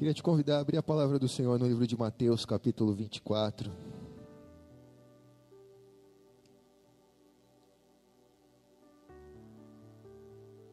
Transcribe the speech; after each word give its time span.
Queria 0.00 0.14
te 0.14 0.22
convidar 0.22 0.56
a 0.56 0.60
abrir 0.60 0.78
a 0.78 0.82
palavra 0.82 1.18
do 1.18 1.28
Senhor 1.28 1.58
no 1.58 1.66
livro 1.66 1.86
de 1.86 1.94
Mateus, 1.94 2.46
capítulo 2.46 2.94
24. 2.94 3.70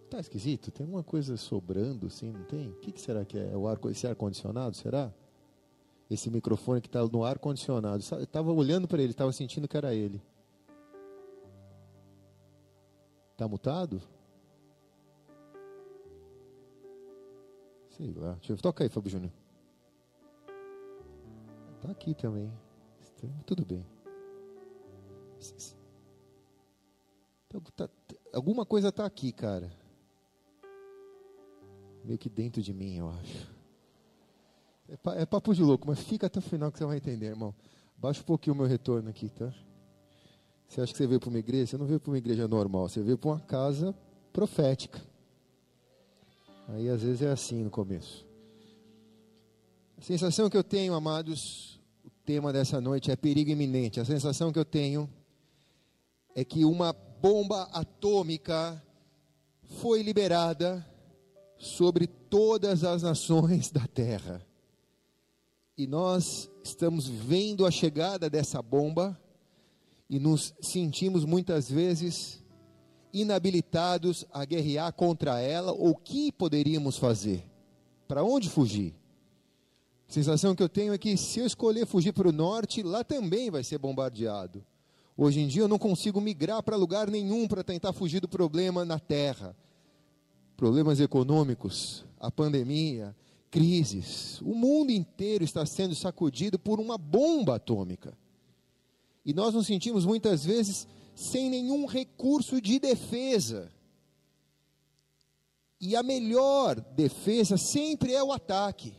Tá 0.10 0.18
esquisito? 0.22 0.72
Tem 0.72 0.86
alguma 0.86 1.04
coisa 1.04 1.36
sobrando 1.36 2.08
assim, 2.08 2.32
não 2.32 2.46
tem? 2.46 2.70
O 2.70 2.76
que, 2.76 2.94
que 2.94 3.02
será 3.02 3.26
que 3.26 3.38
é? 3.38 3.54
O 3.54 3.68
ar, 3.68 3.78
esse 3.92 4.08
ar-condicionado, 4.08 4.78
será? 4.78 5.14
Esse 6.10 6.30
microfone 6.30 6.80
que 6.80 6.88
está 6.88 7.06
no 7.06 7.26
ar-condicionado. 7.26 8.02
Eu 8.12 8.24
estava 8.24 8.54
olhando 8.54 8.88
para 8.88 9.02
ele, 9.02 9.12
estava 9.12 9.34
sentindo 9.34 9.68
que 9.68 9.76
era 9.76 9.94
ele. 9.94 10.22
Está 13.34 13.46
mutado? 13.46 14.02
Sei 17.98 18.14
lá. 18.14 18.34
Deixa 18.34 18.54
eu... 18.54 18.58
Toca 18.58 18.84
aí, 18.84 18.90
Fábio 18.90 19.10
Júnior. 19.10 19.32
Tá 21.82 21.92
aqui 21.92 22.14
também. 22.14 22.52
Tudo 23.46 23.66
bem. 23.66 23.86
Tá, 27.50 27.88
tá, 27.88 27.90
alguma 28.34 28.66
coisa 28.66 28.92
tá 28.92 29.06
aqui, 29.06 29.32
cara. 29.32 29.72
Meio 32.04 32.18
que 32.18 32.30
dentro 32.30 32.62
de 32.62 32.74
mim, 32.74 32.98
eu 32.98 33.10
acho. 33.10 33.52
É, 34.88 35.22
é 35.22 35.26
papo 35.26 35.54
de 35.54 35.64
louco, 35.64 35.88
mas 35.88 36.00
fica 36.00 36.28
até 36.28 36.40
o 36.40 36.42
final 36.42 36.72
que 36.72 36.78
você 36.78 36.86
vai 36.86 36.98
entender, 36.98 37.28
irmão. 37.28 37.54
Baixa 37.98 38.22
um 38.22 38.26
pouquinho 38.26 38.54
o 38.54 38.58
meu 38.58 38.68
retorno 38.68 39.10
aqui, 39.10 39.30
tá? 39.30 39.52
Você 40.68 40.82
acha 40.82 40.92
que 40.92 40.98
você 40.98 41.08
veio 41.08 41.20
para 41.20 41.30
uma 41.30 41.40
igreja? 41.40 41.68
Você 41.68 41.78
não 41.78 41.86
veio 41.86 42.00
para 42.00 42.12
uma 42.12 42.18
igreja 42.18 42.48
normal, 42.48 42.88
você 42.88 43.02
veio 43.02 43.18
para 43.18 43.32
uma 43.32 43.40
casa 43.40 43.96
profética. 44.32 45.02
Aí 46.68 46.90
às 46.90 47.02
vezes 47.02 47.22
é 47.22 47.32
assim 47.32 47.64
no 47.64 47.70
começo. 47.70 48.26
A 49.98 50.02
sensação 50.02 50.50
que 50.50 50.58
eu 50.58 50.64
tenho, 50.64 50.94
amados, 50.94 51.80
o 52.06 52.10
tema 52.26 52.52
dessa 52.52 52.82
noite 52.82 53.10
é 53.10 53.16
perigo 53.16 53.50
iminente. 53.50 54.00
A 54.00 54.06
sensação 54.06 54.52
que 54.52 54.60
eu 54.60 54.66
tenho 54.66 55.10
é 56.36 56.44
que 56.44 56.66
uma 56.66 56.92
bomba 56.94 57.64
atômica 57.72 58.84
foi 59.80 60.04
liberada 60.04 60.86
sobre 61.58 62.06
todas 62.06 62.84
as 62.84 63.02
nações 63.02 63.72
da 63.72 63.88
terra. 63.88 64.46
E 65.78 65.88
nós 65.88 66.50
estamos 66.64 67.08
vendo 67.08 67.66
a 67.66 67.72
chegada 67.72 68.30
dessa 68.30 68.62
bomba 68.62 69.20
e 70.10 70.20
nos 70.20 70.54
sentimos 70.62 71.24
muitas 71.24 71.70
vezes 71.70 72.44
inabilitados 73.22 74.26
a 74.32 74.46
guerrear 74.46 74.92
contra 74.94 75.40
ela, 75.40 75.72
ou 75.72 75.92
o 75.92 75.96
que 75.96 76.32
poderíamos 76.32 76.98
fazer? 76.98 77.44
Para 78.08 78.24
onde 78.24 78.50
fugir? 78.50 78.94
A 80.10 80.14
sensação 80.14 80.56
que 80.56 80.64
eu 80.64 80.70
tenho 80.70 80.94
é 80.94 80.98
que 80.98 81.18
se 81.18 81.40
eu 81.40 81.46
escolher 81.46 81.86
fugir 81.86 82.14
para 82.14 82.30
o 82.30 82.32
norte, 82.32 82.82
lá 82.82 83.04
também 83.04 83.52
vai 83.52 83.64
ser 83.64 83.78
bombardeado. 83.78 84.64
Hoje 85.18 85.40
em 85.40 85.48
dia 85.48 85.64
eu 85.64 85.68
não 85.68 85.80
consigo 85.80 86.22
migrar 86.22 86.64
para 86.64 86.78
lugar 86.78 87.10
nenhum 87.10 87.48
para 87.48 87.64
tentar 87.64 87.92
fugir 87.92 88.22
do 88.22 88.28
problema 88.28 88.86
na 88.86 89.00
terra. 89.00 89.56
Problemas 90.56 91.00
econômicos, 91.00 92.06
a 92.20 92.32
pandemia, 92.32 93.16
crises. 93.50 94.40
O 94.42 94.54
mundo 94.54 94.92
inteiro 94.92 95.44
está 95.44 95.66
sendo 95.66 95.96
sacudido 95.96 96.58
por 96.58 96.80
uma 96.80 96.98
bomba 96.98 97.56
atômica. 97.56 98.18
E 99.26 99.34
nós 99.34 99.54
nos 99.54 99.68
sentimos 99.68 100.06
muitas 100.06 100.46
vezes 100.46 100.88
sem 101.18 101.50
nenhum 101.50 101.88
recurso 101.88 102.62
de 102.62 102.78
defesa. 102.78 103.74
E 105.82 105.96
a 105.96 106.04
melhor 106.04 106.80
defesa 106.80 107.58
sempre 107.58 108.14
é 108.14 108.24
o 108.24 108.32
ataque. 108.32 108.94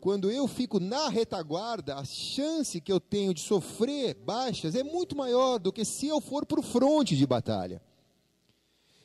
Quando 0.00 0.30
eu 0.30 0.46
fico 0.46 0.78
na 0.78 1.08
retaguarda, 1.08 1.96
a 1.96 2.04
chance 2.04 2.80
que 2.80 2.92
eu 2.92 3.00
tenho 3.00 3.34
de 3.34 3.40
sofrer 3.40 4.14
baixas 4.14 4.76
é 4.76 4.84
muito 4.84 5.16
maior 5.16 5.58
do 5.58 5.72
que 5.72 5.84
se 5.84 6.06
eu 6.06 6.20
for 6.20 6.46
para 6.46 6.60
o 6.60 6.62
fronte 6.62 7.16
de 7.16 7.26
batalha. 7.26 7.82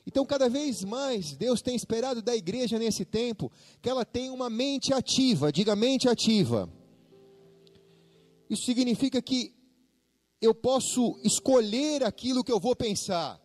Então, 0.05 0.23
cada 0.23 0.47
vez 0.47 0.83
mais, 0.83 1.35
Deus 1.35 1.63
tem 1.63 1.75
esperado 1.75 2.21
da 2.21 2.35
igreja 2.35 2.77
nesse 2.77 3.05
tempo 3.05 3.51
que 3.81 3.89
ela 3.89 4.05
tenha 4.05 4.31
uma 4.31 4.51
mente 4.51 4.93
ativa, 4.93 5.51
diga 5.51 5.75
mente 5.75 6.07
ativa. 6.07 6.71
Isso 8.47 8.65
significa 8.65 9.19
que 9.19 9.56
eu 10.41 10.53
posso 10.53 11.19
escolher 11.23 12.03
aquilo 12.03 12.43
que 12.43 12.51
eu 12.51 12.59
vou 12.59 12.75
pensar. 12.75 13.41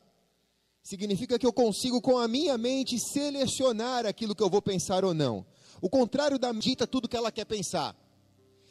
Significa 0.83 1.39
que 1.39 1.47
eu 1.47 1.53
consigo, 1.53 2.01
com 2.01 2.19
a 2.19 2.27
minha 2.27 2.59
mente, 2.59 2.99
selecionar 2.99 4.05
aquilo 4.05 4.35
que 4.35 4.43
eu 4.43 4.51
vou 4.51 4.61
pensar 4.61 5.05
ou 5.05 5.15
não. 5.15 5.47
O 5.81 5.89
contrário 5.89 6.39
da 6.39 6.53
dita 6.53 6.87
tudo 6.87 7.09
que 7.09 7.17
ela 7.17 7.33
quer 7.33 7.45
pensar. 7.45 7.97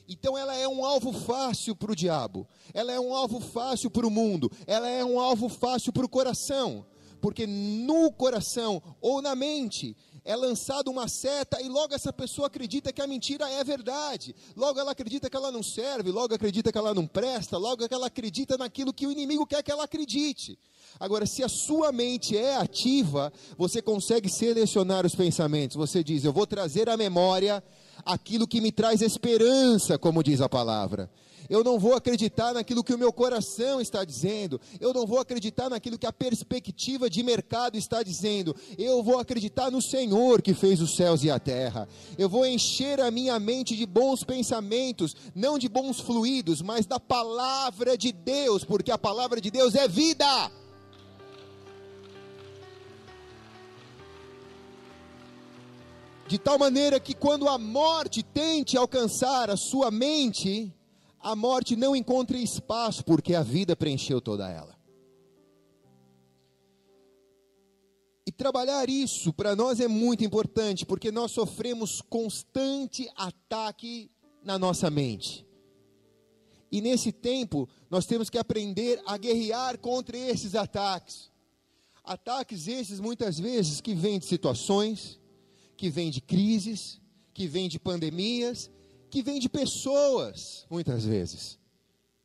Então 0.08 0.38
ela 0.38 0.56
é 0.56 0.68
um 0.68 0.84
alvo 0.84 1.14
fácil 1.14 1.74
para 1.76 1.92
o 1.92 1.96
diabo, 1.96 2.46
ela 2.74 2.92
é 2.92 3.00
um 3.00 3.16
alvo 3.16 3.40
fácil 3.40 3.90
para 3.90 4.06
o 4.06 4.12
mundo, 4.12 4.52
ela 4.68 4.90
é 4.90 5.06
um 5.06 5.18
alvo 5.18 5.48
fácil 5.48 5.94
para 5.94 6.06
o 6.06 6.10
coração, 6.10 6.86
porque 7.22 7.48
no 7.48 8.12
coração 8.12 8.84
ou 9.00 9.22
na 9.22 9.36
mente 9.36 9.96
é 10.24 10.36
lançada 10.36 10.90
uma 10.90 11.08
seta 11.08 11.62
e 11.62 11.68
logo 11.68 11.94
essa 11.94 12.14
pessoa 12.14 12.48
acredita 12.48 12.94
que 12.94 13.02
a 13.02 13.08
mentira 13.08 13.50
é 13.50 13.64
verdade. 13.64 14.36
Logo 14.56 14.80
ela 14.80 14.92
acredita 14.92 15.30
que 15.30 15.36
ela 15.36 15.52
não 15.52 15.64
serve, 15.64 16.12
logo 16.12 16.34
acredita 16.34 16.72
que 16.72 16.78
ela 16.78 16.94
não 16.94 17.08
presta, 17.08 17.58
logo 17.58 17.86
ela 17.90 18.08
acredita 18.08 18.58
naquilo 18.58 18.94
que 18.94 19.08
o 19.08 19.12
inimigo 19.12 19.46
quer 19.46 19.64
que 19.64 19.72
ela 19.72 19.84
acredite. 19.84 20.58
Agora, 21.00 21.26
se 21.26 21.44
a 21.44 21.50
sua 21.50 21.92
mente 21.92 22.38
é 22.38 22.56
ativa, 22.58 23.31
você 23.58 23.81
consegue 23.81 24.30
selecionar 24.30 25.06
os 25.06 25.16
pensamentos. 25.16 25.78
Você 25.78 26.04
diz: 26.04 26.24
Eu 26.24 26.34
vou 26.34 26.46
trazer 26.46 26.90
à 26.90 26.98
memória 26.98 27.64
aquilo 28.06 28.48
que 28.48 28.62
me 28.62 28.72
traz 28.72 29.02
esperança, 29.02 29.98
como 29.98 30.24
diz 30.24 30.42
a 30.42 30.50
palavra 30.50 31.10
eu 31.51 31.66
não 31.66 31.78
vou 31.78 31.94
acreditar 31.94 32.53
naquilo 32.53 32.81
que 32.81 32.94
o 32.94 32.97
meu 32.97 33.12
coração 33.12 33.81
está 33.81 34.06
dizendo, 34.06 34.59
eu 34.79 34.94
não 34.94 35.06
vou 35.06 35.19
acreditar 35.19 35.69
naquilo 35.69 36.00
que 36.00 36.07
a 36.07 36.13
perspectiva 36.13 37.09
de 37.09 37.22
mercado 37.22 37.78
está 37.78 38.01
dizendo, 38.01 38.56
eu 38.78 39.03
vou 39.03 39.19
acreditar 39.19 39.69
no 39.69 39.81
Senhor 39.81 40.41
que 40.41 40.53
fez 40.53 40.81
os 40.81 40.95
céus 40.95 41.25
e 41.25 41.29
a 41.29 41.38
terra, 41.38 41.89
eu 42.17 42.29
vou 42.29 42.45
encher 42.45 43.01
a 43.01 43.12
minha 43.12 43.38
mente 43.38 43.75
de 43.75 43.85
bons 43.85 44.23
pensamentos, 44.23 45.13
não 45.35 45.59
de 45.59 45.67
bons 45.67 46.00
fluidos, 46.00 46.62
mas 46.62 46.85
da 46.85 47.01
palavra 47.01 47.97
de 47.97 48.13
Deus, 48.13 48.63
porque 48.63 48.89
a 48.89 48.97
palavra 48.97 49.41
de 49.41 49.51
Deus 49.51 49.75
é 49.75 49.89
vida. 49.89 50.50
de 56.28 56.38
tal 56.39 56.57
maneira 56.57 56.97
que 56.97 57.13
quando 57.13 57.50
a 57.50 57.57
morte 57.57 58.23
tente 58.23 58.78
alcançar 58.78 59.50
a 59.50 59.57
sua 59.57 59.91
mente, 59.91 60.73
a 61.22 61.36
morte 61.36 61.76
não 61.76 61.96
encontra 61.96 62.38
espaço, 62.38 63.04
porque 63.06 63.36
a 63.36 63.44
vida 63.44 63.76
preencheu 63.76 64.20
toda 64.20 64.50
ela. 64.50 64.76
E 68.26 68.32
trabalhar 68.32 68.90
isso 68.90 69.34
para 69.34 69.56
nós 69.56 69.80
é 69.80 69.88
muito 69.88 70.24
importante, 70.24 70.86
porque 70.86 71.12
nós 71.12 71.31
sofremos 71.31 72.02
constante 72.02 73.10
ataque 73.16 74.10
na 74.44 74.58
nossa 74.58 74.90
mente. 74.90 75.46
E 76.72 76.81
nesse 76.81 77.12
tempo, 77.12 77.68
nós 77.90 78.06
temos 78.06 78.30
que 78.30 78.38
aprender 78.38 79.02
a 79.06 79.18
guerrear 79.18 79.78
contra 79.78 80.18
esses 80.18 80.56
ataques. 80.56 81.30
Ataques 82.04 82.68
esses, 82.68 83.00
muitas 83.00 83.38
vezes, 83.38 83.81
que 83.81 83.94
vêm 83.94 84.18
de 84.18 84.26
situações, 84.26 85.20
que 85.76 85.90
vêm 85.90 86.10
de 86.10 86.22
crises, 86.22 87.02
que 87.34 87.48
vêm 87.48 87.68
de 87.68 87.78
pandemias, 87.78 88.72
que 89.12 89.22
vem 89.22 89.40
de 89.40 89.50
pessoas, 89.50 90.66
muitas 90.70 91.04
vezes. 91.04 91.60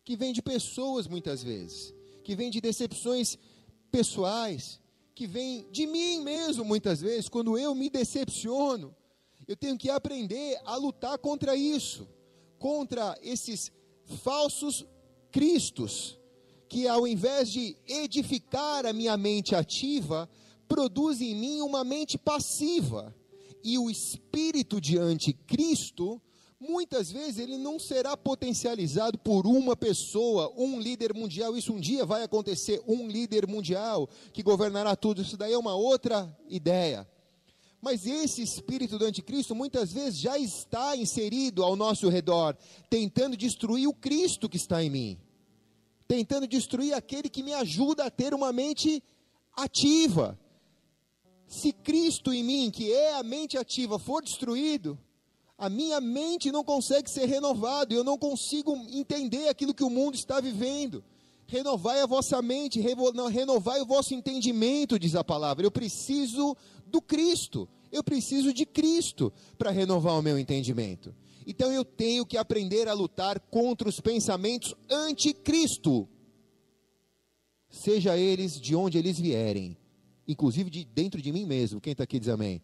Que 0.04 0.16
vem 0.16 0.32
de 0.32 0.40
pessoas, 0.40 1.08
muitas 1.08 1.42
vezes. 1.42 1.92
Que 2.22 2.36
vem 2.36 2.48
de 2.48 2.60
decepções 2.60 3.36
pessoais. 3.90 4.80
Que 5.12 5.26
vem 5.26 5.66
de 5.72 5.84
mim 5.84 6.20
mesmo, 6.20 6.64
muitas 6.64 7.00
vezes. 7.00 7.28
Quando 7.28 7.58
eu 7.58 7.74
me 7.74 7.90
decepciono, 7.90 8.94
eu 9.48 9.56
tenho 9.56 9.76
que 9.76 9.90
aprender 9.90 10.60
a 10.64 10.76
lutar 10.76 11.18
contra 11.18 11.56
isso. 11.56 12.08
Contra 12.56 13.18
esses 13.20 13.72
falsos 14.22 14.86
cristos. 15.32 16.16
Que 16.68 16.86
ao 16.86 17.04
invés 17.04 17.50
de 17.50 17.76
edificar 17.84 18.86
a 18.86 18.92
minha 18.92 19.16
mente 19.16 19.56
ativa, 19.56 20.30
produz 20.68 21.20
em 21.20 21.34
mim 21.34 21.60
uma 21.62 21.82
mente 21.82 22.16
passiva. 22.16 23.12
E 23.64 23.76
o 23.76 23.90
espírito 23.90 24.80
de 24.80 24.96
anticristo 24.96 26.22
muitas 26.60 27.10
vezes 27.10 27.38
ele 27.38 27.58
não 27.58 27.78
será 27.78 28.16
potencializado 28.16 29.18
por 29.18 29.46
uma 29.46 29.76
pessoa, 29.76 30.52
um 30.56 30.80
líder 30.80 31.14
mundial. 31.14 31.56
Isso 31.56 31.72
um 31.72 31.80
dia 31.80 32.04
vai 32.04 32.22
acontecer, 32.22 32.82
um 32.86 33.08
líder 33.08 33.46
mundial 33.46 34.08
que 34.32 34.42
governará 34.42 34.96
tudo. 34.96 35.22
Isso 35.22 35.36
daí 35.36 35.52
é 35.52 35.58
uma 35.58 35.74
outra 35.74 36.34
ideia. 36.48 37.06
Mas 37.80 38.06
esse 38.06 38.42
espírito 38.42 38.98
do 38.98 39.04
anticristo 39.04 39.54
muitas 39.54 39.92
vezes 39.92 40.18
já 40.18 40.38
está 40.38 40.96
inserido 40.96 41.62
ao 41.62 41.76
nosso 41.76 42.08
redor, 42.08 42.56
tentando 42.88 43.36
destruir 43.36 43.86
o 43.86 43.94
Cristo 43.94 44.48
que 44.48 44.56
está 44.56 44.82
em 44.82 44.90
mim, 44.90 45.20
tentando 46.08 46.46
destruir 46.46 46.94
aquele 46.94 47.28
que 47.28 47.42
me 47.42 47.52
ajuda 47.52 48.04
a 48.04 48.10
ter 48.10 48.32
uma 48.34 48.52
mente 48.52 49.02
ativa. 49.52 50.38
Se 51.46 51.72
Cristo 51.72 52.32
em 52.32 52.42
mim, 52.42 52.70
que 52.70 52.92
é 52.92 53.14
a 53.14 53.22
mente 53.22 53.56
ativa, 53.56 53.98
for 53.98 54.22
destruído, 54.22 54.98
A 55.58 55.70
minha 55.70 56.00
mente 56.00 56.52
não 56.52 56.62
consegue 56.62 57.10
ser 57.10 57.26
renovada, 57.26 57.94
eu 57.94 58.04
não 58.04 58.18
consigo 58.18 58.76
entender 58.90 59.48
aquilo 59.48 59.72
que 59.72 59.84
o 59.84 59.88
mundo 59.88 60.14
está 60.14 60.38
vivendo. 60.38 61.02
Renovai 61.46 62.00
a 62.00 62.06
vossa 62.06 62.42
mente, 62.42 62.80
renovai 62.80 63.80
o 63.80 63.86
vosso 63.86 64.12
entendimento, 64.12 64.98
diz 64.98 65.14
a 65.14 65.24
palavra. 65.24 65.64
Eu 65.64 65.70
preciso 65.70 66.54
do 66.86 67.00
Cristo, 67.00 67.68
eu 67.90 68.04
preciso 68.04 68.52
de 68.52 68.66
Cristo 68.66 69.32
para 69.56 69.70
renovar 69.70 70.18
o 70.18 70.22
meu 70.22 70.38
entendimento. 70.38 71.14
Então 71.46 71.72
eu 71.72 71.84
tenho 71.84 72.26
que 72.26 72.36
aprender 72.36 72.88
a 72.88 72.92
lutar 72.92 73.38
contra 73.38 73.88
os 73.88 74.00
pensamentos 74.00 74.74
anticristo, 74.90 76.08
seja 77.70 78.18
eles 78.18 78.60
de 78.60 78.74
onde 78.74 78.98
eles 78.98 79.18
vierem, 79.18 79.76
inclusive 80.26 80.68
de 80.68 80.84
dentro 80.84 81.22
de 81.22 81.32
mim 81.32 81.46
mesmo. 81.46 81.80
Quem 81.80 81.92
está 81.92 82.04
aqui 82.04 82.18
diz 82.18 82.28
amém. 82.28 82.60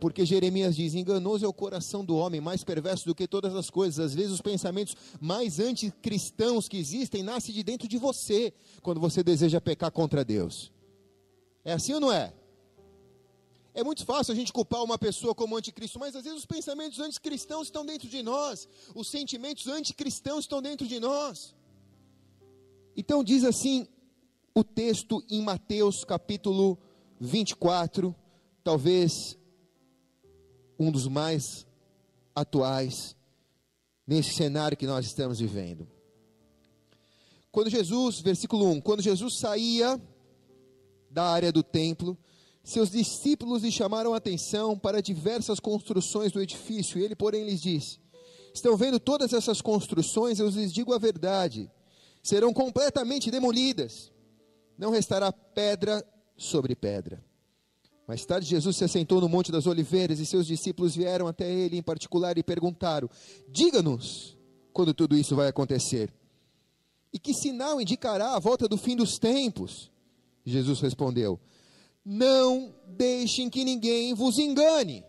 Porque 0.00 0.24
Jeremias 0.24 0.76
diz: 0.76 0.94
enganoso 0.94 1.44
é 1.44 1.48
o 1.48 1.52
coração 1.52 2.04
do 2.04 2.16
homem, 2.16 2.40
mais 2.40 2.62
perverso 2.62 3.04
do 3.06 3.14
que 3.14 3.26
todas 3.26 3.54
as 3.54 3.70
coisas. 3.70 3.98
Às 3.98 4.14
vezes, 4.14 4.32
os 4.32 4.40
pensamentos 4.40 4.96
mais 5.20 5.58
anticristãos 5.58 6.68
que 6.68 6.76
existem 6.76 7.22
nascem 7.22 7.54
de 7.54 7.62
dentro 7.62 7.88
de 7.88 7.98
você, 7.98 8.52
quando 8.82 9.00
você 9.00 9.22
deseja 9.22 9.60
pecar 9.60 9.90
contra 9.90 10.24
Deus. 10.24 10.72
É 11.64 11.72
assim 11.72 11.92
ou 11.94 12.00
não 12.00 12.12
é? 12.12 12.32
É 13.74 13.84
muito 13.84 14.04
fácil 14.04 14.32
a 14.32 14.34
gente 14.34 14.52
culpar 14.52 14.82
uma 14.82 14.98
pessoa 14.98 15.34
como 15.34 15.56
anticristo, 15.56 15.98
mas 16.00 16.16
às 16.16 16.24
vezes 16.24 16.38
os 16.38 16.46
pensamentos 16.46 16.98
anticristãos 16.98 17.68
estão 17.68 17.86
dentro 17.86 18.08
de 18.08 18.22
nós, 18.22 18.68
os 18.94 19.08
sentimentos 19.08 19.68
anticristãos 19.68 20.40
estão 20.40 20.60
dentro 20.60 20.86
de 20.86 20.98
nós. 20.98 21.54
Então, 22.96 23.22
diz 23.22 23.44
assim 23.44 23.86
o 24.52 24.64
texto 24.64 25.22
em 25.30 25.40
Mateus 25.40 26.04
capítulo 26.04 26.76
24, 27.20 28.12
talvez 28.64 29.38
um 30.78 30.90
dos 30.90 31.06
mais 31.06 31.66
atuais 32.34 33.16
nesse 34.06 34.34
cenário 34.34 34.76
que 34.76 34.86
nós 34.86 35.04
estamos 35.04 35.38
vivendo. 35.38 35.86
Quando 37.50 37.70
Jesus, 37.70 38.20
versículo 38.20 38.70
1, 38.70 38.80
quando 38.80 39.02
Jesus 39.02 39.38
saía 39.38 40.00
da 41.10 41.24
área 41.24 41.50
do 41.50 41.62
templo, 41.62 42.16
seus 42.62 42.90
discípulos 42.90 43.62
lhe 43.62 43.72
chamaram 43.72 44.12
a 44.12 44.18
atenção 44.18 44.78
para 44.78 45.00
diversas 45.00 45.58
construções 45.58 46.30
do 46.30 46.40
edifício, 46.40 47.00
ele, 47.00 47.16
porém, 47.16 47.44
lhes 47.44 47.60
disse: 47.60 47.98
Estão 48.54 48.76
vendo 48.76 49.00
todas 49.00 49.32
essas 49.32 49.60
construções? 49.60 50.38
Eu 50.38 50.48
lhes 50.48 50.72
digo 50.72 50.92
a 50.92 50.98
verdade: 50.98 51.70
serão 52.22 52.52
completamente 52.52 53.30
demolidas, 53.30 54.12
não 54.76 54.90
restará 54.90 55.32
pedra 55.32 56.06
sobre 56.36 56.76
pedra. 56.76 57.24
Mais 58.08 58.24
tarde, 58.24 58.46
Jesus 58.46 58.74
se 58.74 58.84
assentou 58.84 59.20
no 59.20 59.28
Monte 59.28 59.52
das 59.52 59.66
Oliveiras 59.66 60.18
e 60.18 60.24
seus 60.24 60.46
discípulos 60.46 60.96
vieram 60.96 61.26
até 61.26 61.52
ele 61.52 61.76
em 61.76 61.82
particular 61.82 62.38
e 62.38 62.42
perguntaram: 62.42 63.06
Diga-nos 63.46 64.34
quando 64.72 64.94
tudo 64.94 65.14
isso 65.14 65.36
vai 65.36 65.46
acontecer. 65.46 66.10
E 67.12 67.18
que 67.18 67.34
sinal 67.34 67.78
indicará 67.78 68.34
a 68.34 68.38
volta 68.38 68.66
do 68.66 68.78
fim 68.78 68.96
dos 68.96 69.18
tempos? 69.18 69.90
Jesus 70.42 70.80
respondeu: 70.80 71.38
Não 72.02 72.74
deixem 72.86 73.50
que 73.50 73.62
ninguém 73.62 74.14
vos 74.14 74.38
engane. 74.38 75.04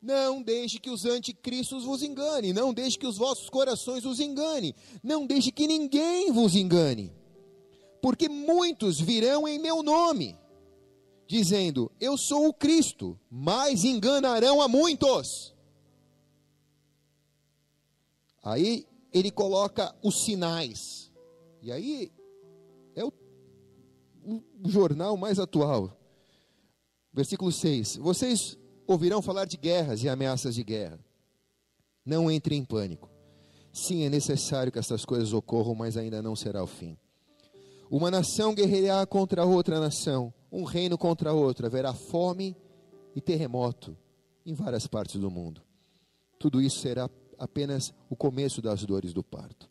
Não 0.00 0.40
deixe 0.40 0.78
que 0.78 0.90
os 0.90 1.04
anticristos 1.04 1.82
vos 1.82 2.04
engane. 2.04 2.52
Não 2.52 2.72
deixe 2.72 2.96
que 2.96 3.06
os 3.06 3.16
vossos 3.16 3.50
corações 3.50 4.04
vos 4.04 4.20
engane. 4.20 4.76
Não 5.02 5.26
deixe 5.26 5.50
que 5.50 5.66
ninguém 5.66 6.30
vos 6.30 6.54
engane. 6.54 7.12
Porque 8.00 8.28
muitos 8.28 9.00
virão 9.00 9.48
em 9.48 9.58
meu 9.58 9.82
nome 9.82 10.38
dizendo: 11.26 11.90
Eu 12.00 12.16
sou 12.16 12.48
o 12.48 12.54
Cristo, 12.54 13.18
mas 13.30 13.84
enganarão 13.84 14.60
a 14.60 14.68
muitos. 14.68 15.54
Aí 18.42 18.86
ele 19.12 19.30
coloca 19.30 19.94
os 20.02 20.24
sinais. 20.24 21.10
E 21.60 21.72
aí 21.72 22.12
é 22.94 23.04
o, 23.04 23.12
o 24.24 24.68
jornal 24.68 25.16
mais 25.16 25.38
atual. 25.38 25.98
Versículo 27.12 27.50
6: 27.50 27.96
Vocês 27.96 28.56
ouvirão 28.86 29.20
falar 29.20 29.46
de 29.46 29.56
guerras 29.56 30.02
e 30.02 30.08
ameaças 30.08 30.54
de 30.54 30.62
guerra. 30.62 30.98
Não 32.04 32.30
entrem 32.30 32.60
em 32.60 32.64
pânico. 32.64 33.10
Sim, 33.72 34.04
é 34.04 34.08
necessário 34.08 34.70
que 34.70 34.78
essas 34.78 35.04
coisas 35.04 35.32
ocorram, 35.32 35.74
mas 35.74 35.96
ainda 35.96 36.22
não 36.22 36.36
será 36.36 36.62
o 36.62 36.66
fim. 36.66 36.96
Uma 37.90 38.10
nação 38.10 38.54
guerreará 38.54 39.04
contra 39.06 39.44
outra 39.44 39.78
nação 39.78 40.32
um 40.50 40.64
reino 40.64 40.96
contra 40.96 41.32
outro, 41.32 41.66
haverá 41.66 41.92
fome 41.92 42.56
e 43.14 43.20
terremoto 43.20 43.96
em 44.44 44.54
várias 44.54 44.86
partes 44.86 45.20
do 45.20 45.30
mundo. 45.30 45.62
Tudo 46.38 46.60
isso 46.60 46.80
será 46.80 47.10
apenas 47.38 47.92
o 48.08 48.16
começo 48.16 48.62
das 48.62 48.84
dores 48.84 49.12
do 49.12 49.22
parto. 49.22 49.68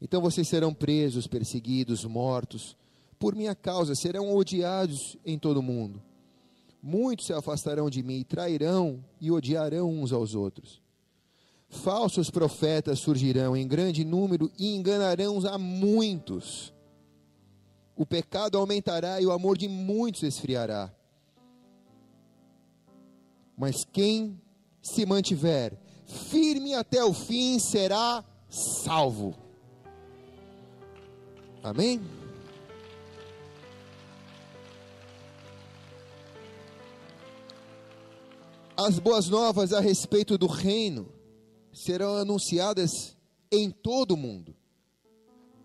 Então 0.00 0.20
vocês 0.20 0.48
serão 0.48 0.74
presos, 0.74 1.26
perseguidos, 1.26 2.04
mortos, 2.04 2.76
por 3.18 3.34
minha 3.34 3.54
causa, 3.54 3.94
serão 3.94 4.34
odiados 4.34 5.16
em 5.24 5.38
todo 5.38 5.58
o 5.58 5.62
mundo. 5.62 6.02
Muitos 6.82 7.26
se 7.26 7.32
afastarão 7.32 7.88
de 7.88 8.02
mim, 8.02 8.24
trairão 8.24 9.04
e 9.20 9.30
odiarão 9.30 9.88
uns 9.88 10.12
aos 10.12 10.34
outros. 10.34 10.82
Falsos 11.68 12.28
profetas 12.30 12.98
surgirão 12.98 13.56
em 13.56 13.66
grande 13.66 14.04
número 14.04 14.50
e 14.58 14.74
enganarão 14.74 15.38
a 15.46 15.56
muitos 15.56 16.71
o 17.96 18.06
pecado 18.06 18.58
aumentará 18.58 19.20
e 19.20 19.26
o 19.26 19.32
amor 19.32 19.56
de 19.56 19.68
muitos 19.68 20.22
esfriará. 20.22 20.92
Mas 23.56 23.84
quem 23.84 24.40
se 24.82 25.06
mantiver 25.06 25.78
firme 26.30 26.74
até 26.74 27.04
o 27.04 27.12
fim 27.12 27.58
será 27.58 28.24
salvo. 28.48 29.34
Amém? 31.62 32.00
As 38.76 38.98
boas 38.98 39.28
novas 39.28 39.72
a 39.72 39.80
respeito 39.80 40.36
do 40.36 40.46
reino 40.46 41.08
serão 41.72 42.16
anunciadas 42.16 43.16
em 43.50 43.70
todo 43.70 44.12
o 44.12 44.16
mundo, 44.16 44.56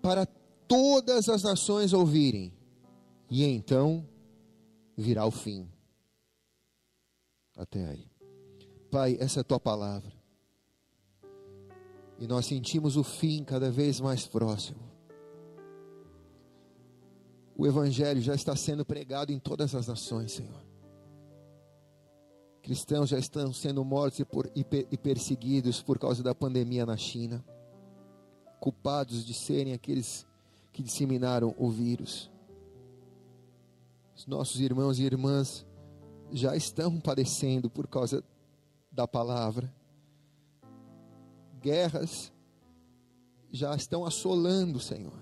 para 0.01 0.27
todas 0.67 1.29
as 1.29 1.43
nações 1.43 1.93
ouvirem, 1.93 2.53
e 3.29 3.43
então 3.43 4.07
virá 4.95 5.25
o 5.25 5.31
fim. 5.31 5.69
Até 7.55 7.85
aí. 7.87 8.11
Pai, 8.91 9.17
essa 9.19 9.39
é 9.39 9.41
a 9.41 9.43
tua 9.43 9.59
palavra. 9.59 10.13
E 12.19 12.27
nós 12.27 12.45
sentimos 12.45 12.97
o 12.97 13.03
fim 13.03 13.43
cada 13.43 13.69
vez 13.69 13.99
mais 13.99 14.27
próximo. 14.27 14.79
O 17.55 17.65
Evangelho 17.65 18.21
já 18.21 18.35
está 18.35 18.55
sendo 18.55 18.85
pregado 18.85 19.31
em 19.31 19.39
todas 19.39 19.73
as 19.73 19.87
nações, 19.87 20.31
Senhor. 20.33 20.67
Cristãos 22.61 23.09
já 23.09 23.17
estão 23.17 23.51
sendo 23.51 23.83
mortos 23.83 24.19
e, 24.19 24.25
por, 24.25 24.51
e, 24.55 24.65
e 24.91 24.97
perseguidos 24.97 25.81
por 25.81 25.97
causa 25.97 26.21
da 26.21 26.35
pandemia 26.35 26.85
na 26.85 26.97
China, 26.97 27.43
culpados 28.59 29.25
de 29.25 29.33
serem 29.33 29.73
aqueles 29.73 30.26
que 30.77 30.83
disseminaram 30.83 31.55
o 31.57 31.71
vírus. 31.71 32.29
Os 34.15 34.27
nossos 34.27 34.61
irmãos 34.61 34.99
e 34.99 35.03
irmãs 35.03 35.65
já 36.31 36.55
estão 36.55 36.99
padecendo 37.01 37.67
por 37.67 37.87
causa 37.87 38.23
da 38.91 39.07
palavra. 39.07 39.73
Guerras 41.59 42.31
já 43.51 43.75
estão 43.75 44.05
assolando, 44.05 44.79
Senhor, 44.79 45.19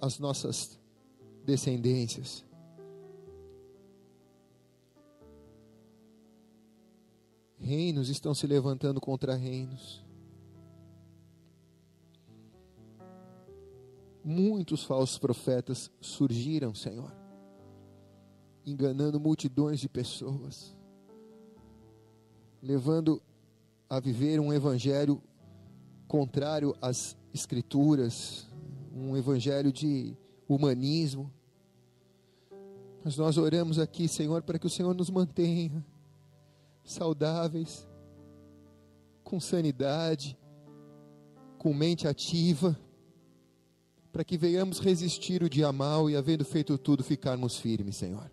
as 0.00 0.18
nossas 0.18 0.76
descendências. 1.44 2.44
Reinos 7.60 8.08
estão 8.08 8.34
se 8.34 8.44
levantando 8.44 9.00
contra 9.00 9.36
reinos. 9.36 10.05
Muitos 14.26 14.82
falsos 14.82 15.18
profetas 15.18 15.88
surgiram, 16.00 16.74
Senhor, 16.74 17.14
enganando 18.64 19.20
multidões 19.20 19.78
de 19.78 19.88
pessoas, 19.88 20.76
levando 22.60 23.22
a 23.88 24.00
viver 24.00 24.40
um 24.40 24.52
evangelho 24.52 25.22
contrário 26.08 26.74
às 26.82 27.16
Escrituras, 27.32 28.48
um 28.92 29.16
evangelho 29.16 29.72
de 29.72 30.16
humanismo. 30.48 31.32
Mas 33.04 33.16
nós 33.16 33.38
oramos 33.38 33.78
aqui, 33.78 34.08
Senhor, 34.08 34.42
para 34.42 34.58
que 34.58 34.66
o 34.66 34.70
Senhor 34.70 34.92
nos 34.92 35.08
mantenha 35.08 35.86
saudáveis, 36.82 37.86
com 39.22 39.38
sanidade, 39.38 40.36
com 41.58 41.72
mente 41.72 42.08
ativa 42.08 42.76
para 44.16 44.24
que 44.24 44.38
venhamos 44.38 44.78
resistir 44.78 45.42
o 45.42 45.50
dia 45.50 45.70
mal 45.70 46.08
e, 46.08 46.16
havendo 46.16 46.42
feito 46.42 46.78
tudo, 46.78 47.04
ficarmos 47.04 47.58
firmes, 47.58 47.96
Senhor. 47.96 48.32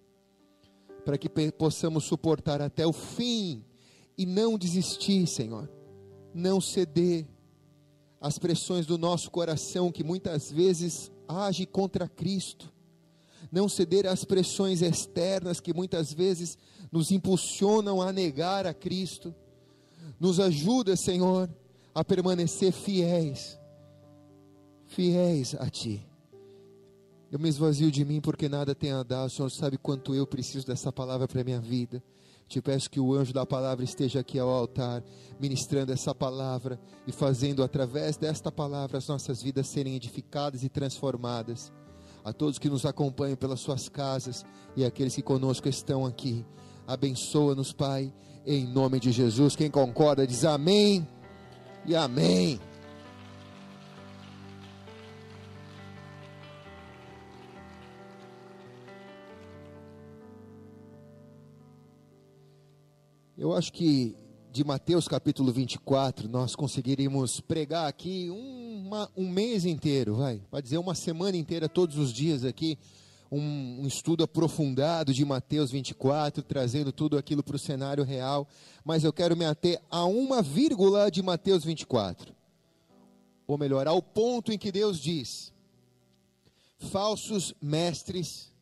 Para 1.04 1.18
que 1.18 1.28
possamos 1.52 2.06
suportar 2.06 2.62
até 2.62 2.88
o 2.88 2.94
fim 2.94 3.66
e 4.18 4.26
não 4.26 4.58
desistir, 4.58 5.28
Senhor, 5.28 5.70
não 6.34 6.62
ceder 6.62 7.28
às 8.22 8.40
pressões 8.40 8.86
do 8.86 8.98
nosso 8.98 9.30
coração 9.30 9.92
que 9.92 10.06
muitas 10.06 10.50
vezes 10.50 11.12
age 11.28 11.66
contra 11.66 12.08
Cristo, 12.08 12.72
não 13.52 13.68
ceder 13.68 14.08
às 14.08 14.24
pressões 14.24 14.82
externas 14.82 15.60
que 15.60 15.74
muitas 15.74 16.14
vezes 16.14 16.58
nos 16.94 17.12
impulsionam 17.12 18.02
a 18.02 18.14
negar 18.14 18.66
a 18.66 18.74
Cristo. 18.74 19.36
Nos 20.18 20.40
ajuda, 20.40 20.96
Senhor, 20.96 21.54
a 21.94 22.06
permanecer 22.06 22.72
fiéis, 22.72 23.60
fiéis 24.94 25.56
a 25.56 25.70
Ti. 25.70 26.06
Eu 27.32 27.40
me 27.40 27.50
esvazio 27.50 27.92
de 27.92 28.06
mim 28.06 28.22
porque 28.22 28.48
nada 28.48 28.76
tem 28.76 28.92
a 28.92 29.02
dar. 29.02 29.26
O 29.26 29.30
Senhor 29.30 29.50
sabe 29.50 29.78
quanto 29.78 30.14
eu 30.14 30.28
preciso 30.28 30.68
dessa 30.68 30.92
palavra 30.92 31.28
para 31.28 31.42
a 31.42 31.44
minha 31.44 31.60
vida. 31.60 32.04
Te 32.48 32.62
peço 32.62 32.90
que 32.90 33.00
o 33.00 33.14
anjo 33.16 33.34
da 33.34 33.46
palavra 33.46 33.84
esteja 33.84 34.20
aqui 34.20 34.38
ao 34.38 34.50
altar, 34.50 35.04
ministrando 35.40 35.92
essa 35.92 36.14
palavra 36.14 36.80
e 37.08 37.12
fazendo 37.12 37.64
através 37.64 38.18
desta 38.18 38.52
palavra 38.52 39.00
as 39.00 39.08
nossas 39.08 39.42
vidas 39.42 39.68
serem 39.68 39.96
edificadas 39.96 40.64
e 40.64 40.70
transformadas. 40.70 41.74
A 42.24 42.32
todos 42.32 42.60
que 42.60 42.70
nos 42.70 42.86
acompanham 42.86 43.36
pelas 43.36 43.62
suas 43.62 43.90
casas 43.90 44.46
e 44.76 44.86
aqueles 44.86 45.16
que 45.16 45.24
conosco 45.24 45.68
estão 45.68 46.06
aqui, 46.06 46.46
abençoa-nos, 46.86 47.74
Pai, 47.74 48.14
em 48.46 48.68
nome 48.68 49.00
de 49.00 49.12
Jesus. 49.12 49.56
Quem 49.56 49.72
concorda 49.72 50.28
diz 50.28 50.46
amém 50.46 51.08
e 51.86 51.96
amém. 51.96 52.60
Eu 63.44 63.52
acho 63.52 63.74
que 63.74 64.16
de 64.54 64.64
Mateus 64.64 65.06
capítulo 65.06 65.52
24 65.52 66.30
nós 66.30 66.56
conseguiríamos 66.56 67.42
pregar 67.42 67.90
aqui 67.90 68.30
uma, 68.30 69.12
um 69.18 69.30
mês 69.30 69.66
inteiro, 69.66 70.16
vai, 70.16 70.42
pode 70.50 70.64
dizer 70.64 70.78
uma 70.78 70.96
semana 70.96 71.36
inteira, 71.36 71.68
todos 71.68 71.98
os 71.98 72.14
dias 72.14 72.46
aqui, 72.46 72.80
um, 73.30 73.82
um 73.82 73.86
estudo 73.86 74.24
aprofundado 74.24 75.14
de 75.14 75.26
Mateus 75.26 75.72
24, 75.72 76.42
trazendo 76.42 76.94
tudo 76.94 77.18
aquilo 77.18 77.44
para 77.44 77.58
o 77.58 77.60
cenário 77.60 78.06
real, 78.06 78.48
mas 78.82 79.04
eu 79.04 79.12
quero 79.12 79.36
me 79.36 79.44
ater 79.44 79.78
a 79.92 80.06
uma 80.06 80.42
vírgula 80.42 81.12
de 81.12 81.22
Mateus 81.22 81.66
24, 81.66 82.34
ou 83.46 83.58
melhor, 83.58 83.90
ao 83.90 84.02
ponto 84.02 84.54
em 84.54 84.58
que 84.58 84.72
Deus 84.72 84.98
diz: 85.02 85.52
falsos 86.78 87.54
mestres 87.62 88.54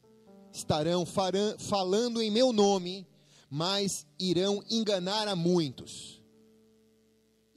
estarão 0.52 1.06
falando 1.06 2.20
em 2.20 2.32
meu 2.32 2.52
nome 2.52 3.06
mas 3.52 4.08
irão 4.18 4.64
enganar 4.70 5.28
a 5.28 5.36
muitos. 5.36 6.24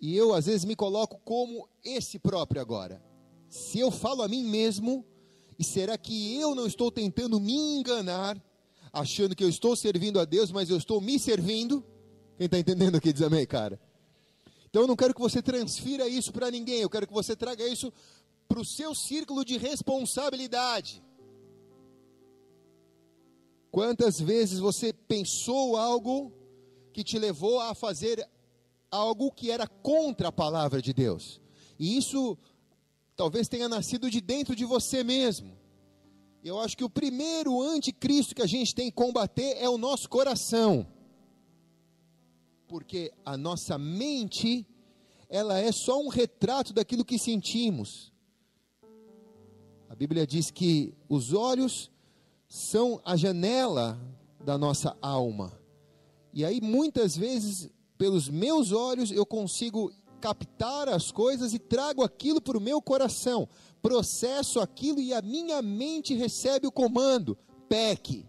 E 0.00 0.16
eu 0.16 0.34
às 0.34 0.46
vezes 0.46 0.64
me 0.64 0.74
coloco 0.74 1.20
como 1.24 1.68
esse 1.84 2.18
próprio 2.18 2.60
agora. 2.60 3.00
Se 3.48 3.78
eu 3.78 3.92
falo 3.92 4.22
a 4.22 4.28
mim 4.28 4.42
mesmo, 4.42 5.06
e 5.56 5.62
será 5.62 5.96
que 5.96 6.34
eu 6.34 6.52
não 6.52 6.66
estou 6.66 6.90
tentando 6.90 7.38
me 7.38 7.54
enganar, 7.54 8.36
achando 8.92 9.36
que 9.36 9.44
eu 9.44 9.48
estou 9.48 9.76
servindo 9.76 10.18
a 10.18 10.24
Deus, 10.24 10.50
mas 10.50 10.68
eu 10.68 10.76
estou 10.76 11.00
me 11.00 11.16
servindo? 11.16 11.86
Quem 12.36 12.46
está 12.46 12.58
entendendo 12.58 12.96
aqui 12.96 13.12
diz 13.12 13.22
amém, 13.22 13.46
cara? 13.46 13.80
Então 14.68 14.82
eu 14.82 14.88
não 14.88 14.96
quero 14.96 15.14
que 15.14 15.20
você 15.20 15.40
transfira 15.40 16.08
isso 16.08 16.32
para 16.32 16.50
ninguém, 16.50 16.80
eu 16.80 16.90
quero 16.90 17.06
que 17.06 17.12
você 17.12 17.36
traga 17.36 17.64
isso 17.68 17.92
para 18.48 18.58
o 18.58 18.64
seu 18.64 18.96
círculo 18.96 19.44
de 19.44 19.56
responsabilidade. 19.58 21.03
Quantas 23.74 24.20
vezes 24.20 24.60
você 24.60 24.92
pensou 24.92 25.76
algo 25.76 26.32
que 26.92 27.02
te 27.02 27.18
levou 27.18 27.58
a 27.58 27.74
fazer 27.74 28.24
algo 28.88 29.32
que 29.32 29.50
era 29.50 29.66
contra 29.66 30.28
a 30.28 30.32
palavra 30.32 30.80
de 30.80 30.92
Deus? 30.92 31.40
E 31.76 31.96
isso 31.96 32.38
talvez 33.16 33.48
tenha 33.48 33.68
nascido 33.68 34.08
de 34.08 34.20
dentro 34.20 34.54
de 34.54 34.64
você 34.64 35.02
mesmo. 35.02 35.58
Eu 36.44 36.60
acho 36.60 36.76
que 36.76 36.84
o 36.84 36.88
primeiro 36.88 37.60
anticristo 37.60 38.32
que 38.32 38.42
a 38.42 38.46
gente 38.46 38.72
tem 38.76 38.90
que 38.90 38.96
combater 38.96 39.56
é 39.58 39.68
o 39.68 39.76
nosso 39.76 40.08
coração. 40.08 40.86
Porque 42.68 43.12
a 43.24 43.36
nossa 43.36 43.76
mente, 43.76 44.64
ela 45.28 45.58
é 45.58 45.72
só 45.72 46.00
um 46.00 46.06
retrato 46.06 46.72
daquilo 46.72 47.04
que 47.04 47.18
sentimos. 47.18 48.12
A 49.88 49.96
Bíblia 49.96 50.24
diz 50.24 50.52
que 50.52 50.94
os 51.08 51.32
olhos 51.32 51.90
são 52.54 53.00
a 53.04 53.16
janela 53.16 53.98
da 54.44 54.56
nossa 54.56 54.96
alma. 55.02 55.58
E 56.32 56.44
aí 56.44 56.60
muitas 56.60 57.16
vezes, 57.16 57.68
pelos 57.98 58.28
meus 58.28 58.70
olhos, 58.70 59.10
eu 59.10 59.26
consigo 59.26 59.92
captar 60.20 60.88
as 60.88 61.10
coisas 61.10 61.52
e 61.52 61.58
trago 61.58 62.04
aquilo 62.04 62.40
para 62.40 62.56
o 62.56 62.60
meu 62.60 62.80
coração, 62.80 63.48
processo 63.82 64.60
aquilo 64.60 65.00
e 65.00 65.12
a 65.12 65.20
minha 65.20 65.60
mente 65.60 66.14
recebe 66.14 66.64
o 66.64 66.70
comando: 66.70 67.36
peque. 67.68 68.24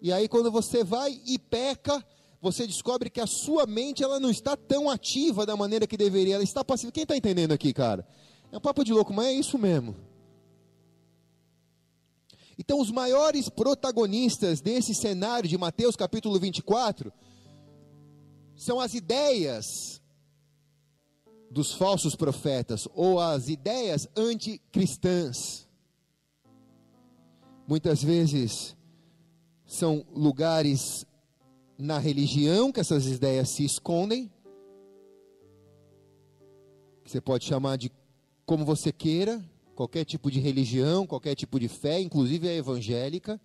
E 0.00 0.12
aí 0.12 0.28
quando 0.28 0.48
você 0.48 0.84
vai 0.84 1.20
e 1.26 1.36
peca, 1.36 2.06
você 2.40 2.64
descobre 2.64 3.10
que 3.10 3.20
a 3.20 3.26
sua 3.26 3.66
mente 3.66 4.04
ela 4.04 4.20
não 4.20 4.30
está 4.30 4.56
tão 4.56 4.88
ativa 4.88 5.44
da 5.44 5.56
maneira 5.56 5.84
que 5.84 5.96
deveria, 5.96 6.36
ela 6.36 6.44
está 6.44 6.64
passiva. 6.64 6.92
Quem 6.92 7.02
está 7.02 7.16
entendendo 7.16 7.50
aqui, 7.50 7.72
cara? 7.72 8.06
É 8.52 8.56
um 8.56 8.60
papo 8.60 8.84
de 8.84 8.92
louco, 8.92 9.12
mas 9.12 9.26
é 9.26 9.32
isso 9.32 9.58
mesmo. 9.58 9.96
Então, 12.58 12.80
os 12.80 12.90
maiores 12.90 13.48
protagonistas 13.48 14.60
desse 14.60 14.94
cenário 14.94 15.48
de 15.48 15.58
Mateus 15.58 15.94
capítulo 15.94 16.38
24 16.40 17.12
são 18.54 18.80
as 18.80 18.94
ideias 18.94 20.00
dos 21.50 21.72
falsos 21.72 22.16
profetas 22.16 22.88
ou 22.94 23.20
as 23.20 23.48
ideias 23.48 24.08
anticristãs. 24.16 25.68
Muitas 27.68 28.02
vezes 28.02 28.76
são 29.66 30.06
lugares 30.10 31.04
na 31.78 31.98
religião 31.98 32.72
que 32.72 32.80
essas 32.80 33.06
ideias 33.06 33.50
se 33.50 33.64
escondem. 33.64 34.32
Você 37.04 37.20
pode 37.20 37.44
chamar 37.44 37.76
de 37.76 37.92
como 38.46 38.64
você 38.64 38.92
queira, 38.92 39.44
qualquer 39.76 40.06
tipo 40.06 40.30
de 40.30 40.40
religião, 40.40 41.06
qualquer 41.06 41.34
tipo 41.34 41.60
de 41.60 41.68
fé, 41.68 42.00
inclusive 42.00 42.48
a 42.48 42.54
evangélica. 42.54 43.38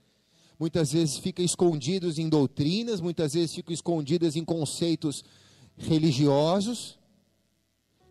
Muitas 0.57 0.91
vezes 0.93 1.17
fica 1.17 1.43
escondidos 1.43 2.17
em 2.17 2.29
doutrinas, 2.29 3.01
muitas 3.01 3.33
vezes 3.33 3.53
ficam 3.53 3.73
escondidas 3.73 4.35
em 4.35 4.45
conceitos 4.45 5.23
religiosos 5.77 6.97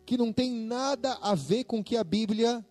que 0.04 0.18
não 0.18 0.32
tem 0.32 0.50
nada 0.52 1.14
a 1.22 1.34
ver 1.34 1.64
com 1.64 1.80
o 1.80 1.84
que 1.84 1.96
a 1.96 2.04
Bíblia 2.04 2.64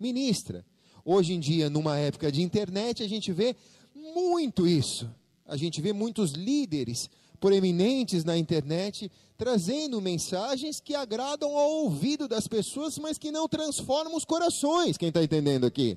ministra. 0.00 0.64
Hoje 1.04 1.34
em 1.34 1.40
dia, 1.40 1.70
numa 1.70 1.98
época 1.98 2.32
de 2.32 2.42
internet, 2.42 3.02
a 3.02 3.08
gente 3.08 3.30
vê 3.32 3.54
muito 3.94 4.66
isso. 4.66 5.08
A 5.46 5.56
gente 5.56 5.80
vê 5.80 5.92
muitos 5.92 6.32
líderes 6.32 7.08
proeminentes 7.40 8.24
na 8.24 8.36
internet 8.36 9.10
trazendo 9.38 10.00
mensagens 10.00 10.80
que 10.80 10.96
agradam 10.96 11.56
ao 11.56 11.70
ouvido 11.70 12.26
das 12.26 12.48
pessoas, 12.48 12.98
mas 12.98 13.16
que 13.16 13.30
não 13.30 13.48
transformam 13.48 14.16
os 14.16 14.24
corações. 14.24 14.98
Quem 14.98 15.08
está 15.08 15.22
entendendo 15.22 15.64
aqui? 15.64 15.96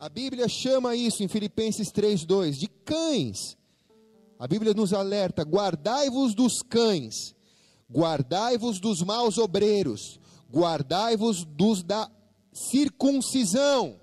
A 0.00 0.08
Bíblia 0.08 0.48
chama 0.48 0.96
isso 0.96 1.22
em 1.22 1.28
Filipenses 1.28 1.92
3,2 1.92 2.52
de 2.52 2.66
cães. 2.66 3.58
A 4.38 4.48
Bíblia 4.48 4.72
nos 4.72 4.94
alerta: 4.94 5.42
guardai-vos 5.42 6.34
dos 6.34 6.62
cães, 6.62 7.34
guardai-vos 7.92 8.80
dos 8.80 9.02
maus 9.02 9.36
obreiros, 9.36 10.18
guardai-vos 10.50 11.44
dos 11.44 11.82
da 11.82 12.10
circuncisão. 12.54 14.00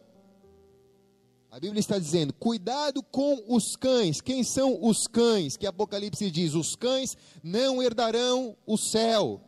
A 1.55 1.59
Bíblia 1.61 1.79
está 1.79 1.97
dizendo: 1.97 2.33
cuidado 2.33 3.01
com 3.01 3.41
os 3.47 3.77
cães. 3.77 4.19
Quem 4.19 4.43
são 4.43 4.77
os 4.85 5.07
cães? 5.07 5.55
Que 5.55 5.65
Apocalipse 5.65 6.29
diz: 6.29 6.53
os 6.53 6.75
cães 6.75 7.15
não 7.41 7.81
herdarão 7.81 8.57
o 8.67 8.77
céu. 8.77 9.39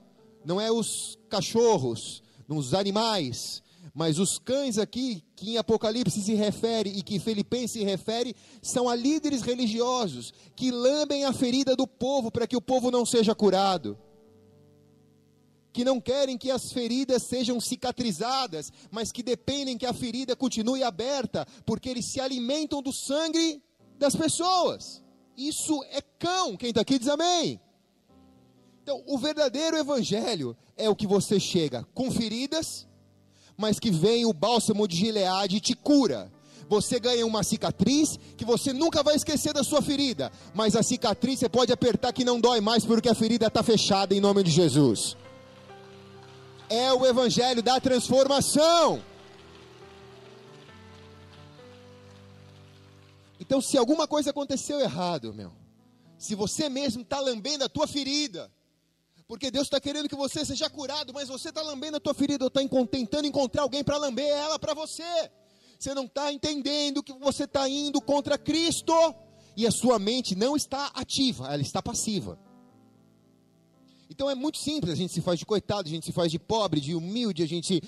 Não 0.46 0.62
é 0.62 0.72
os 0.72 1.20
cachorros, 1.28 2.24
os 2.48 2.74
animais, 2.74 3.62
mas 3.94 4.20
os 4.20 4.40
cães 4.40 4.78
aqui, 4.78 5.22
que 5.36 5.52
em 5.52 5.58
Apocalipse 5.58 6.22
se 6.22 6.34
refere 6.34 6.92
e 6.92 7.04
que 7.04 7.20
Filipenses 7.20 7.72
se 7.72 7.84
refere, 7.84 8.34
são 8.62 8.88
a 8.88 8.96
líderes 8.96 9.42
religiosos 9.42 10.34
que 10.56 10.72
lambem 10.72 11.26
a 11.26 11.34
ferida 11.34 11.76
do 11.76 11.86
povo 11.86 12.32
para 12.32 12.48
que 12.48 12.56
o 12.56 12.62
povo 12.62 12.90
não 12.90 13.06
seja 13.06 13.36
curado 13.36 13.98
que 15.78 15.86
não 15.86 16.02
querem 16.02 16.40
que 16.40 16.50
as 16.50 16.72
feridas 16.72 17.22
sejam 17.22 17.62
cicatrizadas, 17.62 18.72
mas 18.90 19.12
que 19.12 19.22
dependem 19.22 19.78
que 19.78 19.86
a 19.86 19.94
ferida 19.94 20.36
continue 20.36 20.82
aberta, 20.82 21.46
porque 21.68 21.88
eles 21.88 22.12
se 22.12 22.20
alimentam 22.20 22.82
do 22.82 22.92
sangue 22.92 23.62
das 23.96 24.16
pessoas. 24.16 25.04
Isso 25.38 25.80
é 25.92 26.02
cão. 26.18 26.58
Quem 26.58 26.70
está 26.70 26.82
aqui 26.82 26.98
diz 26.98 27.08
amém. 27.08 27.62
Então, 28.82 29.04
o 29.06 29.20
verdadeiro 29.20 29.78
evangelho 29.78 30.58
é 30.76 30.90
o 30.90 30.96
que 30.96 31.06
você 31.06 31.40
chega 31.40 31.86
com 31.94 32.10
feridas, 32.10 32.88
mas 33.56 33.80
que 33.80 33.92
vem 33.92 34.26
o 34.26 34.34
bálsamo 34.34 34.88
de 34.88 34.98
Gileade 34.98 35.58
e 35.58 35.62
te 35.62 35.76
cura. 35.76 36.34
Você 36.68 37.00
ganha 37.00 37.24
uma 37.24 37.44
cicatriz 37.44 38.18
que 38.36 38.44
você 38.44 38.74
nunca 38.74 39.04
vai 39.04 39.16
esquecer 39.16 39.54
da 39.54 39.64
sua 39.64 39.84
ferida, 39.84 40.32
mas 40.56 40.76
a 40.76 40.82
cicatriz 40.82 41.38
você 41.38 41.48
pode 41.48 41.72
apertar 41.72 42.12
que 42.14 42.26
não 42.26 42.42
dói 42.42 42.62
mais 42.62 42.84
porque 42.84 43.10
a 43.10 43.14
ferida 43.14 43.46
está 43.46 43.62
fechada 43.62 44.16
em 44.16 44.20
nome 44.20 44.42
de 44.42 44.50
Jesus. 44.50 45.16
É 46.70 46.92
o 46.94 47.06
evangelho 47.06 47.62
da 47.64 47.80
transformação. 47.80 49.04
Então, 53.40 53.62
se 53.62 53.78
alguma 53.78 54.08
coisa 54.08 54.32
aconteceu 54.32 54.80
errado, 54.80 55.34
meu, 55.34 55.54
se 56.18 56.36
você 56.36 56.68
mesmo 56.68 57.04
está 57.04 57.20
lambendo 57.20 57.64
a 57.64 57.70
tua 57.70 57.88
ferida, 57.88 58.52
porque 59.28 59.52
Deus 59.52 59.68
está 59.68 59.80
querendo 59.80 60.10
que 60.10 60.16
você 60.16 60.44
seja 60.44 60.70
curado, 60.70 61.14
mas 61.14 61.28
você 61.28 61.50
está 61.50 61.62
lambendo 61.62 61.98
a 61.98 62.00
tua 62.00 62.14
ferida, 62.14 62.46
ou 62.46 62.48
está 62.48 62.62
tentando 62.90 63.28
encontrar 63.28 63.62
alguém 63.64 63.84
para 63.84 63.98
lamber 63.98 64.28
ela 64.28 64.58
para 64.58 64.74
você. 64.74 65.04
Você 65.78 65.94
não 65.94 66.06
está 66.06 66.34
entendendo 66.34 67.04
que 67.04 67.14
você 67.14 67.44
está 67.44 67.70
indo 67.70 68.02
contra 68.02 68.38
Cristo 68.38 68.94
e 69.56 69.68
a 69.68 69.72
sua 69.72 70.00
mente 70.00 70.36
não 70.36 70.56
está 70.56 70.92
ativa, 70.94 71.54
ela 71.54 71.62
está 71.62 71.82
passiva. 71.82 72.40
Então 74.18 74.32
é 74.32 74.34
muito 74.34 74.58
simples, 74.58 74.94
a 74.94 74.96
gente 74.96 75.14
se 75.14 75.22
faz 75.22 75.38
de 75.38 75.46
coitado, 75.46 75.88
a 75.88 75.92
gente 75.92 76.08
se 76.08 76.12
faz 76.12 76.32
de 76.32 76.40
pobre, 76.40 76.82
de 76.82 76.96
humilde, 76.96 77.44
a 77.44 77.48
gente 77.48 77.84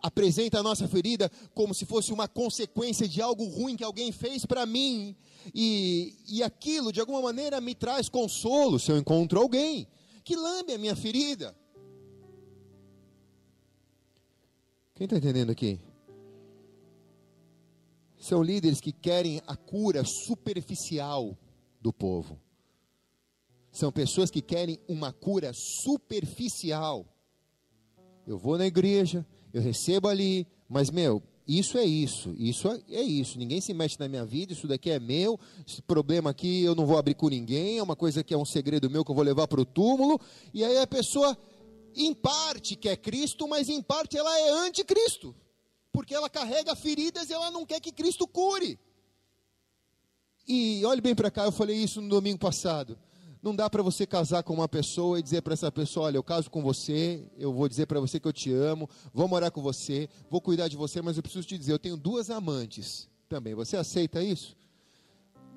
apresenta 0.00 0.58
a 0.58 0.62
nossa 0.62 0.88
ferida 0.88 1.30
como 1.52 1.74
se 1.74 1.84
fosse 1.84 2.14
uma 2.14 2.26
consequência 2.26 3.06
de 3.06 3.20
algo 3.20 3.44
ruim 3.44 3.76
que 3.76 3.84
alguém 3.84 4.10
fez 4.10 4.46
para 4.46 4.64
mim, 4.64 5.14
e, 5.54 6.14
e 6.26 6.42
aquilo 6.42 6.90
de 6.90 6.98
alguma 6.98 7.20
maneira 7.20 7.60
me 7.60 7.74
traz 7.74 8.08
consolo 8.08 8.80
se 8.80 8.90
eu 8.90 8.96
encontro 8.96 9.38
alguém 9.38 9.86
que 10.24 10.34
lambe 10.34 10.72
a 10.72 10.78
minha 10.78 10.96
ferida. 10.96 11.54
Quem 14.94 15.04
está 15.04 15.18
entendendo 15.18 15.50
aqui? 15.50 15.78
São 18.18 18.42
líderes 18.42 18.80
que 18.80 18.92
querem 18.92 19.42
a 19.46 19.54
cura 19.54 20.04
superficial 20.06 21.36
do 21.82 21.92
povo. 21.92 22.40
São 23.74 23.90
pessoas 23.90 24.30
que 24.30 24.40
querem 24.40 24.78
uma 24.86 25.12
cura 25.12 25.50
superficial. 25.52 27.04
Eu 28.24 28.38
vou 28.38 28.56
na 28.56 28.66
igreja, 28.66 29.26
eu 29.52 29.60
recebo 29.60 30.06
ali, 30.06 30.46
mas 30.68 30.90
meu, 30.90 31.20
isso 31.46 31.76
é 31.76 31.84
isso, 31.84 32.32
isso 32.38 32.68
é, 32.88 33.02
isso. 33.02 33.36
Ninguém 33.36 33.60
se 33.60 33.74
mexe 33.74 33.98
na 33.98 34.08
minha 34.08 34.24
vida, 34.24 34.52
isso 34.52 34.68
daqui 34.68 34.90
é 34.90 35.00
meu. 35.00 35.40
Esse 35.66 35.82
problema 35.82 36.30
aqui 36.30 36.62
eu 36.62 36.76
não 36.76 36.86
vou 36.86 36.96
abrir 36.96 37.14
com 37.14 37.28
ninguém, 37.28 37.78
é 37.78 37.82
uma 37.82 37.96
coisa 37.96 38.22
que 38.22 38.32
é 38.32 38.38
um 38.38 38.44
segredo 38.44 38.88
meu 38.88 39.04
que 39.04 39.10
eu 39.10 39.14
vou 39.14 39.24
levar 39.24 39.48
para 39.48 39.60
o 39.60 39.66
túmulo. 39.66 40.20
E 40.54 40.62
aí 40.62 40.78
a 40.78 40.86
pessoa, 40.86 41.36
em 41.96 42.14
parte, 42.14 42.76
quer 42.76 42.96
Cristo, 42.98 43.48
mas 43.48 43.68
em 43.68 43.82
parte 43.82 44.16
ela 44.16 44.38
é 44.38 44.50
anticristo. 44.68 45.34
Porque 45.90 46.14
ela 46.14 46.30
carrega 46.30 46.76
feridas 46.76 47.28
e 47.28 47.32
ela 47.32 47.50
não 47.50 47.66
quer 47.66 47.80
que 47.80 47.90
Cristo 47.90 48.24
cure. 48.28 48.78
E 50.46 50.84
olhe 50.84 51.00
bem 51.00 51.16
para 51.16 51.28
cá, 51.28 51.44
eu 51.44 51.52
falei 51.52 51.76
isso 51.76 52.00
no 52.00 52.08
domingo 52.08 52.38
passado. 52.38 52.96
Não 53.44 53.54
dá 53.54 53.68
para 53.68 53.82
você 53.82 54.06
casar 54.06 54.42
com 54.42 54.54
uma 54.54 54.66
pessoa 54.66 55.18
e 55.18 55.22
dizer 55.22 55.42
para 55.42 55.52
essa 55.52 55.70
pessoa: 55.70 56.06
olha, 56.06 56.16
eu 56.16 56.22
caso 56.22 56.50
com 56.50 56.62
você, 56.62 57.30
eu 57.36 57.52
vou 57.52 57.68
dizer 57.68 57.84
para 57.84 58.00
você 58.00 58.18
que 58.18 58.26
eu 58.26 58.32
te 58.32 58.50
amo, 58.50 58.88
vou 59.12 59.28
morar 59.28 59.50
com 59.50 59.60
você, 59.60 60.08
vou 60.30 60.40
cuidar 60.40 60.66
de 60.66 60.78
você, 60.78 61.02
mas 61.02 61.18
eu 61.18 61.22
preciso 61.22 61.46
te 61.46 61.58
dizer: 61.58 61.72
eu 61.72 61.78
tenho 61.78 61.94
duas 61.94 62.30
amantes 62.30 63.06
também. 63.28 63.54
Você 63.54 63.76
aceita 63.76 64.22
isso? 64.22 64.56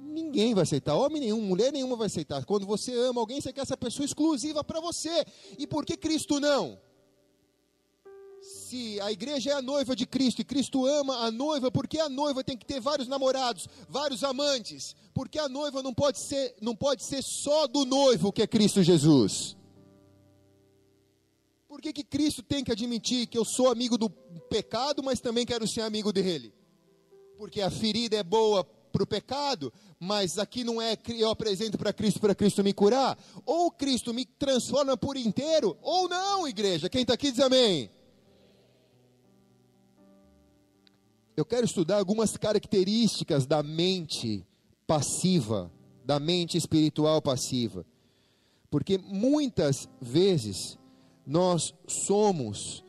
Ninguém 0.01 0.53
vai 0.53 0.63
aceitar, 0.63 0.95
homem 0.95 1.21
nenhum, 1.21 1.39
mulher 1.39 1.71
nenhuma 1.71 1.95
vai 1.95 2.07
aceitar. 2.07 2.43
Quando 2.43 2.65
você 2.65 2.93
ama 2.93 3.21
alguém, 3.21 3.39
você 3.39 3.53
quer 3.53 3.61
essa 3.61 3.77
pessoa 3.77 4.05
exclusiva 4.05 4.65
para 4.65 4.81
você. 4.81 5.23
E 5.57 5.65
por 5.65 5.85
que 5.85 5.95
Cristo 5.95 6.41
não? 6.41 6.77
Se 8.47 8.99
a 9.01 9.11
igreja 9.11 9.51
é 9.51 9.53
a 9.53 9.61
noiva 9.61 9.95
de 9.95 10.05
Cristo 10.05 10.41
e 10.41 10.45
Cristo 10.45 10.85
ama 10.85 11.25
a 11.25 11.31
noiva, 11.31 11.69
por 11.69 11.87
que 11.87 11.99
a 11.99 12.07
noiva 12.07 12.43
tem 12.43 12.57
que 12.57 12.65
ter 12.65 12.79
vários 12.79 13.07
namorados, 13.07 13.67
vários 13.89 14.23
amantes? 14.23 14.95
Porque 15.13 15.37
a 15.37 15.49
noiva 15.49 15.83
não 15.83 15.93
pode 15.93 16.19
ser, 16.19 16.55
não 16.61 16.75
pode 16.75 17.03
ser 17.03 17.21
só 17.21 17.67
do 17.67 17.85
noivo 17.85 18.31
que 18.31 18.41
é 18.41 18.47
Cristo 18.47 18.81
Jesus. 18.81 19.57
Por 21.67 21.81
que, 21.81 21.91
que 21.91 22.03
Cristo 22.03 22.41
tem 22.41 22.63
que 22.63 22.71
admitir 22.71 23.27
que 23.27 23.37
eu 23.37 23.43
sou 23.43 23.69
amigo 23.69 23.97
do 23.97 24.09
pecado, 24.09 25.03
mas 25.03 25.19
também 25.19 25.45
quero 25.45 25.67
ser 25.67 25.81
amigo 25.81 26.13
dele? 26.13 26.53
Porque 27.37 27.61
a 27.61 27.69
ferida 27.69 28.15
é 28.15 28.23
boa 28.23 28.63
para 28.63 29.03
o 29.03 29.07
pecado, 29.07 29.71
mas 29.99 30.39
aqui 30.39 30.63
não 30.63 30.81
é 30.81 30.97
eu 31.09 31.29
apresento 31.29 31.77
para 31.77 31.91
Cristo 31.91 32.19
para 32.19 32.33
Cristo 32.33 32.63
me 32.63 32.73
curar. 32.73 33.17
Ou 33.45 33.69
Cristo 33.69 34.13
me 34.13 34.25
transforma 34.25 34.95
por 34.95 35.17
inteiro, 35.17 35.77
ou 35.81 36.07
não, 36.07 36.47
igreja. 36.47 36.89
Quem 36.89 37.01
está 37.01 37.13
aqui 37.13 37.29
diz 37.29 37.41
amém. 37.41 37.91
Eu 41.37 41.45
quero 41.45 41.65
estudar 41.67 41.97
algumas 41.97 42.35
características 42.35 43.45
da 43.45 43.61
mente 43.61 44.43
passiva, 44.87 45.71
da 46.03 46.19
mente 46.19 46.57
espiritual 46.57 47.21
passiva. 47.21 47.85
Porque 48.71 48.97
muitas 48.97 49.87
vezes 50.01 50.79
nós 51.27 51.75
somos 51.87 52.83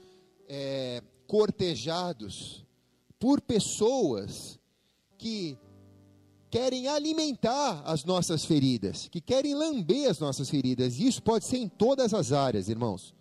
é, 0.48 1.02
cortejados 1.26 2.64
por 3.18 3.42
pessoas 3.42 4.58
que 5.18 5.58
querem 6.50 6.88
alimentar 6.88 7.82
as 7.84 8.02
nossas 8.02 8.46
feridas, 8.46 9.08
que 9.08 9.20
querem 9.20 9.54
lamber 9.54 10.08
as 10.08 10.18
nossas 10.18 10.48
feridas. 10.48 10.98
E 10.98 11.06
isso 11.06 11.22
pode 11.22 11.44
ser 11.44 11.58
em 11.58 11.68
todas 11.68 12.14
as 12.14 12.32
áreas, 12.32 12.70
irmãos. 12.70 13.14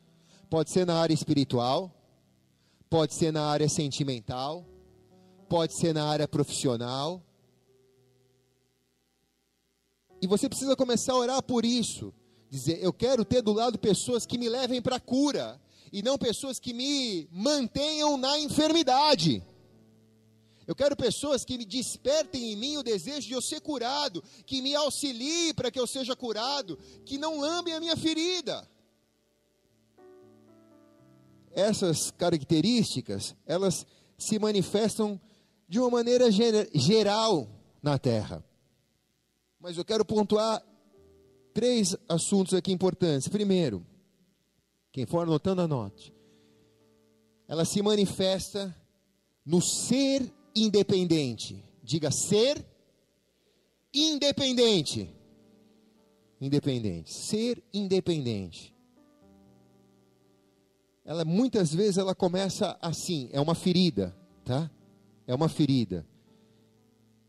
Pode 0.50 0.70
ser 0.70 0.86
na 0.86 0.96
área 0.96 1.14
espiritual, 1.14 1.94
pode 2.90 3.14
ser 3.14 3.34
na 3.34 3.44
área 3.44 3.68
sentimental, 3.68 4.66
pode 5.48 5.74
ser 5.74 5.94
na 5.94 6.06
área 6.06 6.28
profissional. 6.28 7.24
E 10.22 10.28
você 10.28 10.50
precisa 10.50 10.76
começar 10.76 11.14
a 11.14 11.18
orar 11.18 11.44
por 11.44 11.66
isso. 11.66 12.14
Dizer, 12.50 12.80
eu 12.82 12.94
quero 12.94 13.26
ter 13.26 13.42
do 13.42 13.54
lado 13.54 13.78
pessoas 13.78 14.26
que 14.26 14.38
me 14.38 14.50
levem 14.50 14.82
para 14.82 14.96
a 14.96 15.00
cura, 15.00 15.60
e 15.92 16.02
não 16.02 16.18
pessoas 16.18 16.60
que 16.60 16.74
me 16.74 17.28
mantenham 17.32 18.18
na 18.18 18.38
enfermidade. 18.40 19.44
Eu 20.66 20.76
quero 20.76 20.98
pessoas 20.98 21.46
que 21.46 21.58
me 21.58 21.64
despertem 21.64 22.52
em 22.52 22.56
mim 22.56 22.78
o 22.78 22.84
desejo 22.84 23.28
de 23.28 23.34
eu 23.34 23.42
ser 23.42 23.62
curado, 23.62 24.22
que 24.46 24.62
me 24.62 24.76
auxiliem 24.76 25.54
para 25.54 25.72
que 25.72 25.80
eu 25.80 25.88
seja 25.88 26.16
curado, 26.16 26.78
que 27.06 27.18
não 27.18 27.40
lambem 27.40 27.74
a 27.74 27.80
minha 27.80 27.96
ferida. 27.96 28.70
Essas 31.52 32.12
características, 32.12 33.34
elas 33.46 33.86
se 34.18 34.38
manifestam 34.38 35.20
de 35.68 35.80
uma 35.80 35.90
maneira 35.90 36.30
geral 36.32 37.50
na 37.82 38.00
terra. 38.00 38.44
Mas 39.60 39.78
eu 39.78 39.84
quero 39.84 40.06
pontuar 40.06 40.64
três 41.54 41.96
assuntos 42.08 42.54
aqui 42.54 42.72
importantes. 42.72 43.28
Primeiro, 43.28 43.86
quem 44.92 45.06
for 45.06 45.24
anotando, 45.24 45.62
anote. 45.62 46.14
Ela 47.48 47.66
se 47.66 47.82
manifesta 47.82 48.76
no 49.46 49.62
ser 49.62 50.32
independente. 50.56 51.64
Diga 51.84 52.12
ser 52.12 52.66
independente. 53.94 55.14
Independente. 56.40 57.14
Ser 57.14 57.64
independente. 57.74 58.76
Ela 61.04 61.24
muitas 61.24 61.74
vezes 61.74 61.98
ela 61.98 62.14
começa 62.14 62.78
assim, 62.82 63.30
é 63.32 63.40
uma 63.40 63.56
ferida, 63.56 64.16
tá? 64.44 64.70
É 65.28 65.36
uma 65.36 65.50
ferida. 65.50 66.08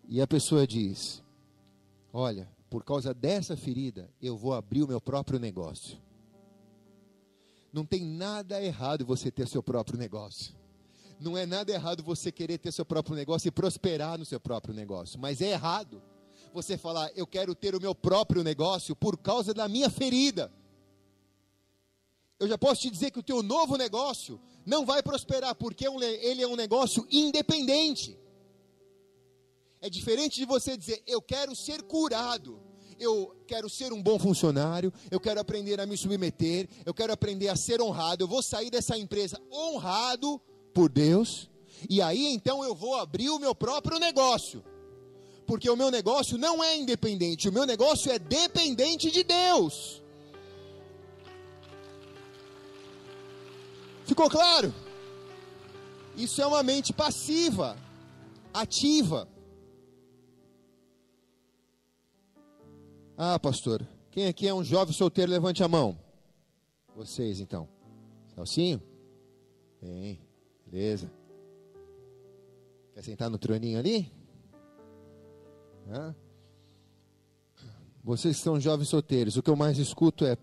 E 0.09 0.23
a 0.23 0.27
pessoa 0.27 0.67
diz: 0.67 1.23
Olha, 2.13 2.49
por 2.71 2.85
causa 2.85 3.13
dessa 3.13 3.57
ferida, 3.57 4.09
eu 4.23 4.37
vou 4.37 4.55
abrir 4.55 4.85
o 4.85 4.89
meu 4.89 5.01
próprio 5.01 5.39
negócio. 5.39 5.99
Não 7.73 7.85
tem 7.85 8.03
nada 8.03 8.63
errado 8.63 9.05
você 9.05 9.31
ter 9.31 9.47
seu 9.47 9.63
próprio 9.63 9.99
negócio. 9.99 10.55
Não 11.21 11.37
é 11.37 11.45
nada 11.45 11.73
errado 11.73 12.03
você 12.03 12.31
querer 12.31 12.59
ter 12.59 12.73
seu 12.73 12.85
próprio 12.85 13.17
negócio 13.17 13.49
e 13.49 13.51
prosperar 13.51 14.17
no 14.17 14.25
seu 14.25 14.39
próprio 14.39 14.73
negócio. 14.73 15.19
Mas 15.19 15.41
é 15.43 15.51
errado 15.51 16.01
você 16.55 16.79
falar, 16.79 17.11
eu 17.15 17.27
quero 17.27 17.55
ter 17.55 17.75
o 17.75 17.81
meu 17.81 17.95
próprio 17.95 18.43
negócio 18.43 18.95
por 18.97 19.19
causa 19.19 19.53
da 19.53 19.69
minha 19.69 19.91
ferida. 19.91 20.51
Eu 22.39 22.47
já 22.47 22.57
posso 22.57 22.83
te 22.83 22.91
dizer 22.91 23.11
que 23.11 23.19
o 23.19 23.23
teu 23.23 23.43
novo 23.43 23.77
negócio 23.77 24.41
não 24.65 24.87
vai 24.87 25.03
prosperar, 25.03 25.55
porque 25.55 25.87
é 25.87 25.91
ele 26.25 26.43
é 26.43 26.47
um 26.47 26.55
negócio 26.55 27.07
independente. 27.11 28.17
É 29.81 29.91
diferente 29.91 30.39
de 30.39 30.45
você 30.45 30.77
dizer, 30.77 31.03
eu 31.07 31.21
quero 31.21 31.55
ser 31.55 31.83
curado, 31.83 32.61
eu 32.99 33.37
quero 33.47 33.69
ser 33.69 33.93
um 33.93 34.03
bom 34.03 34.19
funcionário, 34.19 34.93
eu 35.11 35.21
quero 35.21 35.41
aprender 35.41 35.81
a 35.81 35.87
me 35.87 35.97
submeter, 35.97 36.69
eu 36.85 36.93
quero 36.93 37.13
aprender 37.13 37.49
a 37.49 37.57
ser 37.57 37.81
honrado, 37.81 38.25
eu 38.25 38.29
vou 38.29 38.43
sair 38.43 38.71
dessa 38.71 38.97
empresa 38.99 39.41
honrado 39.53 40.41
por 40.75 40.89
Deus, 40.89 41.49
e 41.89 42.03
aí 42.03 42.27
então 42.27 42.63
eu 42.65 42.75
vou 42.75 42.97
abrir 42.97 43.31
o 43.31 43.39
meu 43.39 43.55
próprio 43.55 43.99
negócio. 43.99 44.65
Porque 45.47 45.71
o 45.71 45.77
meu 45.77 45.91
negócio 45.91 46.37
não 46.37 46.63
é 46.63 46.77
independente, 46.77 47.49
o 47.49 47.53
meu 47.53 47.65
negócio 47.65 48.13
é 48.13 48.19
dependente 48.19 49.11
de 49.11 49.25
Deus. 49.25 50.03
Ficou 54.09 54.31
claro? 54.31 54.73
Isso 56.17 56.41
é 56.41 56.47
uma 56.47 56.63
mente 56.63 56.95
passiva. 56.95 57.77
ativa. 58.55 59.29
Ah, 63.17 63.39
pastor, 63.39 63.87
quem 64.11 64.27
aqui 64.27 64.49
é 64.49 64.55
um 64.55 64.65
jovem 64.65 64.95
solteiro, 64.95 65.31
levante 65.31 65.63
a 65.63 65.69
mão. 65.69 65.99
Vocês 66.97 67.39
então. 67.39 67.69
Salsinho? 68.35 68.81
Bem, 69.83 70.19
beleza. 70.67 71.13
Quer 72.95 73.03
sentar 73.03 73.29
no 73.29 73.37
troninho 73.37 73.79
ali? 73.79 74.11
Hã? 75.87 76.17
Vocês 78.03 78.39
que 78.39 78.43
são 78.43 78.59
jovens 78.59 78.89
solteiros, 78.89 79.37
o 79.37 79.43
que 79.43 79.51
eu 79.51 79.57
mais 79.57 79.77
escuto 79.79 80.25
é: 80.25 80.37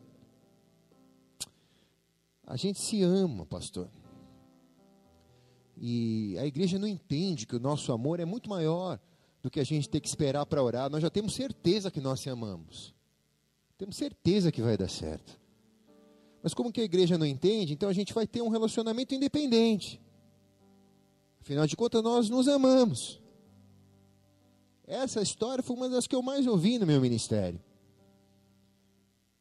a 2.46 2.56
gente 2.56 2.80
se 2.80 3.02
ama, 3.02 3.46
pastor. 3.46 3.90
E 5.78 6.38
a 6.40 6.46
igreja 6.46 6.80
não 6.80 6.88
entende 6.88 7.46
que 7.46 7.56
o 7.56 7.60
nosso 7.60 7.92
amor 7.92 8.20
é 8.20 8.26
muito 8.26 8.50
maior 8.50 9.00
do 9.42 9.50
que 9.50 9.60
a 9.60 9.64
gente 9.64 9.90
ter 9.90 10.00
que 10.00 10.08
esperar 10.08 10.46
para 10.46 10.64
orar. 10.64 10.90
Nós 10.90 11.02
já 11.02 11.10
temos 11.10 11.34
certeza 11.36 11.92
que 11.92 12.00
nós 12.00 12.20
se 12.20 12.30
amamos. 12.30 12.94
Temos 13.78 13.96
certeza 13.96 14.52
que 14.52 14.62
vai 14.62 14.78
dar 14.78 14.90
certo. 14.90 15.40
Mas 16.42 16.54
como 16.54 16.72
que 16.72 16.80
a 16.80 16.86
igreja 16.86 17.18
não 17.18 17.26
entende, 17.26 17.74
então 17.74 17.90
a 17.90 17.94
gente 17.94 18.14
vai 18.14 18.26
ter 18.26 18.42
um 18.42 18.50
relacionamento 18.50 19.14
independente. 19.14 20.02
Afinal 21.42 21.68
de 21.68 21.76
contas, 21.76 22.02
nós 22.02 22.30
nos 22.30 22.48
amamos. 22.48 23.22
Essa 24.88 25.22
história 25.22 25.64
foi 25.64 25.76
uma 25.76 25.90
das 25.90 26.08
que 26.08 26.16
eu 26.16 26.22
mais 26.22 26.46
ouvi 26.46 26.78
no 26.78 26.86
meu 26.86 27.02
ministério. 27.02 27.60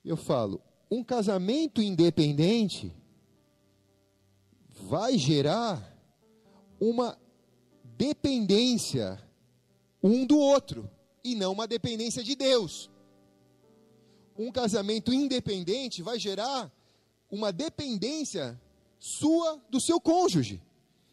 Eu 0.05 0.17
falo, 0.17 0.61
um 0.95 1.03
casamento 1.03 1.83
independente 1.83 2.95
vai 4.71 5.19
gerar 5.19 5.93
uma 6.81 7.19
dependência 7.97 9.21
um 10.01 10.25
do 10.25 10.39
outro 10.39 10.89
e 11.25 11.35
não 11.35 11.53
uma 11.53 11.67
dependência 11.67 12.23
de 12.23 12.37
Deus. 12.37 12.91
Um 14.39 14.53
casamento 14.53 15.13
independente 15.13 16.01
vai 16.01 16.17
gerar 16.17 16.73
uma 17.29 17.51
dependência 17.53 18.61
sua 19.01 19.61
do 19.69 19.81
seu 19.81 20.01
cônjuge. 20.01 20.63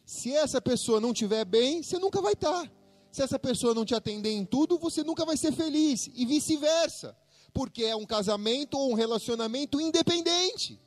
Se 0.05 0.31
essa 0.31 0.61
pessoa 0.61 0.99
não 0.99 1.11
estiver 1.11 1.43
bem, 1.43 1.81
você 1.81 1.97
nunca 1.97 2.21
vai 2.21 2.33
estar. 2.33 2.71
Se 3.11 3.23
essa 3.23 3.39
pessoa 3.39 3.73
não 3.73 3.83
te 3.83 3.95
atender 3.95 4.29
em 4.29 4.45
tudo, 4.45 4.77
você 4.77 5.03
nunca 5.03 5.25
vai 5.25 5.37
ser 5.37 5.51
feliz 5.53 6.07
e 6.13 6.23
vice-versa, 6.25 7.17
porque 7.53 7.83
é 7.83 7.95
um 7.95 8.05
casamento 8.05 8.77
ou 8.77 8.91
um 8.91 8.95
relacionamento 8.95 9.79
independente. 9.79 10.79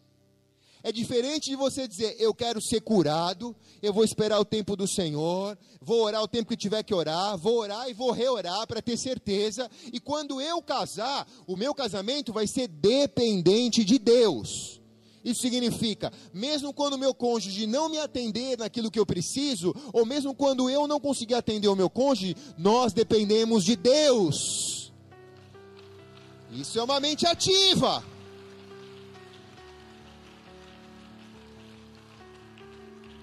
É 0.87 0.93
diferente 0.93 1.49
de 1.49 1.57
você 1.57 1.89
dizer, 1.89 2.15
eu 2.19 2.35
quero 2.35 2.61
ser 2.61 2.83
curado, 2.83 3.57
eu 3.81 3.91
vou 3.91 4.05
esperar 4.05 4.39
o 4.39 4.45
tempo 4.45 4.77
do 4.77 4.87
Senhor, 4.87 5.57
vou 5.81 6.03
orar 6.03 6.23
o 6.23 6.29
tempo 6.29 6.51
que 6.51 6.57
tiver 6.59 6.83
que 6.83 6.93
orar, 6.93 7.39
vou 7.39 7.61
orar 7.61 7.89
e 7.89 7.95
vou 7.95 8.11
reorar 8.11 8.67
para 8.67 8.83
ter 8.83 8.99
certeza. 8.99 9.71
E 9.91 9.99
quando 9.99 10.43
eu 10.43 10.61
casar, 10.61 11.27
o 11.47 11.57
meu 11.57 11.75
casamento 11.75 12.35
vai 12.35 12.47
ser 12.47 12.69
dependente 12.69 13.83
de 13.83 13.99
Deus. 13.99 14.79
Isso 15.25 15.41
significa, 15.41 16.13
mesmo 16.35 16.75
quando 16.75 16.95
o 16.95 16.99
meu 16.99 17.15
cônjuge 17.15 17.67
não 17.67 17.89
me 17.89 17.99
atender 17.99 18.59
naquilo 18.59 18.91
que 18.91 19.01
eu 19.01 19.07
preciso, 19.07 19.75
ou 19.91 20.05
mesmo 20.05 20.35
quando 20.35 20.69
eu 20.69 20.87
não 20.87 21.01
conseguir 21.01 21.33
atender 21.33 21.69
o 21.69 21.75
meu 21.75 21.89
cônjuge, 21.89 22.37
nós 22.59 22.93
dependemos 22.93 23.65
de 23.65 23.75
Deus. 23.75 24.74
Isso 26.55 26.79
é 26.79 26.83
uma 26.85 27.01
mente 27.01 27.27
ativa. 27.27 28.05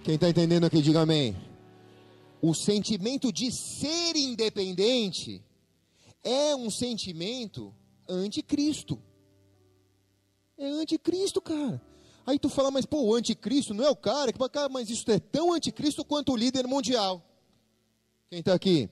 Quem 0.03 0.15
está 0.15 0.27
entendendo 0.27 0.65
aqui, 0.65 0.81
diga 0.81 0.99
amém. 0.99 1.37
O 2.41 2.53
sentimento 2.53 3.31
de 3.31 3.49
ser 3.49 4.17
independente 4.17 5.41
é 6.21 6.53
um 6.53 6.69
sentimento 6.69 7.73
anticristo. 8.09 9.01
É 10.57 10.65
anticristo, 10.65 11.39
cara. 11.39 11.81
Aí 12.25 12.37
tu 12.37 12.49
fala, 12.49 12.69
mas 12.69 12.85
pô, 12.85 13.01
o 13.01 13.15
anticristo 13.15 13.73
não 13.73 13.85
é 13.85 13.89
o 13.89 13.95
cara, 13.95 14.33
mas 14.69 14.89
isso 14.89 15.09
é 15.09 15.19
tão 15.19 15.53
anticristo 15.53 16.03
quanto 16.03 16.33
o 16.33 16.35
líder 16.35 16.67
mundial. 16.67 17.23
Quem 18.29 18.39
está 18.39 18.53
aqui? 18.53 18.89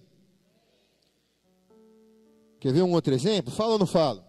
Quer 2.60 2.71
ver 2.71 2.84
um 2.84 2.93
outro 2.93 3.13
exemplo? 3.13 3.52
Fala 3.52 3.73
ou 3.73 3.80
não 3.80 3.88
fala? 3.88 4.29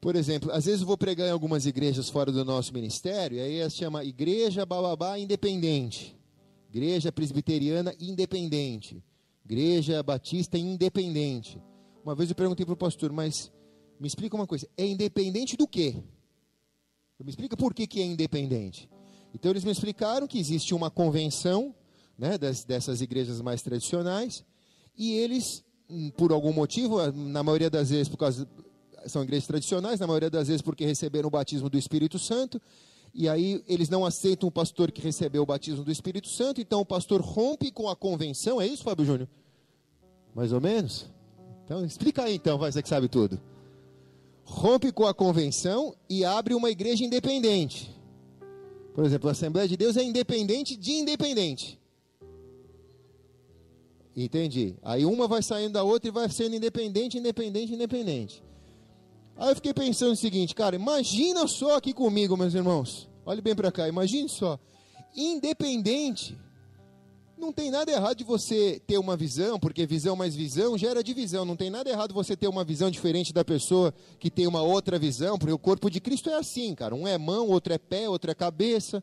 Por 0.00 0.14
exemplo, 0.14 0.52
às 0.52 0.66
vezes 0.66 0.82
eu 0.82 0.86
vou 0.86 0.96
pregar 0.96 1.26
em 1.26 1.32
algumas 1.32 1.66
igrejas 1.66 2.08
fora 2.08 2.30
do 2.30 2.44
nosso 2.44 2.72
ministério, 2.72 3.36
e 3.36 3.40
aí 3.40 3.70
se 3.70 3.78
chama 3.78 4.04
Igreja 4.04 4.64
Bababá 4.64 5.18
Independente, 5.18 6.16
Igreja 6.68 7.10
Presbiteriana 7.10 7.92
Independente, 8.00 9.02
Igreja 9.44 10.00
Batista 10.02 10.56
Independente. 10.56 11.60
Uma 12.04 12.14
vez 12.14 12.30
eu 12.30 12.36
perguntei 12.36 12.64
para 12.64 12.74
o 12.74 12.76
pastor, 12.76 13.12
mas 13.12 13.50
me 13.98 14.06
explica 14.06 14.36
uma 14.36 14.46
coisa, 14.46 14.68
é 14.76 14.86
independente 14.86 15.56
do 15.56 15.66
quê? 15.66 15.96
Me 17.18 17.30
explica 17.30 17.56
por 17.56 17.74
que, 17.74 17.84
que 17.84 18.00
é 18.00 18.04
independente. 18.04 18.88
Então 19.34 19.50
eles 19.50 19.64
me 19.64 19.72
explicaram 19.72 20.28
que 20.28 20.38
existe 20.38 20.74
uma 20.74 20.90
convenção 20.90 21.74
né, 22.16 22.38
das, 22.38 22.64
dessas 22.64 23.00
igrejas 23.00 23.40
mais 23.40 23.62
tradicionais, 23.62 24.44
e 24.96 25.14
eles, 25.14 25.64
hum, 25.90 26.10
por 26.10 26.30
algum 26.30 26.52
motivo, 26.52 27.10
na 27.10 27.42
maioria 27.42 27.68
das 27.68 27.90
vezes 27.90 28.08
por 28.08 28.16
causa 28.16 28.48
são 29.06 29.22
igrejas 29.22 29.46
tradicionais, 29.46 30.00
na 30.00 30.06
maioria 30.06 30.30
das 30.30 30.48
vezes 30.48 30.62
porque 30.62 30.84
receberam 30.84 31.28
o 31.28 31.30
batismo 31.30 31.68
do 31.68 31.78
Espírito 31.78 32.18
Santo, 32.18 32.60
e 33.14 33.28
aí 33.28 33.62
eles 33.66 33.88
não 33.88 34.04
aceitam 34.04 34.48
o 34.48 34.52
pastor 34.52 34.92
que 34.92 35.00
recebeu 35.00 35.42
o 35.42 35.46
batismo 35.46 35.84
do 35.84 35.90
Espírito 35.90 36.28
Santo, 36.28 36.60
então 36.60 36.80
o 36.80 36.86
pastor 36.86 37.20
rompe 37.20 37.70
com 37.70 37.88
a 37.88 37.96
convenção, 37.96 38.60
é 38.60 38.66
isso, 38.66 38.82
Fábio 38.82 39.04
Júnior? 39.04 39.28
Mais 40.34 40.52
ou 40.52 40.60
menos? 40.60 41.06
Então, 41.64 41.84
explica 41.84 42.24
aí 42.24 42.34
então, 42.34 42.58
você 42.58 42.82
que 42.82 42.88
sabe 42.88 43.08
tudo. 43.08 43.40
Rompe 44.44 44.90
com 44.90 45.06
a 45.06 45.12
convenção 45.12 45.94
e 46.08 46.24
abre 46.24 46.54
uma 46.54 46.70
igreja 46.70 47.04
independente. 47.04 47.94
Por 48.94 49.04
exemplo, 49.04 49.28
a 49.28 49.32
Assembleia 49.32 49.68
de 49.68 49.76
Deus 49.76 49.96
é 49.96 50.02
independente 50.02 50.74
de 50.76 50.92
independente. 50.92 51.78
Entendi. 54.16 54.74
Aí 54.82 55.04
uma 55.04 55.28
vai 55.28 55.42
saindo 55.42 55.74
da 55.74 55.84
outra 55.84 56.08
e 56.08 56.10
vai 56.10 56.28
sendo 56.28 56.56
independente, 56.56 57.18
independente, 57.18 57.74
independente. 57.74 58.42
Aí 59.38 59.50
eu 59.50 59.54
fiquei 59.54 59.72
pensando 59.72 60.12
o 60.12 60.16
seguinte, 60.16 60.52
cara, 60.52 60.74
imagina 60.74 61.46
só 61.46 61.76
aqui 61.76 61.94
comigo, 61.94 62.36
meus 62.36 62.54
irmãos. 62.54 63.08
Olhe 63.24 63.40
bem 63.40 63.54
para 63.54 63.70
cá, 63.70 63.86
imagine 63.86 64.28
só. 64.28 64.58
Independente. 65.16 66.36
Não 67.36 67.52
tem 67.52 67.70
nada 67.70 67.92
errado 67.92 68.16
de 68.16 68.24
você 68.24 68.82
ter 68.84 68.98
uma 68.98 69.16
visão, 69.16 69.60
porque 69.60 69.86
visão 69.86 70.16
mais 70.16 70.34
visão 70.34 70.76
gera 70.76 71.04
divisão. 71.04 71.44
Não 71.44 71.54
tem 71.54 71.70
nada 71.70 71.88
errado 71.88 72.12
você 72.12 72.36
ter 72.36 72.48
uma 72.48 72.64
visão 72.64 72.90
diferente 72.90 73.32
da 73.32 73.44
pessoa 73.44 73.94
que 74.18 74.28
tem 74.28 74.48
uma 74.48 74.60
outra 74.60 74.98
visão, 74.98 75.38
porque 75.38 75.52
o 75.52 75.58
corpo 75.58 75.88
de 75.88 76.00
Cristo 76.00 76.28
é 76.28 76.34
assim, 76.34 76.74
cara. 76.74 76.96
Um 76.96 77.06
é 77.06 77.16
mão, 77.16 77.46
outro 77.46 77.72
é 77.72 77.78
pé, 77.78 78.08
outro 78.08 78.32
é 78.32 78.34
cabeça. 78.34 79.00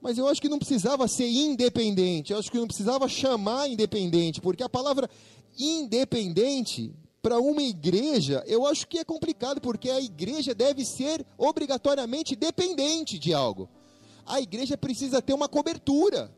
Mas 0.00 0.16
eu 0.16 0.26
acho 0.26 0.40
que 0.40 0.48
não 0.48 0.58
precisava 0.58 1.06
ser 1.08 1.28
independente, 1.28 2.32
eu 2.32 2.38
acho 2.38 2.50
que 2.50 2.58
não 2.58 2.66
precisava 2.66 3.06
chamar 3.06 3.68
independente, 3.68 4.40
porque 4.40 4.62
a 4.62 4.68
palavra 4.68 5.10
independente 5.58 6.94
para 7.24 7.40
uma 7.40 7.62
igreja, 7.62 8.44
eu 8.46 8.66
acho 8.66 8.86
que 8.86 8.98
é 8.98 9.04
complicado, 9.04 9.58
porque 9.58 9.88
a 9.88 9.98
igreja 9.98 10.54
deve 10.54 10.84
ser 10.84 11.24
obrigatoriamente 11.38 12.36
dependente 12.36 13.18
de 13.18 13.32
algo. 13.32 13.66
A 14.26 14.42
igreja 14.42 14.76
precisa 14.76 15.22
ter 15.22 15.32
uma 15.32 15.48
cobertura. 15.48 16.30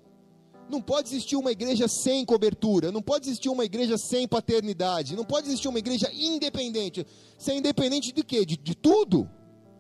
Não 0.71 0.81
pode 0.81 1.09
existir 1.09 1.35
uma 1.35 1.51
igreja 1.51 1.89
sem 1.89 2.25
cobertura, 2.25 2.93
não 2.93 3.03
pode 3.03 3.29
existir 3.29 3.49
uma 3.49 3.65
igreja 3.65 3.99
sem 3.99 4.29
paternidade, 4.29 5.17
não 5.17 5.25
pode 5.25 5.49
existir 5.49 5.67
uma 5.67 5.81
igreja 5.81 6.09
independente. 6.15 7.05
Ser 7.37 7.55
independente 7.55 8.13
de 8.13 8.23
quê? 8.23 8.47
De, 8.47 8.57
de 8.57 8.77
tudo. 8.77 9.29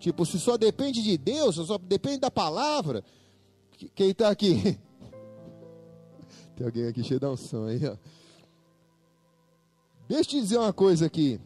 Tipo, 0.00 0.26
se 0.26 0.40
só 0.40 0.56
depende 0.56 1.04
de 1.04 1.16
Deus, 1.16 1.54
só 1.54 1.78
depende 1.78 2.18
da 2.18 2.32
palavra. 2.32 3.04
Quem 3.94 4.10
está 4.10 4.28
aqui? 4.28 4.76
Tem 6.56 6.66
alguém 6.66 6.88
aqui 6.88 7.04
cheio 7.04 7.20
de 7.20 7.26
unção 7.26 7.66
aí, 7.66 7.80
ó. 7.86 7.96
Deixa 10.08 10.22
eu 10.22 10.26
te 10.26 10.40
dizer 10.40 10.58
uma 10.58 10.72
coisa 10.72 11.06
aqui. 11.06 11.40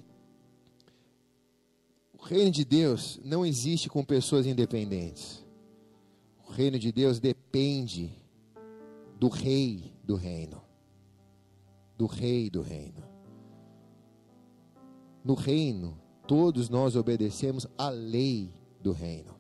O 2.13 2.23
reino 2.23 2.51
de 2.51 2.65
Deus 2.65 3.19
não 3.25 3.45
existe 3.45 3.89
com 3.89 4.05
pessoas 4.05 4.47
independentes. 4.47 5.45
O 6.47 6.53
reino 6.53 6.79
de 6.79 6.93
Deus 6.93 7.19
depende 7.19 8.13
do 9.19 9.29
rei 9.29 9.95
do 10.05 10.15
reino. 10.15 10.63
Do 11.97 12.07
rei 12.07 12.51
do 12.51 12.61
reino. 12.61 13.03
No 15.25 15.35
reino, 15.35 15.99
todos 16.27 16.69
nós 16.69 16.97
obedecemos 16.97 17.67
à 17.79 17.89
lei 17.89 18.53
do 18.83 18.93
reino. 18.93 19.35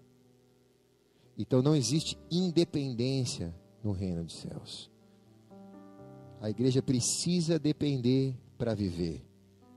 Então 1.36 1.62
não 1.62 1.76
existe 1.76 2.18
independência 2.30 3.54
no 3.82 3.92
reino 3.92 4.24
dos 4.24 4.36
céus. 4.36 4.90
A 6.40 6.48
igreja 6.48 6.82
precisa 6.82 7.58
depender 7.58 8.34
para 8.60 8.74
viver. 8.74 9.24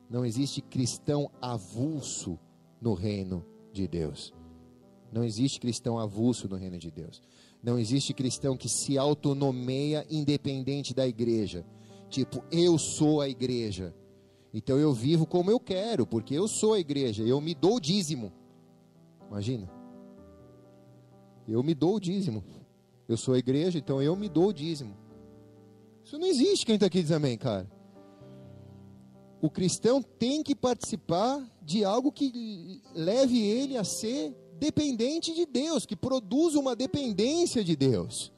Não 0.09 0.25
existe 0.25 0.61
cristão 0.61 1.31
avulso 1.41 2.37
no 2.81 2.93
reino 2.93 3.45
de 3.71 3.87
Deus. 3.87 4.33
Não 5.09 5.23
existe 5.23 5.57
cristão 5.57 5.97
avulso 5.97 6.49
no 6.49 6.57
reino 6.57 6.77
de 6.77 6.91
Deus. 6.91 7.21
Não 7.63 7.79
existe 7.79 8.13
cristão 8.13 8.57
que 8.57 8.67
se 8.67 8.97
autonomeia 8.97 10.05
independente 10.09 10.93
da 10.93 11.07
igreja. 11.07 11.65
Tipo, 12.09 12.43
eu 12.51 12.77
sou 12.77 13.21
a 13.21 13.29
igreja. 13.29 13.95
Então 14.53 14.77
eu 14.77 14.91
vivo 14.91 15.25
como 15.25 15.49
eu 15.49 15.61
quero, 15.61 16.05
porque 16.05 16.33
eu 16.33 16.45
sou 16.45 16.73
a 16.73 16.79
igreja. 16.79 17.23
Eu 17.23 17.39
me 17.39 17.55
dou 17.55 17.77
o 17.77 17.79
dízimo. 17.79 18.33
Imagina. 19.29 19.71
Eu 21.47 21.63
me 21.63 21.73
dou 21.73 21.95
o 21.95 21.99
dízimo. 22.01 22.43
Eu 23.07 23.15
sou 23.15 23.33
a 23.33 23.39
igreja, 23.39 23.79
então 23.79 24.01
eu 24.01 24.13
me 24.13 24.27
dou 24.27 24.49
o 24.49 24.53
dízimo. 24.53 24.97
Isso 26.03 26.17
não 26.17 26.27
existe, 26.27 26.65
quem 26.65 26.75
está 26.75 26.87
aqui 26.87 27.01
diz 27.01 27.11
amém, 27.11 27.37
cara. 27.37 27.72
O 29.43 29.49
cristão 29.49 30.01
tem 30.01 30.41
que 30.41 30.55
participar 30.55 31.45
de 31.61 31.83
algo 31.83 32.13
que 32.13 32.81
leve 32.95 33.41
ele 33.41 33.75
a 33.75 33.83
ser 33.83 34.33
dependente 34.57 35.35
de 35.35 35.45
Deus, 35.45 35.85
que 35.85 35.97
produza 35.97 36.57
uma 36.57 36.73
dependência 36.73 37.61
de 37.61 37.75
Deus. 37.75 38.31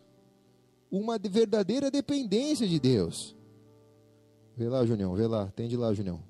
Uma 0.89 1.19
verdadeira 1.19 1.91
dependência 1.91 2.67
de 2.67 2.79
Deus. 2.79 3.35
Vê 4.57 4.67
lá, 4.67 4.83
Junião, 4.83 5.13
vê 5.13 5.27
lá, 5.27 5.43
atende 5.43 5.77
lá, 5.77 5.93
Junião. 5.93 6.23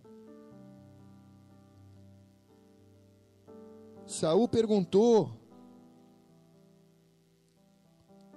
Saul 4.06 4.46
perguntou 4.50 5.32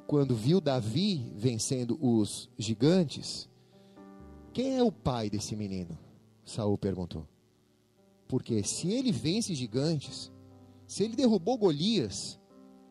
quando 0.06 0.36
viu 0.36 0.60
Davi 0.60 1.32
vencendo 1.34 1.98
os 2.00 2.48
gigantes, 2.56 3.50
quem 4.52 4.78
é 4.78 4.84
o 4.84 4.92
pai 4.92 5.28
desse 5.28 5.56
menino? 5.56 6.06
Saul 6.48 6.78
perguntou. 6.78 7.26
Porque 8.26 8.62
se 8.62 8.90
ele 8.92 9.10
vence 9.10 9.54
gigantes, 9.54 10.30
se 10.86 11.04
ele 11.04 11.16
derrubou 11.16 11.56
Golias, 11.56 12.38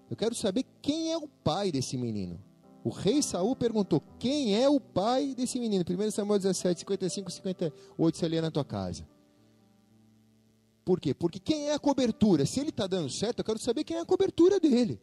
eu 0.10 0.16
quero 0.16 0.34
saber 0.34 0.66
quem 0.82 1.12
é 1.12 1.18
o 1.18 1.28
pai 1.28 1.72
desse 1.72 1.98
menino. 1.98 2.42
O 2.84 2.90
rei 2.90 3.22
Saul 3.22 3.56
perguntou: 3.56 4.02
Quem 4.18 4.56
é 4.56 4.70
o 4.70 4.80
pai 4.80 5.36
desse 5.36 5.60
menino? 5.60 5.84
1 5.84 6.12
Samuel 6.12 6.40
17, 6.40 6.80
55 6.80 7.32
58, 7.32 8.18
você 8.18 8.28
lê 8.28 8.40
na 8.40 8.50
tua 8.50 8.64
casa. 8.64 9.06
Por 10.86 11.02
quê? 11.02 11.14
Porque 11.14 11.38
quem 11.38 11.68
é 11.68 11.74
a 11.74 11.80
cobertura? 11.80 12.46
Se 12.46 12.62
ele 12.62 12.70
está 12.70 12.88
dando 12.88 13.10
certo, 13.10 13.40
eu 13.40 13.44
quero 13.44 13.60
saber 13.60 13.84
quem 13.84 13.98
é 13.98 14.00
a 14.00 14.06
cobertura 14.06 14.58
dele. 14.58 15.02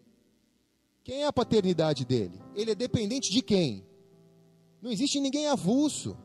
Quem 1.02 1.22
é 1.22 1.26
a 1.26 1.32
paternidade 1.32 2.06
dele? 2.06 2.40
Ele 2.54 2.70
é 2.70 2.74
dependente 2.74 3.30
de 3.30 3.42
quem? 3.42 3.84
Não 4.80 4.90
existe 4.90 5.20
ninguém 5.20 5.46
avulso. 5.46 6.16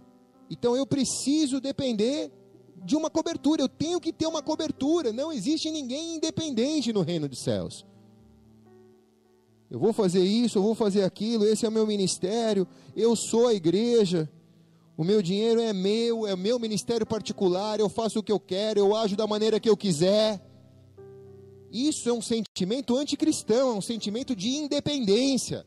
Então 0.50 0.76
eu 0.76 0.86
preciso 0.86 1.60
depender 1.60 2.32
de 2.84 2.96
uma 2.96 3.10
cobertura, 3.10 3.62
eu 3.62 3.70
tenho 3.70 4.00
que 4.00 4.12
ter 4.12 4.26
uma 4.26 4.42
cobertura. 4.42 5.14
Não 5.14 5.32
existe 5.32 5.70
ninguém 5.70 6.16
independente 6.16 6.92
no 6.92 7.02
reino 7.02 7.28
dos 7.28 7.44
céus. 7.44 7.86
Eu 9.70 9.80
vou 9.80 9.94
fazer 9.94 10.24
isso, 10.24 10.58
eu 10.58 10.64
vou 10.64 10.74
fazer 10.74 11.04
aquilo, 11.04 11.46
esse 11.46 11.64
é 11.66 11.70
o 11.70 11.72
meu 11.72 11.86
ministério, 11.86 12.68
eu 12.96 13.16
sou 13.16 13.48
a 13.48 13.54
igreja, 13.54 14.28
o 14.98 15.04
meu 15.04 15.22
dinheiro 15.22 15.62
é 15.62 15.72
meu, 15.72 16.26
é 16.26 16.34
o 16.34 16.38
meu 16.38 16.58
ministério 16.58 17.06
particular, 17.06 17.80
eu 17.80 17.88
faço 17.88 18.18
o 18.18 18.24
que 18.24 18.32
eu 18.32 18.40
quero, 18.40 18.80
eu 18.80 18.96
ajo 18.96 19.16
da 19.16 19.28
maneira 19.28 19.60
que 19.60 19.70
eu 19.70 19.78
quiser. 19.78 20.44
Isso 21.72 22.10
é 22.10 22.14
um 22.14 22.22
sentimento 22.22 22.98
anticristão, 22.98 23.70
é 23.70 23.74
um 23.74 23.82
sentimento 23.82 24.36
de 24.36 24.50
independência 24.50 25.64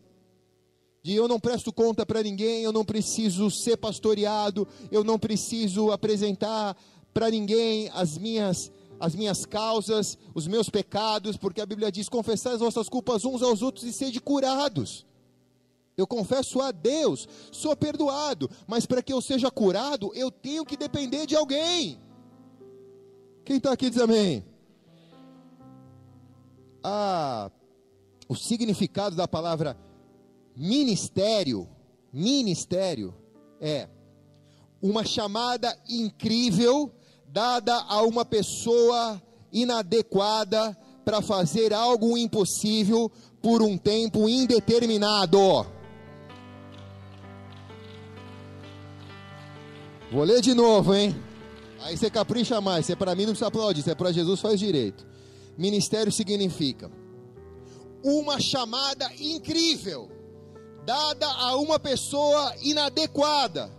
de 1.02 1.14
eu 1.14 1.26
não 1.26 1.40
presto 1.40 1.72
conta 1.72 2.06
para 2.06 2.22
ninguém, 2.22 2.62
eu 2.62 2.72
não 2.72 2.84
preciso 2.84 3.50
ser 3.50 3.76
pastoreado, 3.76 4.66
eu 4.90 5.02
não 5.02 5.18
preciso 5.18 5.90
apresentar 5.90 6.76
para 7.12 7.30
ninguém 7.30 7.90
as 7.92 8.16
minhas 8.16 8.70
as 9.00 9.16
minhas 9.16 9.44
causas, 9.44 10.16
os 10.32 10.46
meus 10.46 10.70
pecados, 10.70 11.36
porque 11.36 11.60
a 11.60 11.66
Bíblia 11.66 11.90
diz: 11.90 12.08
confessar 12.08 12.52
as 12.52 12.60
vossas 12.60 12.88
culpas 12.88 13.24
uns 13.24 13.42
aos 13.42 13.60
outros 13.60 13.84
e 13.84 13.92
sede 13.92 14.20
curados. 14.20 15.04
Eu 15.96 16.06
confesso 16.06 16.60
a 16.60 16.70
Deus, 16.70 17.28
sou 17.50 17.76
perdoado, 17.76 18.48
mas 18.66 18.86
para 18.86 19.02
que 19.02 19.12
eu 19.12 19.20
seja 19.20 19.50
curado, 19.50 20.12
eu 20.14 20.30
tenho 20.30 20.64
que 20.64 20.76
depender 20.76 21.26
de 21.26 21.34
alguém. 21.34 21.98
Quem 23.44 23.56
está 23.56 23.72
aqui 23.72 23.90
diz 23.90 24.00
amém. 24.00 24.44
Ah, 26.82 27.50
o 28.28 28.36
significado 28.36 29.16
da 29.16 29.26
palavra 29.26 29.76
ministério, 30.56 31.68
ministério 32.12 33.14
é 33.60 33.88
uma 34.80 35.04
chamada 35.04 35.76
incrível 35.88 36.90
dada 37.28 37.74
a 37.88 38.02
uma 38.02 38.24
pessoa 38.24 39.22
inadequada 39.52 40.76
para 41.04 41.22
fazer 41.22 41.72
algo 41.72 42.16
impossível 42.16 43.10
por 43.40 43.62
um 43.62 43.78
tempo 43.78 44.28
indeterminado. 44.28 45.66
Vou 50.10 50.24
ler 50.24 50.42
de 50.42 50.52
novo, 50.52 50.94
hein? 50.94 51.16
Aí 51.80 51.96
você 51.96 52.10
capricha 52.10 52.60
mais. 52.60 52.86
Se 52.86 52.92
é 52.92 52.96
para 52.96 53.14
mim, 53.14 53.22
não 53.22 53.30
precisa 53.30 53.48
aplaudir. 53.48 53.82
Se 53.82 53.90
é 53.90 53.94
para 53.94 54.12
Jesus, 54.12 54.40
faz 54.40 54.60
direito. 54.60 55.06
Ministério 55.56 56.12
significa 56.12 56.90
uma 58.04 58.40
chamada 58.40 59.10
incrível 59.18 60.10
dada 60.84 61.26
a 61.26 61.56
uma 61.56 61.78
pessoa 61.78 62.54
inadequada 62.62 63.70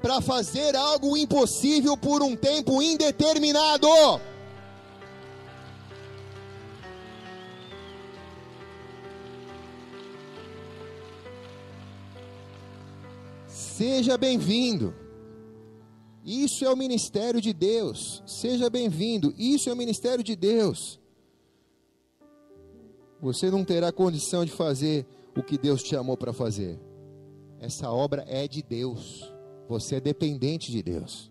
para 0.00 0.20
fazer 0.20 0.76
algo 0.76 1.16
impossível 1.16 1.96
por 1.96 2.22
um 2.22 2.36
tempo 2.36 2.82
indeterminado. 2.82 3.88
Seja 13.46 14.18
bem-vindo. 14.18 14.92
Isso 16.24 16.64
é 16.64 16.70
o 16.70 16.76
ministério 16.76 17.40
de 17.40 17.52
Deus. 17.52 18.22
Seja 18.26 18.68
bem-vindo. 18.68 19.32
Isso 19.38 19.70
é 19.70 19.72
o 19.72 19.76
ministério 19.76 20.22
de 20.24 20.34
Deus. 20.34 20.98
Você 23.20 23.50
não 23.50 23.64
terá 23.64 23.90
condição 23.92 24.44
de 24.44 24.50
fazer 24.50 25.06
o 25.38 25.42
que 25.42 25.56
Deus 25.56 25.82
te 25.82 25.90
chamou 25.90 26.16
para 26.16 26.32
fazer. 26.32 26.80
Essa 27.60 27.90
obra 27.90 28.24
é 28.26 28.48
de 28.48 28.60
Deus. 28.60 29.32
Você 29.68 29.96
é 29.96 30.00
dependente 30.00 30.72
de 30.72 30.82
Deus. 30.82 31.30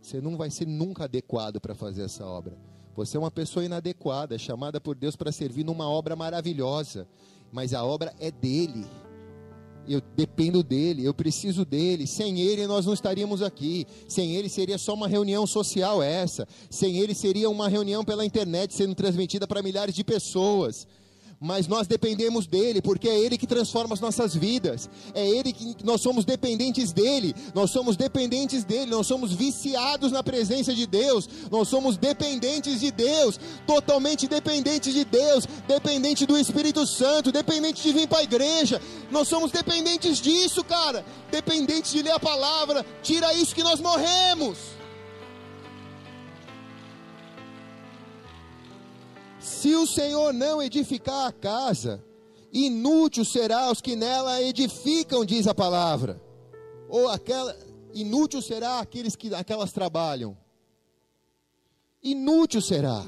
Você 0.00 0.20
não 0.22 0.38
vai 0.38 0.50
ser 0.50 0.66
nunca 0.66 1.04
adequado 1.04 1.60
para 1.60 1.74
fazer 1.74 2.02
essa 2.02 2.24
obra. 2.24 2.56
Você 2.96 3.18
é 3.18 3.20
uma 3.20 3.30
pessoa 3.30 3.64
inadequada, 3.64 4.38
chamada 4.38 4.80
por 4.80 4.96
Deus 4.96 5.16
para 5.16 5.30
servir 5.30 5.64
numa 5.64 5.88
obra 5.88 6.16
maravilhosa, 6.16 7.06
mas 7.52 7.74
a 7.74 7.84
obra 7.84 8.14
é 8.18 8.30
dele. 8.30 8.86
Eu 9.86 10.00
dependo 10.16 10.62
dele, 10.62 11.04
eu 11.04 11.12
preciso 11.12 11.64
dele. 11.64 12.06
Sem 12.06 12.40
ele 12.40 12.66
nós 12.66 12.86
não 12.86 12.94
estaríamos 12.94 13.42
aqui. 13.42 13.86
Sem 14.08 14.36
ele 14.36 14.48
seria 14.48 14.78
só 14.78 14.94
uma 14.94 15.08
reunião 15.08 15.46
social 15.46 16.02
essa. 16.02 16.46
Sem 16.70 16.98
ele 16.98 17.14
seria 17.14 17.50
uma 17.50 17.68
reunião 17.68 18.04
pela 18.04 18.24
internet 18.24 18.72
sendo 18.74 18.94
transmitida 18.94 19.46
para 19.46 19.62
milhares 19.62 19.94
de 19.94 20.04
pessoas 20.04 20.86
mas 21.40 21.66
nós 21.66 21.86
dependemos 21.86 22.46
dele, 22.46 22.82
porque 22.82 23.08
é 23.08 23.18
ele 23.18 23.38
que 23.38 23.46
transforma 23.46 23.94
as 23.94 24.00
nossas 24.00 24.34
vidas, 24.34 24.90
é 25.14 25.26
ele 25.26 25.54
que 25.54 25.74
nós 25.82 26.02
somos 26.02 26.26
dependentes 26.26 26.92
dele, 26.92 27.34
nós 27.54 27.70
somos 27.70 27.96
dependentes 27.96 28.62
dele, 28.62 28.90
nós 28.90 29.06
somos 29.06 29.32
viciados 29.32 30.12
na 30.12 30.22
presença 30.22 30.74
de 30.74 30.86
Deus, 30.86 31.26
nós 31.50 31.66
somos 31.66 31.96
dependentes 31.96 32.78
de 32.78 32.90
Deus, 32.90 33.40
totalmente 33.66 34.28
dependentes 34.28 34.92
de 34.92 35.02
Deus, 35.02 35.46
dependente 35.66 36.26
do 36.26 36.36
Espírito 36.36 36.86
Santo, 36.86 37.32
dependente 37.32 37.82
de 37.82 37.90
vir 37.90 38.06
para 38.06 38.18
a 38.18 38.24
igreja, 38.24 38.80
nós 39.10 39.26
somos 39.26 39.50
dependentes 39.50 40.18
disso, 40.18 40.62
cara, 40.62 41.02
dependentes 41.30 41.90
de 41.90 42.02
ler 42.02 42.12
a 42.12 42.20
palavra, 42.20 42.84
tira 43.02 43.32
isso 43.32 43.54
que 43.54 43.62
nós 43.62 43.80
morremos. 43.80 44.79
Se 49.60 49.74
o 49.74 49.86
Senhor 49.86 50.32
não 50.32 50.62
edificar 50.62 51.26
a 51.26 51.32
casa, 51.32 52.02
inútil 52.50 53.26
será 53.26 53.70
os 53.70 53.82
que 53.82 53.94
nela 53.94 54.40
edificam, 54.40 55.22
diz 55.22 55.46
a 55.46 55.54
palavra. 55.54 56.18
Ou 56.88 57.06
aquela 57.08 57.54
inútil 57.92 58.40
será 58.40 58.80
aqueles 58.80 59.14
que 59.14 59.34
aquelas 59.34 59.70
trabalham. 59.70 60.34
Inútil 62.02 62.62
será. 62.62 63.06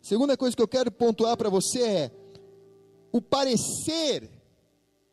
Segunda 0.00 0.34
coisa 0.34 0.56
que 0.56 0.62
eu 0.62 0.68
quero 0.68 0.90
pontuar 0.90 1.36
para 1.36 1.50
você 1.50 1.82
é 1.82 2.10
o 3.12 3.20
parecer 3.20 4.30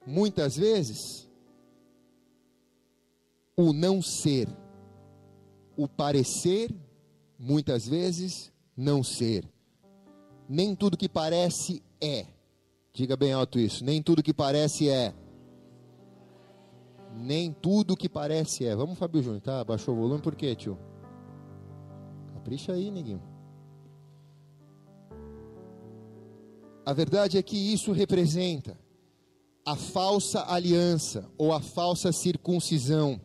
muitas 0.07 0.55
vezes 0.55 1.27
o 3.57 3.73
não 3.73 4.01
ser. 4.01 4.47
O 5.75 5.89
parecer 5.89 6.73
muitas 7.43 7.87
vezes 7.87 8.51
não 8.75 9.03
ser. 9.03 9.45
Nem 10.47 10.73
tudo 10.75 10.97
que 10.97 11.09
parece 11.09 11.83
é. 11.99 12.25
Diga 12.93 13.17
bem 13.17 13.33
alto 13.33 13.59
isso. 13.59 13.83
Nem 13.83 14.01
tudo 14.01 14.23
que 14.23 14.33
parece 14.33 14.89
é. 14.89 15.13
Nem 17.15 17.51
tudo 17.51 17.97
que 17.97 18.07
parece 18.07 18.65
é. 18.65 18.75
Vamos, 18.75 18.97
Fábio 18.97 19.21
Júnior, 19.21 19.41
tá? 19.41 19.63
Baixou 19.63 19.93
o 19.93 19.97
volume 19.97 20.21
por 20.21 20.35
quê, 20.35 20.55
tio? 20.55 20.77
Capricha 22.33 22.71
aí, 22.71 22.89
neguinho. 22.89 23.21
A 26.85 26.93
verdade 26.93 27.37
é 27.37 27.43
que 27.43 27.57
isso 27.57 27.91
representa 27.91 28.77
a 29.65 29.75
falsa 29.75 30.45
aliança 30.47 31.29
ou 31.37 31.53
a 31.53 31.61
falsa 31.61 32.11
circuncisão. 32.11 33.19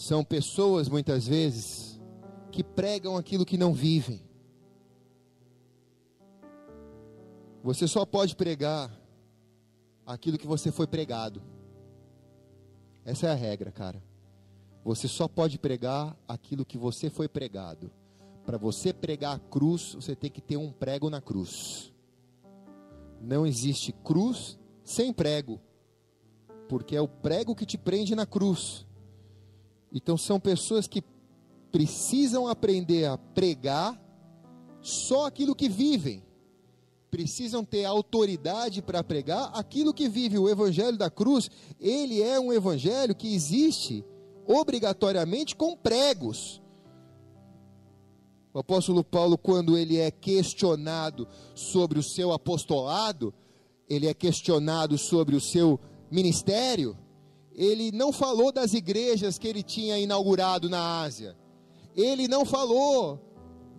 São 0.00 0.24
pessoas, 0.24 0.88
muitas 0.88 1.28
vezes, 1.28 2.00
que 2.50 2.64
pregam 2.64 3.18
aquilo 3.18 3.44
que 3.44 3.58
não 3.58 3.74
vivem. 3.74 4.22
Você 7.62 7.86
só 7.86 8.06
pode 8.06 8.34
pregar 8.34 8.90
aquilo 10.06 10.38
que 10.38 10.46
você 10.46 10.72
foi 10.72 10.86
pregado. 10.86 11.42
Essa 13.04 13.26
é 13.26 13.30
a 13.30 13.34
regra, 13.34 13.70
cara. 13.70 14.02
Você 14.82 15.06
só 15.06 15.28
pode 15.28 15.58
pregar 15.58 16.16
aquilo 16.26 16.64
que 16.64 16.78
você 16.78 17.10
foi 17.10 17.28
pregado. 17.28 17.92
Para 18.46 18.56
você 18.56 18.94
pregar 18.94 19.36
a 19.36 19.38
cruz, 19.38 19.92
você 19.92 20.16
tem 20.16 20.30
que 20.30 20.40
ter 20.40 20.56
um 20.56 20.72
prego 20.72 21.10
na 21.10 21.20
cruz. 21.20 21.92
Não 23.20 23.46
existe 23.46 23.92
cruz 23.92 24.58
sem 24.82 25.12
prego, 25.12 25.60
porque 26.70 26.96
é 26.96 27.02
o 27.02 27.06
prego 27.06 27.54
que 27.54 27.66
te 27.66 27.76
prende 27.76 28.14
na 28.14 28.24
cruz. 28.24 28.88
Então 29.92 30.16
são 30.16 30.38
pessoas 30.38 30.86
que 30.86 31.02
precisam 31.70 32.46
aprender 32.46 33.06
a 33.06 33.16
pregar 33.16 34.00
só 34.80 35.26
aquilo 35.26 35.54
que 35.54 35.68
vivem. 35.68 36.22
Precisam 37.10 37.64
ter 37.64 37.84
autoridade 37.84 38.80
para 38.80 39.02
pregar 39.02 39.50
aquilo 39.54 39.92
que 39.92 40.08
vive. 40.08 40.38
O 40.38 40.48
evangelho 40.48 40.96
da 40.96 41.10
cruz, 41.10 41.50
ele 41.80 42.22
é 42.22 42.38
um 42.38 42.52
evangelho 42.52 43.14
que 43.14 43.34
existe 43.34 44.04
obrigatoriamente 44.46 45.56
com 45.56 45.76
pregos. 45.76 46.62
O 48.52 48.58
apóstolo 48.58 49.04
Paulo, 49.04 49.38
quando 49.38 49.76
ele 49.76 49.96
é 49.96 50.10
questionado 50.10 51.26
sobre 51.54 51.98
o 51.98 52.02
seu 52.02 52.32
apostolado, 52.32 53.32
ele 53.88 54.06
é 54.08 54.14
questionado 54.14 54.98
sobre 54.98 55.36
o 55.36 55.40
seu 55.40 55.78
ministério, 56.10 56.96
ele 57.54 57.92
não 57.92 58.12
falou 58.12 58.52
das 58.52 58.72
igrejas 58.74 59.38
que 59.38 59.48
ele 59.48 59.62
tinha 59.62 59.98
inaugurado 59.98 60.68
na 60.68 61.02
Ásia, 61.02 61.36
ele 61.96 62.28
não 62.28 62.44
falou 62.44 63.18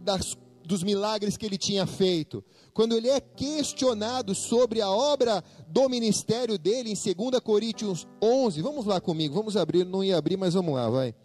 das, 0.04 0.38
dos 0.64 0.84
milagres 0.84 1.38
que 1.38 1.46
ele 1.46 1.58
tinha 1.58 1.86
feito. 1.86 2.44
Quando 2.74 2.96
ele 2.96 3.10
é 3.10 3.20
questionado 3.20 4.34
sobre 4.36 4.82
a 4.82 4.90
obra 4.90 5.44
do 5.68 5.90
ministério 5.90 6.58
dele, 6.58 6.92
em 6.92 7.16
2 7.16 7.40
Coríntios 7.40 8.08
11, 8.22 8.62
vamos 8.62 8.86
lá 8.86 9.00
comigo, 9.00 9.34
vamos 9.34 9.58
abrir, 9.58 9.86
não 9.86 10.04
ia 10.04 10.18
abrir, 10.18 10.38
mas 10.38 10.54
vamos 10.54 10.76
lá, 10.76 10.90
vai. 10.90 11.16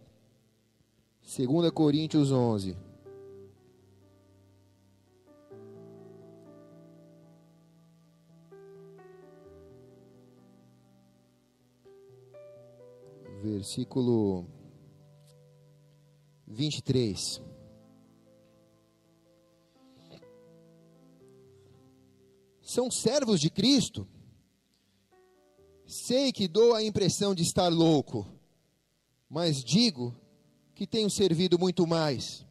2 1.23 1.71
Coríntios 1.71 2.31
11. 2.31 2.77
Versículo 13.53 14.47
23. 16.47 17.41
São 22.61 22.91
servos 22.91 23.41
de 23.41 23.49
Cristo. 23.49 24.07
Sei 25.87 26.33
que 26.33 26.49
dou 26.49 26.75
a 26.75 26.83
impressão 26.83 27.35
de 27.35 27.43
estar 27.43 27.69
louco, 27.69 28.27
mas 29.29 29.63
digo 29.63 30.15
que 30.75 30.87
tenho 30.87 31.09
servido 31.09 31.59
muito 31.59 31.87
mais. 31.87 32.45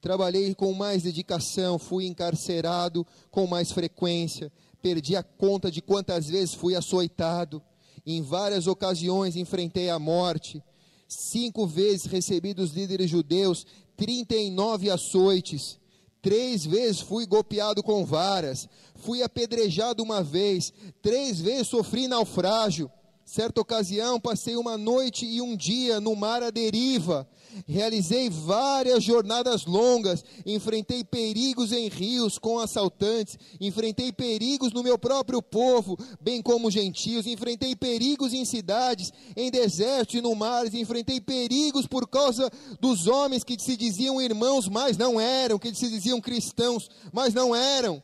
Trabalhei 0.00 0.54
com 0.54 0.72
mais 0.72 1.02
dedicação, 1.02 1.78
fui 1.78 2.06
encarcerado 2.06 3.06
com 3.30 3.46
mais 3.46 3.70
frequência, 3.70 4.50
perdi 4.80 5.14
a 5.14 5.22
conta 5.22 5.70
de 5.70 5.82
quantas 5.82 6.28
vezes 6.28 6.54
fui 6.54 6.74
açoitado 6.74 7.62
em 8.06 8.22
várias 8.22 8.66
ocasiões 8.66 9.34
enfrentei 9.34 9.90
a 9.90 9.98
morte. 9.98 10.62
Cinco 11.08 11.66
vezes 11.66 12.06
recebi 12.06 12.54
dos 12.54 12.70
líderes 12.70 13.10
judeus 13.10 13.66
39 13.96 14.90
açoites. 14.90 15.78
Três 16.22 16.64
vezes 16.64 17.00
fui 17.00 17.26
golpeado 17.26 17.82
com 17.82 18.04
varas. 18.04 18.68
Fui 18.96 19.22
apedrejado 19.22 20.02
uma 20.02 20.22
vez. 20.22 20.72
Três 21.02 21.40
vezes 21.40 21.68
sofri 21.68 22.08
naufrágio. 22.08 22.90
Certa 23.24 23.60
ocasião, 23.60 24.20
passei 24.20 24.56
uma 24.56 24.78
noite 24.78 25.26
e 25.26 25.42
um 25.42 25.56
dia 25.56 26.00
no 26.00 26.14
mar 26.14 26.44
à 26.44 26.50
deriva. 26.50 27.28
Realizei 27.66 28.28
várias 28.28 29.02
jornadas 29.02 29.64
longas, 29.64 30.24
enfrentei 30.44 31.04
perigos 31.04 31.72
em 31.72 31.88
rios 31.88 32.38
com 32.38 32.58
assaltantes, 32.58 33.38
enfrentei 33.60 34.12
perigos 34.12 34.72
no 34.72 34.82
meu 34.82 34.98
próprio 34.98 35.40
povo, 35.40 35.98
bem 36.20 36.42
como 36.42 36.70
gentios, 36.70 37.26
enfrentei 37.26 37.74
perigos 37.74 38.32
em 38.32 38.44
cidades, 38.44 39.12
em 39.36 39.50
desertos 39.50 40.16
e 40.16 40.20
no 40.20 40.34
mar, 40.34 40.66
enfrentei 40.74 41.20
perigos 41.20 41.86
por 41.86 42.08
causa 42.08 42.50
dos 42.80 43.06
homens 43.06 43.44
que 43.44 43.56
se 43.58 43.76
diziam 43.76 44.20
irmãos, 44.20 44.68
mas 44.68 44.96
não 44.96 45.20
eram, 45.20 45.58
que 45.58 45.74
se 45.74 45.88
diziam 45.88 46.20
cristãos, 46.20 46.88
mas 47.12 47.32
não 47.32 47.54
eram. 47.54 48.02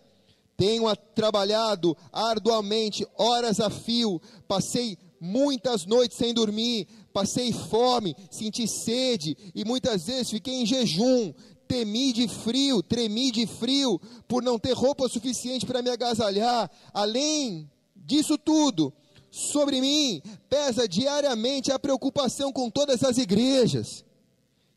Tenho 0.57 0.85
trabalhado 1.15 1.97
arduamente, 2.13 3.07
horas 3.17 3.59
a 3.59 3.69
fio, 3.69 4.21
passei 4.47 4.97
muitas 5.23 5.87
noites 5.87 6.19
sem 6.19 6.35
dormir, 6.35 6.89
passei 7.13 7.53
fome, 7.53 8.17
senti 8.29 8.67
sede 8.67 9.37
e 9.55 9.65
muitas 9.65 10.07
vezes 10.07 10.31
fiquei 10.31 10.55
em 10.55 10.67
jejum. 10.67 11.33
Temi 11.69 12.13
de 12.13 12.27
frio, 12.29 12.83
tremi 12.83 13.31
de 13.31 13.47
frio, 13.47 13.99
por 14.29 14.43
não 14.43 14.59
ter 14.59 14.73
roupa 14.73 15.09
suficiente 15.09 15.65
para 15.65 15.81
me 15.81 15.89
agasalhar. 15.89 16.69
Além 16.93 17.71
disso 17.95 18.37
tudo, 18.37 18.93
sobre 19.31 19.81
mim 19.81 20.21
pesa 20.51 20.89
diariamente 20.89 21.71
a 21.71 21.79
preocupação 21.79 22.53
com 22.53 22.69
todas 22.69 23.03
as 23.05 23.17
igrejas. 23.17 24.05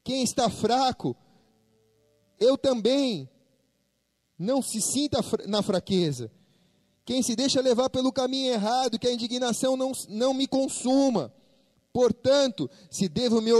Quem 0.03 0.23
está 0.23 0.49
fraco, 0.49 1.17
eu 2.39 2.55
também. 2.55 3.27
Não 4.37 4.61
se 4.61 4.81
sinta 4.81 5.19
na 5.47 5.61
fraqueza. 5.63 6.29
Quem 7.05 7.21
se 7.21 7.35
deixa 7.35 7.61
levar 7.61 7.89
pelo 7.89 8.11
caminho 8.11 8.51
errado, 8.51 8.97
que 8.97 9.07
a 9.07 9.13
indignação 9.13 9.77
não, 9.77 9.91
não 10.09 10.33
me 10.33 10.47
consuma. 10.47 11.31
Portanto, 11.93 12.69
se 12.89 13.07
devo 13.07 13.39
me, 13.41 13.53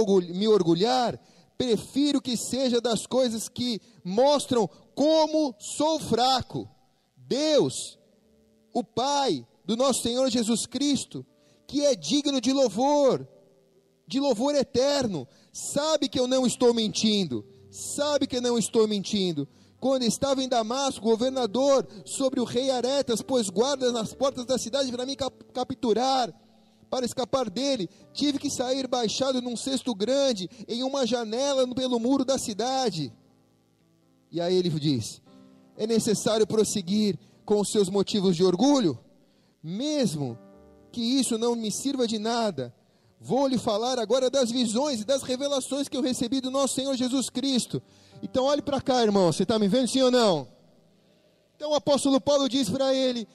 orgulhar, 0.48 1.20
prefiro 1.56 2.20
que 2.20 2.36
seja 2.36 2.82
das 2.82 3.06
coisas 3.06 3.48
que 3.48 3.80
mostram 4.04 4.68
como 4.96 5.54
sou 5.60 6.00
fraco. 6.00 6.68
Deus, 7.16 8.00
o 8.74 8.84
Pai 8.84 9.46
do 9.64 9.78
nosso 9.78 10.02
Senhor 10.02 10.28
Jesus 10.32 10.66
Cristo, 10.66 11.24
que 11.68 11.86
é 11.86 11.96
digno 11.96 12.42
de 12.42 12.52
louvor, 12.52 13.28
de 14.08 14.20
louvor 14.20 14.56
eterno, 14.56 15.28
sabe 15.54 16.10
que 16.10 16.20
eu 16.20 16.28
não 16.28 16.48
estou 16.48 16.74
mentindo, 16.74 17.46
sabe 17.70 18.26
que 18.26 18.38
eu 18.38 18.42
não 18.42 18.58
estou 18.58 18.88
mentindo 18.88 19.48
quando 19.86 20.02
estava 20.02 20.44
em 20.44 20.50
Damasco, 20.50 21.00
governador 21.00 21.88
sobre 22.06 22.40
o 22.40 22.44
rei 22.44 22.72
Aretas, 22.72 23.22
pôs 23.22 23.52
guardas 23.52 23.94
nas 23.94 24.16
portas 24.16 24.44
da 24.44 24.58
cidade 24.58 24.92
para 24.92 25.06
me 25.06 25.16
cap 25.16 25.46
capturar. 25.54 26.34
Para 26.90 27.06
escapar 27.06 27.52
dele, 27.52 27.88
tive 28.12 28.40
que 28.40 28.50
sair 28.50 28.88
baixado 28.88 29.44
num 29.44 29.56
cesto 29.56 29.94
grande, 29.94 30.50
em 30.68 30.82
uma 30.82 31.06
janela 31.06 31.72
pelo 31.76 32.00
muro 32.00 32.26
da 32.26 32.40
cidade. 32.40 33.14
E 34.32 34.42
aí 34.42 34.56
ele 34.56 34.72
diz: 34.72 35.22
é 35.78 35.86
necessário 35.86 36.48
prosseguir 36.48 37.20
com 37.46 37.62
os 37.62 37.70
seus 37.70 37.88
motivos 37.88 38.36
de 38.36 38.44
orgulho, 38.44 38.98
mesmo 39.62 40.36
que 40.92 41.02
isso 41.20 41.38
não 41.38 41.56
me 41.56 41.72
sirva 41.72 42.08
de 42.08 42.18
nada. 42.18 42.74
Vou 43.22 43.48
lhe 43.48 43.60
falar 43.60 44.00
agora 44.00 44.32
das 44.32 44.50
visões 44.50 45.02
e 45.02 45.06
das 45.06 45.22
revelações 45.22 45.88
que 45.88 45.96
eu 45.96 46.02
recebi 46.02 46.42
do 46.42 46.50
nosso 46.50 46.74
Senhor 46.74 46.96
Jesus 46.96 47.30
Cristo 47.30 47.84
então 48.26 48.46
olhe 48.46 48.62
para 48.62 48.82
cá, 48.82 49.04
irmão. 49.04 49.32
Você 49.32 49.44
está 49.44 49.60
me 49.60 49.68
vendo 49.68 49.88
sim 49.88 50.02
ou 50.02 50.10
não? 50.10 50.48
Então 51.56 51.72
o 51.72 51.76
apóstolo 51.76 52.20
Paulo 52.20 52.50
diz 52.50 52.68
para 52.68 52.92
ele, 52.92 53.28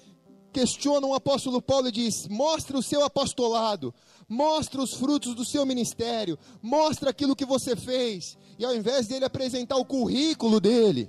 questiona 0.52 1.06
o 1.06 1.14
apóstolo 1.14 1.62
Paulo 1.62 1.88
e 1.88 1.92
diz: 1.92 2.26
mostra 2.26 2.76
o 2.76 2.82
seu 2.82 3.04
apostolado, 3.04 3.94
mostra 4.28 4.82
os 4.82 4.92
frutos 4.94 5.36
do 5.36 5.44
seu 5.44 5.64
ministério, 5.64 6.36
mostra 6.60 7.10
aquilo 7.10 7.36
que 7.36 7.44
você 7.44 7.76
fez. 7.76 8.36
E 8.58 8.64
ao 8.64 8.74
invés 8.74 9.06
dele 9.06 9.24
apresentar 9.24 9.76
o 9.76 9.84
currículo 9.84 10.60
dele, 10.60 11.08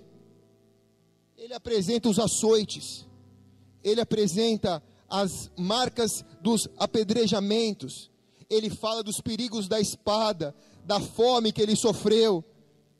ele 1.36 1.56
apresenta 1.56 2.08
os 2.08 2.20
açoites, 2.20 3.08
ele 3.84 4.00
apresenta 4.00 4.82
as 5.10 5.50
marcas 5.58 6.24
dos 6.40 6.70
apedrejamentos, 6.78 8.12
ele 8.48 8.70
fala 8.70 9.02
dos 9.02 9.20
perigos 9.20 9.68
da 9.68 9.80
espada, 9.80 10.54
da 10.86 11.00
fome 11.00 11.52
que 11.52 11.64
ele 11.64 11.76
sofreu, 11.76 12.46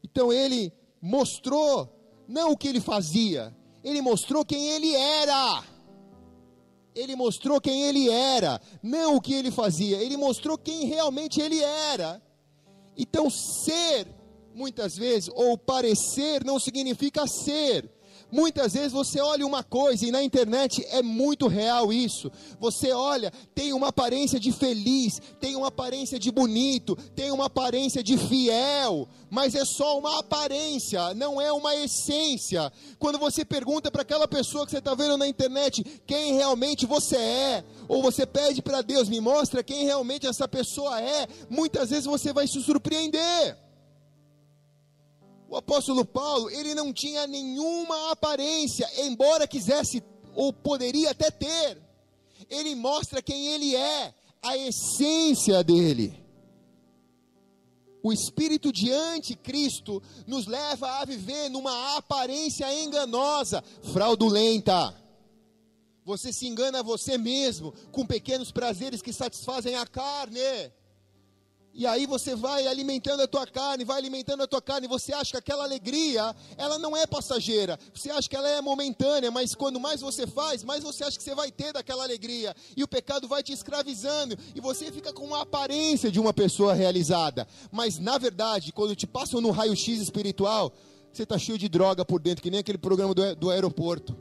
então 0.04 0.34
ele 0.34 0.74
mostrou 1.02 1.90
não 2.28 2.52
o 2.52 2.58
que 2.58 2.68
ele 2.68 2.80
fazia, 2.80 3.56
ele 3.84 4.02
mostrou 4.02 4.46
quem 4.46 4.70
ele 4.70 4.96
era. 4.96 5.64
Ele 6.94 7.16
mostrou 7.16 7.62
quem 7.62 7.84
ele 7.84 8.10
era, 8.10 8.62
não 8.84 9.16
o 9.16 9.22
que 9.22 9.34
ele 9.34 9.50
fazia, 9.50 9.98
ele 9.98 10.18
mostrou 10.18 10.58
quem 10.58 10.86
realmente 10.86 11.40
ele 11.40 11.62
era. 11.62 12.22
Então, 12.98 13.30
ser, 13.30 14.08
muitas 14.54 14.96
vezes, 14.96 15.30
ou 15.34 15.58
parecer, 15.58 16.44
não 16.44 16.60
significa 16.60 17.26
ser. 17.26 17.90
Muitas 18.32 18.74
vezes 18.74 18.92
você 18.94 19.20
olha 19.20 19.46
uma 19.46 19.64
coisa 19.64 20.06
e 20.06 20.12
na 20.12 20.24
internet 20.24 20.86
é 20.90 21.02
muito 21.02 21.48
real 21.48 21.92
isso. 21.92 22.32
Você 22.60 22.92
olha, 22.92 23.32
tem 23.54 23.74
uma 23.74 23.90
aparência 23.90 24.40
de 24.40 24.52
feliz, 24.52 25.22
tem 25.40 25.56
uma 25.56 25.68
aparência 25.68 26.18
de 26.18 26.32
bonito, 26.32 26.96
tem 27.16 27.32
uma 27.32 27.46
aparência 27.46 28.02
de 28.02 28.18
fiel, 28.18 29.08
mas 29.30 29.54
é 29.54 29.66
só 29.66 30.00
uma 30.00 30.20
aparência, 30.20 31.14
não 31.14 31.42
é 31.42 31.52
uma 31.52 31.76
essência. 31.76 32.72
Quando 32.98 33.20
você 33.20 33.44
pergunta 33.44 33.92
para 33.92 34.04
aquela 34.04 34.28
pessoa 34.28 34.66
que 34.66 34.72
você 34.72 34.78
está 34.78 34.96
vendo 34.96 35.18
na 35.18 35.28
internet 35.28 35.84
quem 36.06 36.36
realmente 36.36 36.86
você 36.86 37.18
é, 37.18 37.64
ou 37.88 38.02
você 38.02 38.26
pede 38.26 38.62
para 38.62 38.82
Deus, 38.82 39.10
me 39.10 39.20
mostra 39.20 39.64
quem 39.64 39.86
realmente 39.86 40.26
essa 40.26 40.48
pessoa 40.48 41.02
é, 41.02 41.28
muitas 41.50 41.90
vezes 41.90 42.06
você 42.06 42.32
vai 42.32 42.48
se 42.48 42.62
surpreender. 42.62 43.58
O 45.52 45.58
apóstolo 45.58 46.06
Paulo, 46.06 46.50
ele 46.50 46.74
não 46.74 46.94
tinha 46.94 47.28
nenhuma 47.28 48.10
aparência, 48.12 48.90
embora 49.04 49.46
quisesse 49.46 50.02
ou 50.34 50.54
poderia 50.54 51.12
até 51.12 51.30
ter. 51.30 51.78
Ele 52.50 52.74
mostra 52.74 53.22
quem 53.22 53.48
ele 53.48 53.76
é, 53.76 54.14
a 54.42 54.56
essência 54.56 55.62
dele. 55.62 56.18
O 58.02 58.14
espírito 58.14 58.72
de 58.72 58.94
anticristo 58.94 60.02
nos 60.26 60.48
leva 60.48 60.90
a 61.02 61.06
viver 61.06 61.50
numa 61.50 61.98
aparência 61.98 62.74
enganosa, 62.74 63.62
fraudulenta. 63.92 64.96
Você 66.06 66.32
se 66.32 66.48
engana 66.48 66.80
a 66.80 66.84
você 66.84 67.18
mesmo 67.18 67.74
com 67.92 68.06
pequenos 68.06 68.54
prazeres 68.54 69.02
que 69.02 69.12
satisfazem 69.12 69.76
a 69.76 69.86
carne. 69.86 70.40
E 71.74 71.88
aí 71.88 72.06
você 72.06 72.36
vai 72.36 72.68
alimentando 72.68 73.24
a 73.24 73.28
tua 73.28 73.48
carne, 73.48 73.86
vai 73.86 73.98
alimentando 73.98 74.44
a 74.44 74.48
tua 74.48 74.62
carne, 74.62 74.88
você 74.88 75.14
acha 75.14 75.32
que 75.32 75.38
aquela 75.38 75.64
alegria, 75.64 76.36
ela 76.58 76.78
não 76.78 76.96
é 76.96 77.08
passageira. 77.08 77.80
Você 77.94 78.12
acha 78.12 78.28
que 78.28 78.36
ela 78.36 78.50
é 78.50 78.60
momentânea, 78.60 79.32
mas 79.32 79.56
quando 79.56 79.80
mais 79.80 80.02
você 80.02 80.28
faz, 80.28 80.64
mais 80.64 80.84
você 80.84 81.04
acha 81.04 81.18
que 81.18 81.24
você 81.24 81.34
vai 81.34 81.50
ter 81.50 81.72
daquela 81.72 82.04
alegria. 82.04 82.54
E 82.76 82.84
o 82.84 82.88
pecado 82.88 83.28
vai 83.28 83.42
te 83.42 83.54
escravizando, 83.54 84.38
e 84.54 84.60
você 84.60 84.92
fica 84.92 85.14
com 85.14 85.24
uma 85.24 85.42
aparência 85.42 86.12
de 86.12 86.20
uma 86.20 86.34
pessoa 86.34 86.74
realizada. 86.74 87.48
Mas 87.72 87.98
na 87.98 88.18
verdade, 88.18 88.74
quando 88.74 88.96
te 88.96 89.08
passam 89.08 89.40
no 89.40 89.52
raio-x 89.52 90.02
espiritual, 90.02 90.74
você 91.12 91.24
está 91.24 91.38
cheio 91.38 91.58
de 91.58 91.70
droga 91.70 92.04
por 92.04 92.20
dentro, 92.22 92.44
que 92.44 92.52
nem 92.52 92.60
aquele 92.60 92.78
programa 92.78 93.14
do, 93.14 93.36
do 93.36 93.50
aeroporto. 93.50 94.18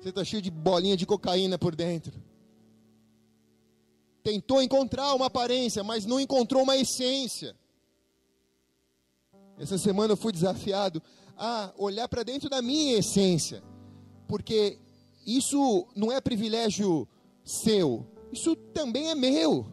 Você 0.00 0.08
está 0.08 0.24
cheio 0.24 0.40
de 0.40 0.50
bolinha 0.50 0.96
de 0.96 1.04
cocaína 1.04 1.58
por 1.58 1.74
dentro 1.74 2.27
tentou 4.28 4.60
encontrar 4.60 5.14
uma 5.14 5.26
aparência, 5.26 5.82
mas 5.82 6.04
não 6.04 6.20
encontrou 6.20 6.62
uma 6.62 6.76
essência. 6.76 7.56
Essa 9.58 9.78
semana 9.78 10.12
eu 10.12 10.18
fui 10.18 10.32
desafiado 10.32 11.02
a 11.34 11.72
olhar 11.78 12.06
para 12.08 12.22
dentro 12.22 12.50
da 12.50 12.60
minha 12.60 12.98
essência, 12.98 13.62
porque 14.28 14.78
isso 15.26 15.88
não 15.96 16.12
é 16.12 16.20
privilégio 16.20 17.08
seu, 17.42 18.06
isso 18.30 18.54
também 18.74 19.08
é 19.08 19.14
meu. 19.14 19.66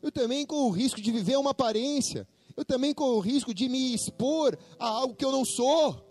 Eu 0.00 0.10
também 0.10 0.46
corro 0.46 0.68
o 0.68 0.70
risco 0.70 1.00
de 1.02 1.12
viver 1.12 1.36
uma 1.36 1.50
aparência, 1.50 2.26
eu 2.56 2.64
também 2.64 2.94
corro 2.94 3.16
o 3.16 3.20
risco 3.20 3.52
de 3.52 3.68
me 3.68 3.94
expor 3.94 4.58
a 4.78 4.86
algo 4.86 5.14
que 5.14 5.24
eu 5.26 5.32
não 5.32 5.44
sou. 5.44 6.02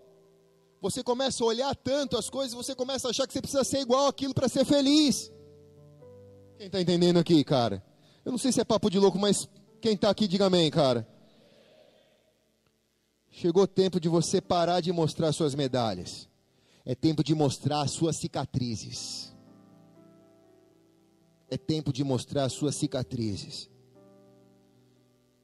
Você 0.80 1.02
começa 1.02 1.42
a 1.42 1.46
olhar 1.46 1.74
tanto 1.74 2.16
as 2.16 2.30
coisas, 2.30 2.54
você 2.54 2.72
começa 2.72 3.08
a 3.08 3.10
achar 3.10 3.26
que 3.26 3.32
você 3.32 3.40
precisa 3.40 3.64
ser 3.64 3.80
igual 3.80 4.06
aquilo 4.06 4.32
para 4.32 4.48
ser 4.48 4.64
feliz. 4.64 5.32
Quem 6.64 6.68
está 6.68 6.80
entendendo 6.80 7.18
aqui, 7.18 7.44
cara? 7.44 7.84
Eu 8.24 8.32
não 8.32 8.38
sei 8.38 8.50
se 8.50 8.58
é 8.58 8.64
papo 8.64 8.88
de 8.88 8.98
louco, 8.98 9.18
mas 9.18 9.46
quem 9.82 9.92
está 9.92 10.08
aqui, 10.08 10.26
diga 10.26 10.46
amém, 10.46 10.70
cara. 10.70 11.06
Chegou 13.30 13.64
o 13.64 13.66
tempo 13.66 14.00
de 14.00 14.08
você 14.08 14.40
parar 14.40 14.80
de 14.80 14.90
mostrar 14.90 15.30
suas 15.32 15.54
medalhas. 15.54 16.26
É 16.82 16.94
tempo 16.94 17.22
de 17.22 17.34
mostrar 17.34 17.86
suas 17.86 18.16
cicatrizes. 18.16 19.36
É 21.50 21.58
tempo 21.58 21.92
de 21.92 22.02
mostrar 22.02 22.48
suas 22.48 22.76
cicatrizes. 22.76 23.68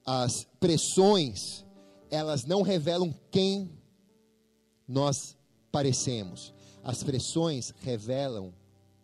As 0.06 0.44
pressões, 0.58 1.66
elas 2.10 2.46
não 2.46 2.62
revelam 2.62 3.14
quem 3.30 3.70
nós 4.88 5.36
parecemos. 5.70 6.54
As 6.82 7.02
pressões 7.02 7.74
revelam 7.82 8.54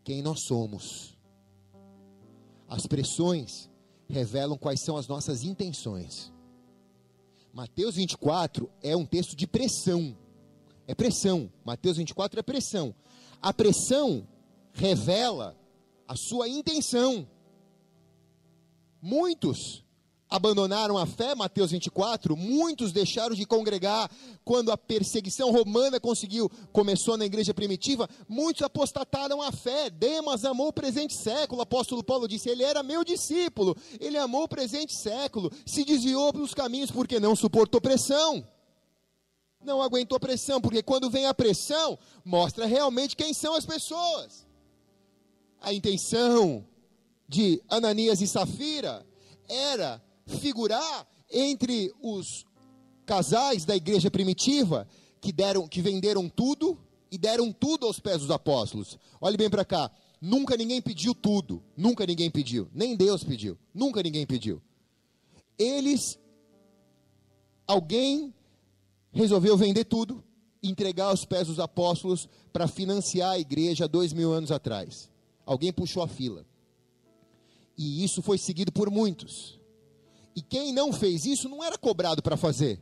quem 0.02 0.22
nós 0.22 0.44
somos. 0.44 1.15
As 2.68 2.86
pressões 2.86 3.70
revelam 4.08 4.58
quais 4.58 4.80
são 4.80 4.96
as 4.96 5.06
nossas 5.06 5.42
intenções. 5.42 6.32
Mateus 7.52 7.94
24 7.94 8.70
é 8.82 8.96
um 8.96 9.06
texto 9.06 9.34
de 9.34 9.46
pressão. 9.46 10.16
É 10.86 10.94
pressão. 10.94 11.50
Mateus 11.64 11.96
24 11.96 12.40
é 12.40 12.42
pressão. 12.42 12.94
A 13.40 13.52
pressão 13.52 14.26
revela 14.72 15.56
a 16.06 16.14
sua 16.16 16.48
intenção. 16.48 17.26
Muitos 19.00 19.85
abandonaram 20.28 20.98
a 20.98 21.06
fé, 21.06 21.34
Mateus 21.34 21.70
24, 21.70 22.36
muitos 22.36 22.92
deixaram 22.92 23.34
de 23.34 23.46
congregar 23.46 24.10
quando 24.44 24.72
a 24.72 24.76
perseguição 24.76 25.52
romana 25.52 26.00
conseguiu, 26.00 26.50
começou 26.72 27.16
na 27.16 27.24
igreja 27.24 27.54
primitiva, 27.54 28.08
muitos 28.28 28.62
apostataram 28.62 29.40
a 29.40 29.52
fé. 29.52 29.88
Demas 29.88 30.44
amou 30.44 30.68
o 30.68 30.72
presente 30.72 31.14
século. 31.14 31.60
O 31.60 31.62
apóstolo 31.62 32.02
Paulo 32.02 32.26
disse: 32.26 32.48
"Ele 32.48 32.62
era 32.62 32.82
meu 32.82 33.04
discípulo, 33.04 33.76
ele 34.00 34.18
amou 34.18 34.44
o 34.44 34.48
presente 34.48 34.94
século, 34.94 35.50
se 35.64 35.84
desviou 35.84 36.32
dos 36.32 36.52
caminhos 36.54 36.90
porque 36.90 37.20
não 37.20 37.36
suportou 37.36 37.80
pressão." 37.80 38.44
Não 39.64 39.82
aguentou 39.82 40.20
pressão, 40.20 40.60
porque 40.60 40.80
quando 40.80 41.10
vem 41.10 41.26
a 41.26 41.34
pressão, 41.34 41.98
mostra 42.24 42.66
realmente 42.66 43.16
quem 43.16 43.34
são 43.34 43.54
as 43.54 43.66
pessoas. 43.66 44.46
A 45.60 45.72
intenção 45.72 46.64
de 47.28 47.60
Ananias 47.68 48.20
e 48.20 48.28
Safira 48.28 49.04
era 49.48 50.00
figurar 50.26 51.06
entre 51.30 51.92
os 52.02 52.44
casais 53.04 53.64
da 53.64 53.76
igreja 53.76 54.10
primitiva 54.10 54.86
que 55.20 55.32
deram, 55.32 55.66
que 55.68 55.80
venderam 55.80 56.28
tudo 56.28 56.78
e 57.10 57.16
deram 57.16 57.52
tudo 57.52 57.86
aos 57.86 58.00
pés 58.00 58.20
dos 58.20 58.30
apóstolos. 58.30 58.98
Olhe 59.20 59.36
bem 59.36 59.48
para 59.48 59.64
cá. 59.64 59.90
Nunca 60.20 60.56
ninguém 60.56 60.82
pediu 60.82 61.14
tudo. 61.14 61.62
Nunca 61.76 62.04
ninguém 62.04 62.30
pediu. 62.30 62.68
Nem 62.72 62.96
Deus 62.96 63.22
pediu. 63.22 63.56
Nunca 63.72 64.02
ninguém 64.02 64.26
pediu. 64.26 64.60
Eles, 65.58 66.18
alguém 67.66 68.34
resolveu 69.12 69.56
vender 69.56 69.84
tudo, 69.84 70.22
entregar 70.62 71.06
aos 71.06 71.24
pés 71.24 71.46
dos 71.46 71.58
apóstolos 71.58 72.28
para 72.52 72.66
financiar 72.66 73.32
a 73.32 73.38
igreja 73.38 73.88
dois 73.88 74.12
mil 74.12 74.32
anos 74.32 74.50
atrás. 74.50 75.08
Alguém 75.44 75.72
puxou 75.72 76.02
a 76.02 76.08
fila. 76.08 76.44
E 77.78 78.02
isso 78.02 78.20
foi 78.22 78.38
seguido 78.38 78.72
por 78.72 78.90
muitos. 78.90 79.55
E 80.36 80.42
quem 80.42 80.70
não 80.70 80.92
fez 80.92 81.24
isso 81.24 81.48
não 81.48 81.64
era 81.64 81.78
cobrado 81.78 82.22
para 82.22 82.36
fazer. 82.36 82.78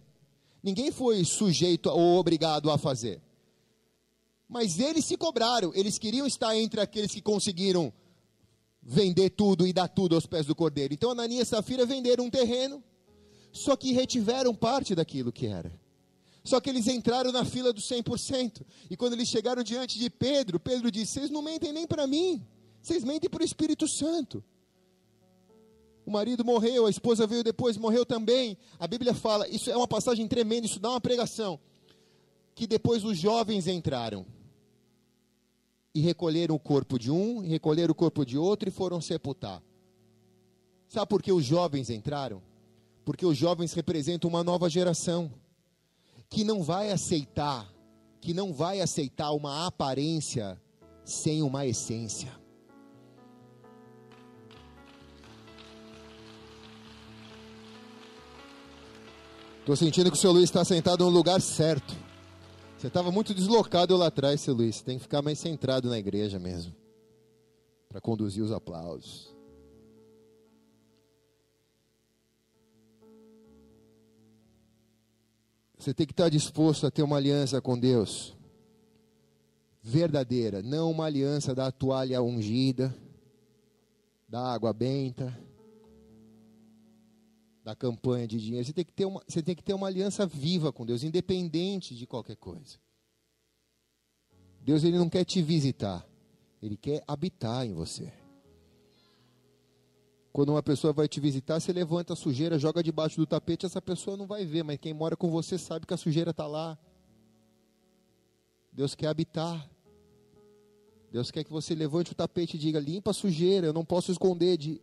Ninguém 0.60 0.90
foi 0.90 1.24
sujeito 1.24 1.88
ou 1.88 2.18
obrigado 2.18 2.68
a 2.68 2.76
fazer. 2.76 3.22
Mas 4.48 4.80
eles 4.80 5.04
se 5.04 5.16
cobraram, 5.16 5.72
eles 5.72 5.96
queriam 5.96 6.26
estar 6.26 6.56
entre 6.56 6.80
aqueles 6.80 7.12
que 7.12 7.22
conseguiram 7.22 7.92
vender 8.82 9.30
tudo 9.30 9.66
e 9.66 9.72
dar 9.72 9.88
tudo 9.88 10.16
aos 10.16 10.26
pés 10.26 10.46
do 10.46 10.54
cordeiro. 10.54 10.92
Então 10.92 11.10
Ananias 11.10 11.46
e 11.46 11.50
Safira 11.50 11.86
venderam 11.86 12.24
um 12.24 12.30
terreno, 12.30 12.82
só 13.52 13.76
que 13.76 13.92
retiveram 13.92 14.52
parte 14.52 14.94
daquilo 14.94 15.32
que 15.32 15.46
era. 15.46 15.72
Só 16.42 16.60
que 16.60 16.68
eles 16.68 16.88
entraram 16.88 17.32
na 17.32 17.44
fila 17.44 17.72
dos 17.72 17.88
100%. 17.88 18.62
E 18.90 18.96
quando 18.96 19.14
eles 19.14 19.28
chegaram 19.28 19.62
diante 19.62 19.98
de 19.98 20.10
Pedro, 20.10 20.60
Pedro 20.60 20.90
disse: 20.90 21.12
Vocês 21.12 21.30
não 21.30 21.40
mentem 21.40 21.72
nem 21.72 21.86
para 21.86 22.06
mim, 22.06 22.44
vocês 22.82 23.02
mentem 23.04 23.30
para 23.30 23.42
o 23.42 23.46
Espírito 23.46 23.88
Santo. 23.88 24.44
O 26.06 26.10
marido 26.10 26.44
morreu, 26.44 26.86
a 26.86 26.90
esposa 26.90 27.26
veio 27.26 27.42
depois, 27.42 27.76
morreu 27.76 28.04
também. 28.04 28.58
A 28.78 28.86
Bíblia 28.86 29.14
fala, 29.14 29.48
isso 29.48 29.70
é 29.70 29.76
uma 29.76 29.88
passagem 29.88 30.28
tremenda, 30.28 30.66
isso 30.66 30.78
dá 30.78 30.90
uma 30.90 31.00
pregação. 31.00 31.58
Que 32.54 32.66
depois 32.66 33.04
os 33.04 33.16
jovens 33.16 33.66
entraram 33.66 34.26
e 35.94 36.00
recolheram 36.00 36.54
o 36.54 36.58
corpo 36.58 36.98
de 36.98 37.10
um, 37.10 37.40
recolheram 37.40 37.92
o 37.92 37.94
corpo 37.94 38.24
de 38.24 38.36
outro 38.36 38.68
e 38.68 38.72
foram 38.72 39.00
sepultar. 39.00 39.62
Sabe 40.88 41.08
por 41.08 41.22
que 41.22 41.32
os 41.32 41.44
jovens 41.44 41.88
entraram? 41.88 42.42
Porque 43.04 43.24
os 43.24 43.36
jovens 43.36 43.72
representam 43.72 44.28
uma 44.28 44.44
nova 44.44 44.68
geração 44.68 45.32
que 46.28 46.44
não 46.44 46.62
vai 46.62 46.90
aceitar, 46.90 47.72
que 48.20 48.34
não 48.34 48.52
vai 48.52 48.80
aceitar 48.80 49.32
uma 49.32 49.66
aparência 49.66 50.60
sem 51.04 51.42
uma 51.42 51.66
essência. 51.66 52.43
Estou 59.64 59.76
sentindo 59.76 60.10
que 60.10 60.16
o 60.18 60.20
seu 60.20 60.30
Luiz 60.30 60.44
está 60.44 60.62
sentado 60.62 61.06
no 61.06 61.10
lugar 61.10 61.40
certo. 61.40 61.94
Você 62.76 62.86
estava 62.86 63.10
muito 63.10 63.32
deslocado 63.32 63.96
lá 63.96 64.08
atrás, 64.08 64.42
seu 64.42 64.52
Luiz. 64.52 64.82
Tem 64.82 64.98
que 64.98 65.04
ficar 65.04 65.22
mais 65.22 65.38
centrado 65.38 65.88
na 65.88 65.98
igreja 65.98 66.38
mesmo. 66.38 66.74
Para 67.88 67.98
conduzir 67.98 68.44
os 68.44 68.52
aplausos. 68.52 69.34
Você 75.78 75.94
tem 75.94 76.06
que 76.06 76.12
estar 76.12 76.28
disposto 76.28 76.86
a 76.86 76.90
ter 76.90 77.02
uma 77.02 77.16
aliança 77.16 77.58
com 77.58 77.78
Deus 77.78 78.36
verdadeira, 79.82 80.60
não 80.62 80.90
uma 80.90 81.06
aliança 81.06 81.54
da 81.54 81.72
toalha 81.72 82.20
ungida, 82.22 82.94
da 84.28 84.52
água 84.52 84.74
benta, 84.74 85.34
da 87.64 87.74
campanha 87.74 88.28
de 88.28 88.38
dinheiro. 88.38 88.64
Você 88.66 88.74
tem 88.74 88.84
que 88.84 88.92
ter 88.92 89.06
uma, 89.06 89.22
você 89.26 89.42
tem 89.42 89.54
que 89.54 89.62
ter 89.62 89.72
uma 89.72 89.86
aliança 89.86 90.26
viva 90.26 90.70
com 90.70 90.84
Deus, 90.84 91.02
independente 91.02 91.96
de 91.96 92.06
qualquer 92.06 92.36
coisa. 92.36 92.76
Deus 94.60 94.84
ele 94.84 94.98
não 94.98 95.08
quer 95.08 95.24
te 95.24 95.40
visitar, 95.40 96.06
ele 96.62 96.76
quer 96.76 97.02
habitar 97.08 97.66
em 97.66 97.72
você. 97.72 98.12
Quando 100.30 100.50
uma 100.50 100.62
pessoa 100.62 100.92
vai 100.92 101.08
te 101.08 101.20
visitar, 101.20 101.60
você 101.60 101.72
levanta 101.72 102.12
a 102.12 102.16
sujeira, 102.16 102.58
joga 102.58 102.82
debaixo 102.82 103.16
do 103.16 103.26
tapete, 103.26 103.64
essa 103.64 103.80
pessoa 103.80 104.16
não 104.16 104.26
vai 104.26 104.44
ver, 104.44 104.62
mas 104.62 104.78
quem 104.78 104.92
mora 104.92 105.16
com 105.16 105.30
você 105.30 105.56
sabe 105.56 105.86
que 105.86 105.94
a 105.94 105.96
sujeira 105.96 106.32
está 106.32 106.46
lá. 106.46 106.76
Deus 108.72 108.94
quer 108.94 109.06
habitar. 109.06 109.70
Deus 111.10 111.30
quer 111.30 111.44
que 111.44 111.52
você 111.52 111.74
levante 111.74 112.12
o 112.12 112.14
tapete 112.14 112.56
e 112.56 112.58
diga: 112.58 112.80
limpa 112.80 113.12
a 113.12 113.14
sujeira, 113.14 113.68
eu 113.68 113.72
não 113.72 113.84
posso 113.84 114.10
esconder 114.10 114.58
de 114.58 114.82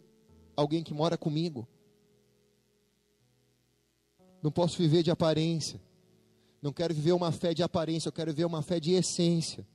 alguém 0.56 0.84
que 0.84 0.94
mora 0.94 1.18
comigo. 1.18 1.68
Não 4.42 4.52
posso 4.52 4.78
viver 4.78 5.04
de 5.04 5.12
aparência. 5.12 5.80
Não 6.62 6.72
quero 6.72 6.94
viver 6.94 7.12
uma 7.12 7.32
fé 7.32 7.54
de 7.54 7.64
aparência, 7.64 8.10
eu 8.10 8.14
quero 8.14 8.32
viver 8.32 8.46
uma 8.46 8.62
fé 8.62 8.80
de 8.80 8.92
essência. 8.92 9.68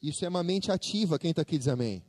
Isso 0.00 0.24
é 0.24 0.28
uma 0.28 0.42
mente 0.42 0.70
ativa. 0.70 1.18
Quem 1.18 1.30
está 1.30 1.42
aqui 1.42 1.58
diz 1.58 1.66
amém. 1.66 2.04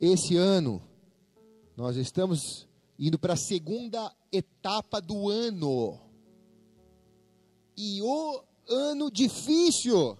Esse 0.00 0.36
ano, 0.36 0.82
nós 1.76 1.96
estamos 1.96 2.68
indo 2.98 3.18
para 3.18 3.34
a 3.34 3.36
segunda 3.36 4.14
etapa 4.32 5.00
do 5.00 5.28
ano. 5.28 6.00
E 7.76 8.02
o 8.02 8.42
ano 8.68 9.10
difícil. 9.10 10.18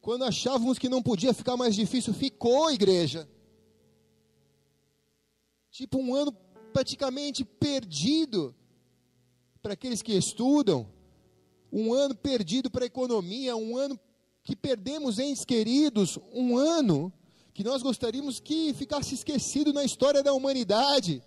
Quando 0.00 0.24
achávamos 0.24 0.78
que 0.78 0.88
não 0.88 1.02
podia 1.02 1.32
ficar 1.32 1.56
mais 1.56 1.74
difícil, 1.74 2.12
ficou, 2.12 2.70
igreja. 2.70 3.28
Tipo 5.70 5.98
um 5.98 6.14
ano 6.14 6.32
praticamente 6.78 7.44
perdido. 7.44 8.54
Para 9.60 9.72
aqueles 9.72 10.00
que 10.00 10.12
estudam, 10.12 10.88
um 11.72 11.92
ano 11.92 12.14
perdido 12.14 12.70
para 12.70 12.84
a 12.84 12.86
economia, 12.86 13.56
um 13.56 13.76
ano 13.76 13.98
que 14.44 14.54
perdemos 14.54 15.18
entes 15.18 15.44
queridos, 15.44 16.16
um 16.32 16.56
ano 16.56 17.12
que 17.52 17.64
nós 17.64 17.82
gostaríamos 17.82 18.38
que 18.38 18.72
ficasse 18.74 19.12
esquecido 19.12 19.72
na 19.72 19.82
história 19.82 20.22
da 20.22 20.32
humanidade. 20.32 21.20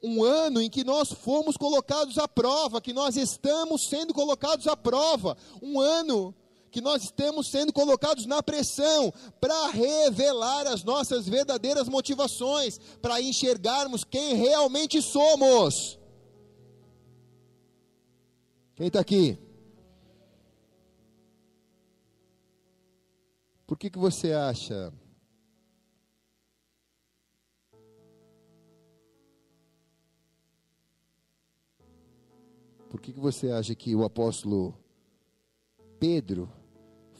Um 0.00 0.22
ano 0.22 0.60
em 0.60 0.70
que 0.70 0.84
nós 0.84 1.12
fomos 1.12 1.56
colocados 1.56 2.16
à 2.16 2.28
prova, 2.28 2.80
que 2.80 2.92
nós 2.92 3.16
estamos 3.16 3.88
sendo 3.88 4.14
colocados 4.14 4.68
à 4.68 4.76
prova, 4.76 5.36
um 5.60 5.80
ano 5.80 6.32
que 6.72 6.80
nós 6.80 7.04
estamos 7.04 7.48
sendo 7.48 7.70
colocados 7.70 8.24
na 8.24 8.42
pressão 8.42 9.12
para 9.38 9.68
revelar 9.68 10.66
as 10.66 10.82
nossas 10.82 11.28
verdadeiras 11.28 11.86
motivações, 11.86 12.78
para 13.02 13.20
enxergarmos 13.20 14.04
quem 14.04 14.34
realmente 14.36 15.02
somos. 15.02 15.98
Quem 18.74 18.86
está 18.86 19.00
aqui? 19.00 19.38
Por 23.66 23.76
que, 23.78 23.90
que 23.90 23.98
você 23.98 24.32
acha 24.32 24.92
Por 32.88 33.00
que, 33.00 33.10
que 33.10 33.20
você 33.20 33.50
acha 33.50 33.74
que 33.74 33.94
o 33.94 34.04
apóstolo 34.04 34.74
Pedro 35.98 36.52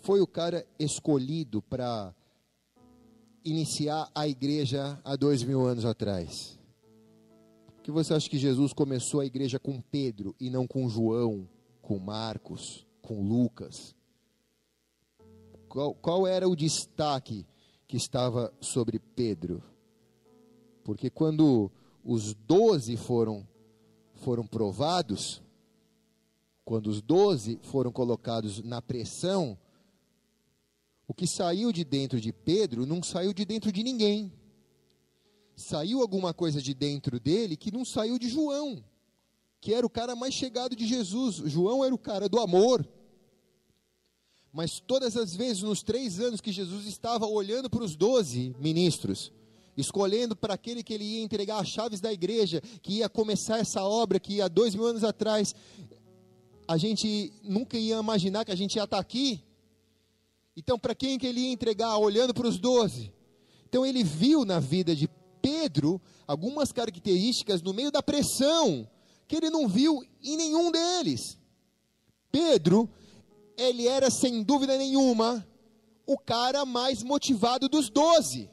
foi 0.02 0.20
o 0.20 0.26
cara 0.26 0.66
escolhido 0.78 1.62
para 1.62 2.12
iniciar 3.44 4.10
a 4.14 4.26
igreja 4.26 5.00
há 5.04 5.14
dois 5.14 5.44
mil 5.44 5.64
anos 5.64 5.84
atrás? 5.84 6.58
Por 7.66 7.82
que 7.82 7.90
você 7.90 8.12
acha 8.12 8.28
que 8.28 8.38
Jesus 8.38 8.72
começou 8.72 9.20
a 9.20 9.26
igreja 9.26 9.58
com 9.58 9.80
Pedro 9.80 10.34
e 10.40 10.50
não 10.50 10.66
com 10.66 10.88
João, 10.88 11.48
com 11.80 11.98
Marcos, 11.98 12.86
com 13.00 13.22
Lucas? 13.22 13.94
Qual, 15.68 15.94
qual 15.94 16.26
era 16.26 16.48
o 16.48 16.56
destaque 16.56 17.46
que 17.86 17.96
estava 17.96 18.52
sobre 18.60 18.98
Pedro? 18.98 19.62
Porque 20.84 21.10
quando 21.10 21.70
os 22.04 22.34
doze 22.34 22.96
foram, 22.96 23.46
foram 24.14 24.44
provados, 24.44 25.40
quando 26.64 26.88
os 26.88 27.00
doze 27.00 27.58
foram 27.62 27.92
colocados 27.92 28.62
na 28.62 28.82
pressão, 28.82 29.56
o 31.12 31.14
que 31.14 31.26
saiu 31.26 31.70
de 31.70 31.84
dentro 31.84 32.18
de 32.18 32.32
Pedro 32.32 32.86
não 32.86 33.02
saiu 33.02 33.34
de 33.34 33.44
dentro 33.44 33.70
de 33.70 33.82
ninguém. 33.82 34.32
Saiu 35.54 36.00
alguma 36.00 36.32
coisa 36.32 36.62
de 36.62 36.72
dentro 36.72 37.20
dele 37.20 37.54
que 37.54 37.70
não 37.70 37.84
saiu 37.84 38.18
de 38.18 38.30
João, 38.30 38.82
que 39.60 39.74
era 39.74 39.86
o 39.86 39.90
cara 39.90 40.16
mais 40.16 40.32
chegado 40.32 40.74
de 40.74 40.86
Jesus. 40.86 41.36
João 41.50 41.84
era 41.84 41.94
o 41.94 41.98
cara 41.98 42.30
do 42.30 42.40
amor. 42.40 42.88
Mas 44.50 44.80
todas 44.80 45.14
as 45.14 45.36
vezes, 45.36 45.62
nos 45.62 45.82
três 45.82 46.18
anos 46.18 46.40
que 46.40 46.50
Jesus 46.50 46.86
estava 46.86 47.26
olhando 47.26 47.68
para 47.68 47.84
os 47.84 47.94
doze 47.94 48.56
ministros, 48.58 49.30
escolhendo 49.76 50.34
para 50.34 50.54
aquele 50.54 50.82
que 50.82 50.94
ele 50.94 51.04
ia 51.04 51.22
entregar 51.22 51.60
as 51.60 51.68
chaves 51.68 52.00
da 52.00 52.10
igreja, 52.10 52.62
que 52.80 53.00
ia 53.00 53.08
começar 53.10 53.58
essa 53.58 53.84
obra 53.84 54.18
que 54.18 54.40
há 54.40 54.48
dois 54.48 54.74
mil 54.74 54.86
anos 54.86 55.04
atrás 55.04 55.54
a 56.66 56.78
gente 56.78 57.30
nunca 57.42 57.76
ia 57.76 57.98
imaginar 57.98 58.46
que 58.46 58.52
a 58.52 58.56
gente 58.56 58.76
ia 58.76 58.84
estar 58.84 58.98
aqui. 58.98 59.44
Então, 60.56 60.78
para 60.78 60.94
quem 60.94 61.18
que 61.18 61.26
ele 61.26 61.40
ia 61.40 61.52
entregar? 61.52 61.96
Olhando 61.96 62.34
para 62.34 62.46
os 62.46 62.58
doze. 62.58 63.12
Então, 63.68 63.86
ele 63.86 64.04
viu 64.04 64.44
na 64.44 64.60
vida 64.60 64.94
de 64.94 65.08
Pedro 65.40 66.00
algumas 66.26 66.72
características 66.72 67.62
no 67.62 67.72
meio 67.72 67.90
da 67.90 68.02
pressão 68.02 68.88
que 69.26 69.36
ele 69.36 69.50
não 69.50 69.66
viu 69.66 70.04
em 70.22 70.36
nenhum 70.36 70.70
deles. 70.70 71.38
Pedro, 72.30 72.88
ele 73.56 73.86
era 73.86 74.10
sem 74.10 74.42
dúvida 74.42 74.76
nenhuma 74.76 75.46
o 76.06 76.18
cara 76.18 76.64
mais 76.64 77.02
motivado 77.02 77.68
dos 77.68 77.88
doze. 77.88 78.50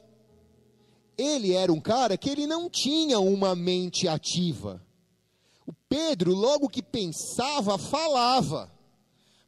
Ele 1.17 1.51
era 1.53 1.71
um 1.71 1.81
cara 1.81 2.17
que 2.17 2.29
ele 2.29 2.47
não 2.47 2.69
tinha 2.69 3.19
uma 3.19 3.55
mente 3.55 4.07
ativa. 4.07 4.81
O 5.67 5.73
Pedro, 5.89 6.33
logo 6.33 6.69
que 6.69 6.81
pensava, 6.81 7.77
falava. 7.77 8.71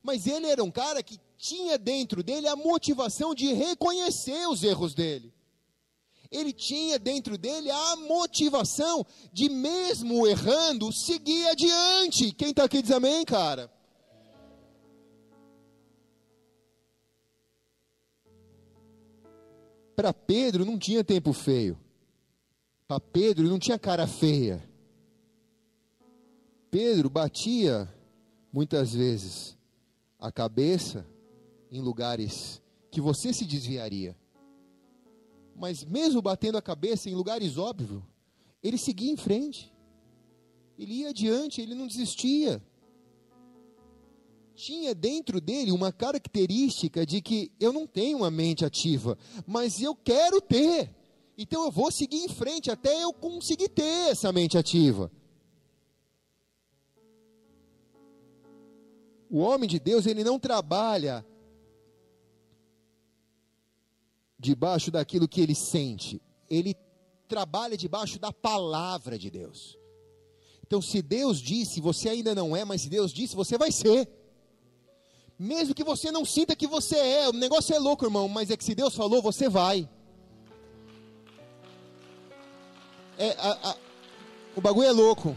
Mas 0.04 0.28
ele 0.28 0.48
era 0.48 0.64
um 0.64 0.72
cara 0.72 1.02
que 1.02 1.18
tinha 1.42 1.76
dentro 1.76 2.22
dele 2.22 2.48
a 2.48 2.56
motivação 2.56 3.34
de 3.34 3.52
reconhecer 3.52 4.48
os 4.48 4.62
erros 4.62 4.94
dele. 4.94 5.34
Ele 6.30 6.54
tinha 6.54 7.00
dentro 7.00 7.36
dele 7.36 7.70
a 7.72 7.96
motivação 7.96 9.06
de, 9.34 9.50
mesmo 9.50 10.28
errando, 10.28 10.94
seguir 10.94 11.48
adiante. 11.48 12.32
Quem 12.32 12.52
está 12.52 12.66
aqui 12.66 12.82
diz 12.82 12.92
amém, 12.92 13.26
cara? 13.26 13.70
Para 19.96 20.14
Pedro 20.14 20.64
não 20.64 20.78
tinha 20.78 21.04
tempo 21.04 21.34
feio. 21.34 21.78
Para 22.88 23.00
Pedro 23.00 23.48
não 23.48 23.60
tinha 23.60 23.80
cara 23.80 24.08
feia. 24.08 24.64
Pedro 26.70 27.10
batia 27.10 27.92
muitas 28.54 28.94
vezes 28.94 29.58
a 30.18 30.32
cabeça 30.32 31.06
em 31.72 31.80
lugares 31.80 32.62
que 32.92 33.00
você 33.00 33.32
se 33.34 33.46
desviaria. 33.46 34.16
Mas 35.56 35.84
mesmo 35.84 36.22
batendo 36.22 36.58
a 36.58 36.62
cabeça 36.62 37.10
em 37.10 37.16
lugares 37.16 37.58
óbvios, 37.58 38.04
ele 38.62 38.78
seguia 38.78 39.12
em 39.12 39.18
frente. 39.18 39.74
Ele 40.78 40.96
ia 40.96 41.10
adiante, 41.10 41.62
ele 41.62 41.74
não 41.74 41.88
desistia. 41.88 42.62
Tinha 44.54 44.94
dentro 44.94 45.40
dele 45.40 45.72
uma 45.72 45.92
característica 45.92 47.06
de 47.06 47.22
que 47.22 47.52
eu 47.60 47.72
não 47.72 47.88
tenho 47.88 48.18
uma 48.18 48.32
mente 48.32 48.66
ativa, 48.66 49.18
mas 49.48 49.82
eu 49.82 49.96
quero 49.96 50.42
ter. 50.42 50.94
Então 51.38 51.64
eu 51.64 51.72
vou 51.72 51.92
seguir 51.92 52.18
em 52.18 52.28
frente 52.28 52.70
até 52.70 53.04
eu 53.04 53.14
conseguir 53.14 53.70
ter 53.70 54.10
essa 54.12 54.32
mente 54.32 54.58
ativa. 54.58 55.12
O 59.30 59.40
homem 59.40 59.70
de 59.70 59.80
Deus, 59.80 60.06
ele 60.06 60.24
não 60.26 60.38
trabalha 60.38 61.26
debaixo 64.42 64.90
daquilo 64.90 65.28
que 65.28 65.40
ele 65.40 65.54
sente. 65.54 66.20
Ele 66.50 66.76
trabalha 67.28 67.78
debaixo 67.78 68.20
da 68.20 68.34
palavra 68.34 69.18
de 69.18 69.30
Deus. 69.30 69.78
Então, 70.66 70.82
se 70.82 71.02
Deus 71.02 71.40
disse, 71.40 71.80
você 71.80 72.10
ainda 72.10 72.34
não 72.34 72.56
é, 72.56 72.66
mas 72.66 72.82
se 72.82 72.90
Deus 72.90 73.14
disse, 73.14 73.36
você 73.36 73.58
vai 73.58 73.72
ser. 73.72 74.10
Mesmo 75.38 75.76
que 75.76 75.84
você 75.84 76.12
não 76.12 76.26
sinta 76.26 76.56
que 76.56 76.66
você 76.66 76.96
é, 76.98 77.30
o 77.30 77.34
negócio 77.34 77.76
é 77.76 77.80
louco, 77.80 78.06
irmão, 78.06 78.28
mas 78.28 78.50
é 78.50 78.58
que 78.58 78.64
se 78.64 78.74
Deus 78.74 78.96
falou, 78.96 79.22
você 79.22 79.48
vai. 79.48 79.88
É, 83.18 83.32
a, 83.38 83.70
a, 83.70 83.76
o 84.56 84.62
bagulho 84.62 84.88
é 84.88 84.92
louco. 84.92 85.36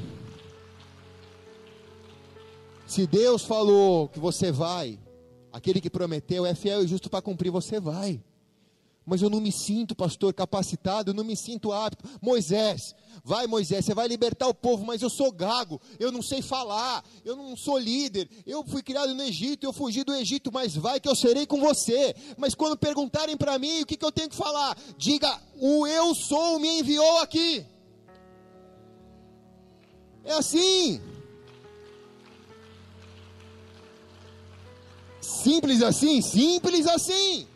Se 2.86 3.06
Deus 3.06 3.44
falou 3.44 4.08
que 4.08 4.18
você 4.18 4.50
vai, 4.50 4.98
aquele 5.52 5.80
que 5.80 5.90
prometeu 5.90 6.46
é 6.46 6.54
fiel 6.54 6.82
e 6.82 6.86
justo 6.86 7.10
para 7.10 7.20
cumprir, 7.20 7.50
você 7.50 7.78
vai. 7.78 8.22
Mas 9.06 9.20
eu 9.20 9.28
não 9.28 9.40
me 9.40 9.52
sinto, 9.52 9.94
pastor, 9.94 10.32
capacitado, 10.32 11.10
eu 11.10 11.14
não 11.14 11.24
me 11.24 11.36
sinto 11.36 11.72
apto. 11.72 12.08
Moisés, 12.22 12.94
vai 13.22 13.46
Moisés, 13.46 13.84
você 13.84 13.94
vai 13.94 14.08
libertar 14.08 14.48
o 14.48 14.54
povo, 14.54 14.84
mas 14.84 15.02
eu 15.02 15.10
sou 15.10 15.30
gago, 15.30 15.80
eu 15.98 16.10
não 16.10 16.22
sei 16.22 16.40
falar, 16.40 17.04
eu 17.24 17.36
não 17.36 17.56
sou 17.56 17.78
líder. 17.78 18.28
Eu 18.46 18.64
fui 18.64 18.82
criado 18.82 19.14
no 19.14 19.22
Egito, 19.22 19.64
eu 19.64 19.72
fugi 19.72 20.04
do 20.04 20.14
Egito, 20.14 20.50
mas 20.50 20.74
vai 20.74 20.98
que 21.00 21.08
eu 21.08 21.14
serei 21.14 21.46
com 21.46 21.60
você. 21.60 22.14
Mas 22.38 22.54
quando 22.54 22.76
perguntarem 22.76 23.36
para 23.36 23.58
mim, 23.58 23.82
o 23.82 23.86
que, 23.86 23.96
que 23.96 24.04
eu 24.04 24.12
tenho 24.12 24.30
que 24.30 24.36
falar? 24.36 24.76
Diga, 24.96 25.38
o 25.60 25.86
eu 25.86 26.14
sou 26.14 26.58
me 26.58 26.80
enviou 26.80 27.18
aqui. 27.18 27.66
É 30.24 30.32
assim. 30.32 31.00
Simples 35.20 35.82
assim? 35.82 36.22
Simples 36.22 36.86
assim. 36.86 37.46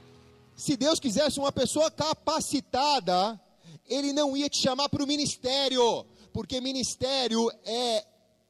Se 0.58 0.76
Deus 0.76 0.98
quisesse 0.98 1.38
uma 1.38 1.52
pessoa 1.52 1.88
capacitada, 1.88 3.40
Ele 3.88 4.12
não 4.12 4.36
ia 4.36 4.50
te 4.50 4.58
chamar 4.58 4.88
para 4.88 5.04
o 5.04 5.06
ministério, 5.06 6.04
porque 6.32 6.60
ministério 6.60 7.48
é 7.64 8.04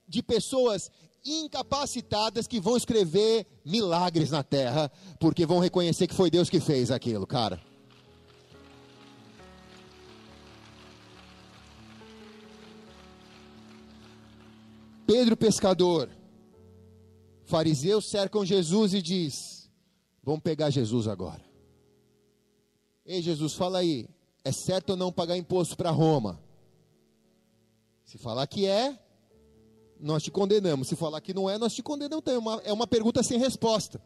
de 0.08 0.22
pessoas 0.22 0.90
incapacitadas 1.22 2.46
que 2.46 2.58
vão 2.58 2.78
escrever 2.78 3.46
milagres 3.62 4.30
na 4.30 4.42
terra, 4.42 4.90
porque 5.20 5.44
vão 5.44 5.58
reconhecer 5.58 6.06
que 6.06 6.14
foi 6.14 6.30
Deus 6.30 6.48
que 6.48 6.60
fez 6.60 6.90
aquilo, 6.90 7.26
cara. 7.26 7.60
Pedro 15.06 15.36
pescador. 15.36 16.08
Fariseus 17.44 18.08
cercam 18.08 18.46
Jesus 18.46 18.94
e 18.94 19.02
diz: 19.02 19.70
"Vamos 20.22 20.40
pegar 20.40 20.70
Jesus 20.70 21.06
agora". 21.06 21.47
Ei, 23.08 23.22
Jesus, 23.22 23.54
fala 23.54 23.78
aí, 23.78 24.06
é 24.44 24.52
certo 24.52 24.90
ou 24.90 24.96
não 24.96 25.10
pagar 25.10 25.34
imposto 25.34 25.74
para 25.78 25.90
Roma? 25.90 26.38
Se 28.04 28.18
falar 28.18 28.46
que 28.46 28.66
é, 28.66 28.98
nós 29.98 30.22
te 30.22 30.30
condenamos. 30.30 30.88
Se 30.88 30.94
falar 30.94 31.18
que 31.22 31.32
não 31.32 31.48
é, 31.48 31.56
nós 31.56 31.74
te 31.74 31.82
condenamos 31.82 32.22
também. 32.22 32.36
É 32.36 32.38
uma, 32.38 32.62
é 32.66 32.72
uma 32.72 32.86
pergunta 32.86 33.22
sem 33.22 33.38
resposta. 33.38 33.98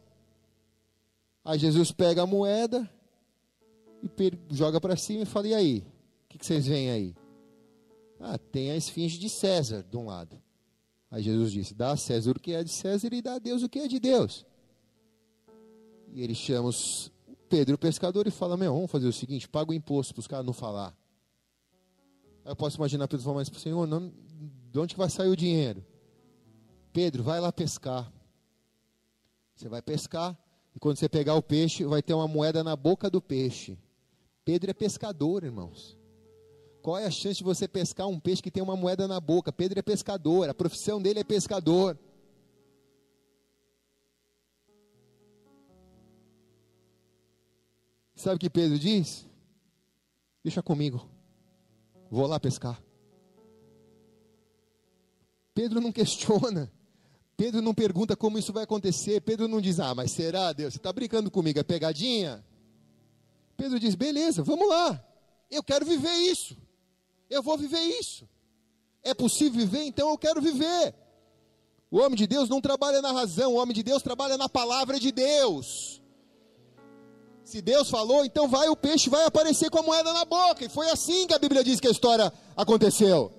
Aí 1.43 1.59
Jesus 1.59 1.91
pega 1.91 2.21
a 2.21 2.25
moeda 2.25 2.89
e 4.01 4.55
joga 4.55 4.79
para 4.79 4.95
cima 4.95 5.23
e 5.23 5.25
fala: 5.25 5.49
e 5.49 5.53
aí? 5.53 5.79
O 6.25 6.29
que, 6.29 6.37
que 6.37 6.45
vocês 6.45 6.65
veem 6.65 6.89
aí? 6.89 7.15
Ah, 8.21 8.37
tem 8.37 8.71
a 8.71 8.77
esfinge 8.77 9.17
de 9.17 9.27
César 9.27 9.83
de 9.83 9.97
um 9.97 10.05
lado. 10.05 10.41
Aí 11.11 11.21
Jesus 11.21 11.51
disse: 11.51 11.73
dá 11.73 11.91
a 11.91 11.97
César 11.97 12.31
o 12.31 12.39
que 12.39 12.53
é 12.53 12.63
de 12.63 12.71
César 12.71 13.13
e 13.13 13.21
dá 13.21 13.33
a 13.33 13.39
Deus 13.39 13.63
o 13.63 13.69
que 13.69 13.79
é 13.79 13.87
de 13.89 13.99
Deus. 13.99 14.45
E 16.13 16.21
ele 16.21 16.33
chama 16.33 16.69
os, 16.69 17.11
Pedro, 17.53 17.75
o 17.75 17.77
pescador, 17.77 18.25
e 18.25 18.31
fala: 18.31 18.57
Meu, 18.57 18.73
vamos 18.73 18.89
fazer 18.89 19.05
o 19.05 19.13
seguinte: 19.13 19.47
paga 19.47 19.69
o 19.69 19.75
imposto 19.75 20.11
para 20.11 20.21
os 20.21 20.25
caras 20.25 20.43
não 20.43 20.53
falar. 20.53 20.97
Eu 22.43 22.55
posso 22.55 22.77
imaginar 22.77 23.07
Pedro 23.07 23.23
falando: 23.23 23.47
Mas, 23.47 23.61
Senhor, 23.61 23.85
não, 23.85 24.11
de 24.71 24.79
onde 24.79 24.95
vai 24.95 25.07
sair 25.07 25.29
o 25.29 25.35
dinheiro? 25.35 25.85
Pedro, 26.91 27.21
vai 27.21 27.39
lá 27.39 27.51
pescar. 27.51 28.11
Você 29.53 29.69
vai 29.69 29.83
pescar, 29.83 30.35
e 30.75 30.79
quando 30.79 30.97
você 30.97 31.07
pegar 31.07 31.35
o 31.35 31.43
peixe, 31.43 31.85
vai 31.85 32.01
ter 32.01 32.15
uma 32.15 32.27
moeda 32.27 32.63
na 32.63 32.75
boca 32.75 33.07
do 33.07 33.21
peixe. 33.21 33.77
Pedro 34.43 34.71
é 34.71 34.73
pescador, 34.73 35.43
irmãos. 35.43 35.95
Qual 36.81 36.97
é 36.97 37.05
a 37.05 37.11
chance 37.11 37.37
de 37.37 37.43
você 37.43 37.67
pescar 37.67 38.07
um 38.07 38.19
peixe 38.19 38.41
que 38.41 38.49
tem 38.49 38.63
uma 38.63 38.75
moeda 38.75 39.07
na 39.07 39.19
boca? 39.19 39.53
Pedro 39.53 39.77
é 39.77 39.83
pescador, 39.83 40.49
a 40.49 40.55
profissão 40.55 40.99
dele 40.99 41.19
é 41.19 41.23
pescador. 41.23 41.99
Sabe 48.23 48.37
o 48.37 48.39
que 48.39 48.49
Pedro 48.49 48.79
diz? 48.79 49.25
Deixa 50.41 50.63
comigo, 50.63 51.05
vou 52.09 52.25
lá 52.25 52.39
pescar. 52.39 52.81
Pedro 55.53 55.81
não 55.81 55.91
questiona, 55.91 56.71
Pedro 57.35 57.61
não 57.61 57.73
pergunta 57.73 58.15
como 58.15 58.37
isso 58.37 58.53
vai 58.53 58.63
acontecer, 58.63 59.19
Pedro 59.19 59.49
não 59.49 59.59
diz, 59.59 59.77
ah, 59.77 59.93
mas 59.93 60.11
será, 60.11 60.53
Deus, 60.53 60.73
você 60.73 60.79
está 60.79 60.93
brincando 60.93 61.29
comigo, 61.29 61.59
é 61.59 61.63
pegadinha? 61.63 62.41
Pedro 63.57 63.77
diz, 63.77 63.93
beleza, 63.93 64.41
vamos 64.41 64.69
lá, 64.69 65.05
eu 65.51 65.61
quero 65.61 65.85
viver 65.85 66.15
isso, 66.31 66.55
eu 67.29 67.43
vou 67.43 67.57
viver 67.57 67.81
isso. 67.99 68.25
É 69.03 69.13
possível 69.13 69.59
viver, 69.59 69.83
então 69.83 70.09
eu 70.11 70.17
quero 70.17 70.41
viver. 70.41 70.95
O 71.91 71.97
homem 71.99 72.15
de 72.15 72.25
Deus 72.25 72.47
não 72.47 72.61
trabalha 72.61 73.01
na 73.01 73.11
razão, 73.11 73.51
o 73.51 73.57
homem 73.57 73.75
de 73.75 73.83
Deus 73.83 74.01
trabalha 74.01 74.37
na 74.37 74.47
palavra 74.47 74.97
de 74.97 75.11
Deus. 75.11 76.01
Se 77.53 77.61
Deus 77.61 77.87
falou, 77.87 78.25
então 78.25 78.47
vai 78.47 78.67
o 78.67 78.75
peixe 78.75 79.11
vai 79.11 79.25
aparecer 79.25 79.69
com 79.69 79.77
a 79.77 79.83
moeda 79.83 80.11
na 80.11 80.25
boca. 80.25 80.65
E 80.65 80.69
foi 80.69 80.89
assim 80.89 81.27
que 81.27 81.35
a 81.35 81.37
Bíblia 81.37 81.63
diz 81.63 81.79
que 81.79 81.87
a 81.87 81.91
história 81.91 82.33
aconteceu. 82.57 83.31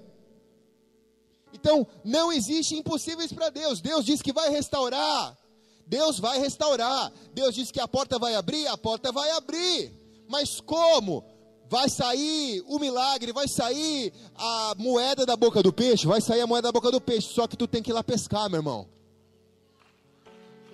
Então, 1.53 1.85
não 2.05 2.33
existe 2.33 2.77
impossíveis 2.77 3.33
para 3.33 3.51
Deus. 3.51 3.81
Deus 3.81 4.05
diz 4.05 4.23
que 4.23 4.33
vai 4.33 4.51
restaurar. 4.51 5.37
Deus 5.85 6.21
vai 6.21 6.39
restaurar. 6.39 7.13
Deus 7.33 7.57
diz 7.57 7.73
que 7.73 7.81
a 7.81 7.89
porta 7.89 8.17
vai 8.17 8.37
abrir, 8.37 8.69
a 8.69 8.79
porta 8.79 9.11
vai 9.11 9.29
abrir. 9.33 9.91
Mas 10.29 10.61
como? 10.61 11.25
Vai 11.69 11.89
sair 11.89 12.63
o 12.69 12.79
milagre, 12.79 13.33
vai 13.33 13.49
sair 13.49 14.13
a 14.37 14.77
moeda 14.79 15.27
da 15.27 15.35
boca 15.35 15.61
do 15.61 15.73
peixe, 15.73 16.07
vai 16.07 16.21
sair 16.21 16.43
a 16.43 16.47
moeda 16.47 16.69
da 16.69 16.73
boca 16.73 16.93
do 16.93 17.01
peixe, 17.01 17.35
só 17.35 17.49
que 17.49 17.57
tu 17.57 17.67
tem 17.67 17.83
que 17.83 17.91
ir 17.91 17.95
lá 17.95 18.05
pescar, 18.05 18.49
meu 18.49 18.61
irmão. 18.61 18.87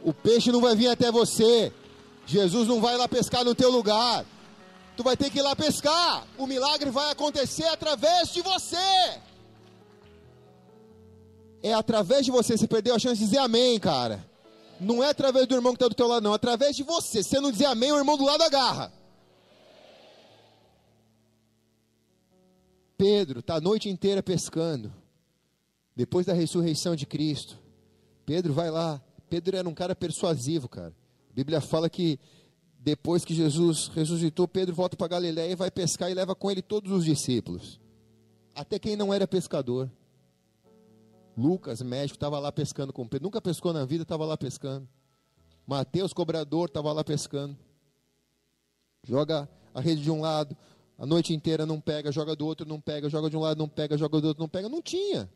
O 0.04 0.12
peixe 0.12 0.52
não 0.52 0.60
vai 0.60 0.76
vir 0.76 0.88
até 0.88 1.10
você, 1.10 1.72
Jesus 2.30 2.68
não 2.68 2.80
vai 2.80 2.96
lá 2.96 3.08
pescar 3.08 3.44
no 3.44 3.56
teu 3.56 3.70
lugar. 3.70 4.24
Tu 4.96 5.02
vai 5.02 5.16
ter 5.16 5.30
que 5.30 5.40
ir 5.40 5.42
lá 5.42 5.56
pescar. 5.56 6.24
O 6.38 6.46
milagre 6.46 6.88
vai 6.88 7.10
acontecer 7.10 7.64
através 7.64 8.32
de 8.32 8.40
você. 8.40 8.76
É 11.60 11.74
através 11.74 12.24
de 12.24 12.30
você. 12.30 12.56
Você 12.56 12.68
perdeu 12.68 12.94
a 12.94 13.00
chance 13.00 13.18
de 13.18 13.24
dizer 13.24 13.38
amém, 13.38 13.80
cara. 13.80 14.24
Não 14.78 15.02
é 15.02 15.08
através 15.08 15.48
do 15.48 15.56
irmão 15.56 15.72
que 15.72 15.78
está 15.78 15.88
do 15.88 15.94
teu 15.94 16.06
lado, 16.06 16.22
não. 16.22 16.30
É 16.30 16.36
através 16.36 16.76
de 16.76 16.84
você. 16.84 17.20
Se 17.20 17.30
você 17.30 17.40
não 17.40 17.50
dizer 17.50 17.64
amém, 17.64 17.90
o 17.90 17.98
irmão 17.98 18.16
do 18.16 18.24
lado 18.24 18.42
agarra. 18.42 18.92
Pedro 22.96 23.40
está 23.40 23.56
a 23.56 23.60
noite 23.60 23.88
inteira 23.88 24.22
pescando. 24.22 24.92
Depois 25.96 26.26
da 26.26 26.32
ressurreição 26.32 26.94
de 26.94 27.06
Cristo. 27.06 27.58
Pedro 28.24 28.52
vai 28.52 28.70
lá. 28.70 29.02
Pedro 29.28 29.56
era 29.56 29.68
um 29.68 29.74
cara 29.74 29.96
persuasivo, 29.96 30.68
cara. 30.68 30.94
A 31.30 31.34
Bíblia 31.34 31.60
fala 31.60 31.88
que 31.88 32.18
depois 32.78 33.24
que 33.24 33.34
Jesus 33.34 33.88
ressuscitou, 33.88 34.48
Pedro 34.48 34.74
volta 34.74 34.96
para 34.96 35.06
Galiléia 35.06 35.52
e 35.52 35.54
vai 35.54 35.70
pescar 35.70 36.10
e 36.10 36.14
leva 36.14 36.34
com 36.34 36.50
ele 36.50 36.62
todos 36.62 36.90
os 36.90 37.04
discípulos. 37.04 37.78
Até 38.54 38.78
quem 38.78 38.96
não 38.96 39.12
era 39.12 39.28
pescador. 39.28 39.90
Lucas, 41.36 41.80
médico, 41.82 42.16
estava 42.16 42.38
lá 42.38 42.50
pescando 42.50 42.92
com 42.92 43.06
Pedro. 43.06 43.26
Nunca 43.26 43.40
pescou 43.40 43.72
na 43.72 43.84
vida, 43.84 44.02
estava 44.02 44.24
lá 44.24 44.36
pescando. 44.36 44.88
Mateus, 45.66 46.12
cobrador, 46.12 46.68
estava 46.68 46.92
lá 46.92 47.04
pescando. 47.04 47.56
Joga 49.04 49.48
a 49.72 49.80
rede 49.80 50.02
de 50.02 50.10
um 50.10 50.20
lado, 50.20 50.56
a 50.98 51.06
noite 51.06 51.32
inteira 51.32 51.64
não 51.64 51.80
pega, 51.80 52.10
joga 52.10 52.34
do 52.34 52.44
outro, 52.44 52.66
não 52.66 52.80
pega, 52.80 53.08
joga 53.08 53.30
de 53.30 53.36
um 53.36 53.40
lado, 53.40 53.56
não 53.56 53.68
pega, 53.68 53.96
joga 53.96 54.20
do 54.20 54.28
outro, 54.28 54.42
não 54.42 54.48
pega. 54.48 54.68
Não 54.68 54.82
tinha. 54.82 55.30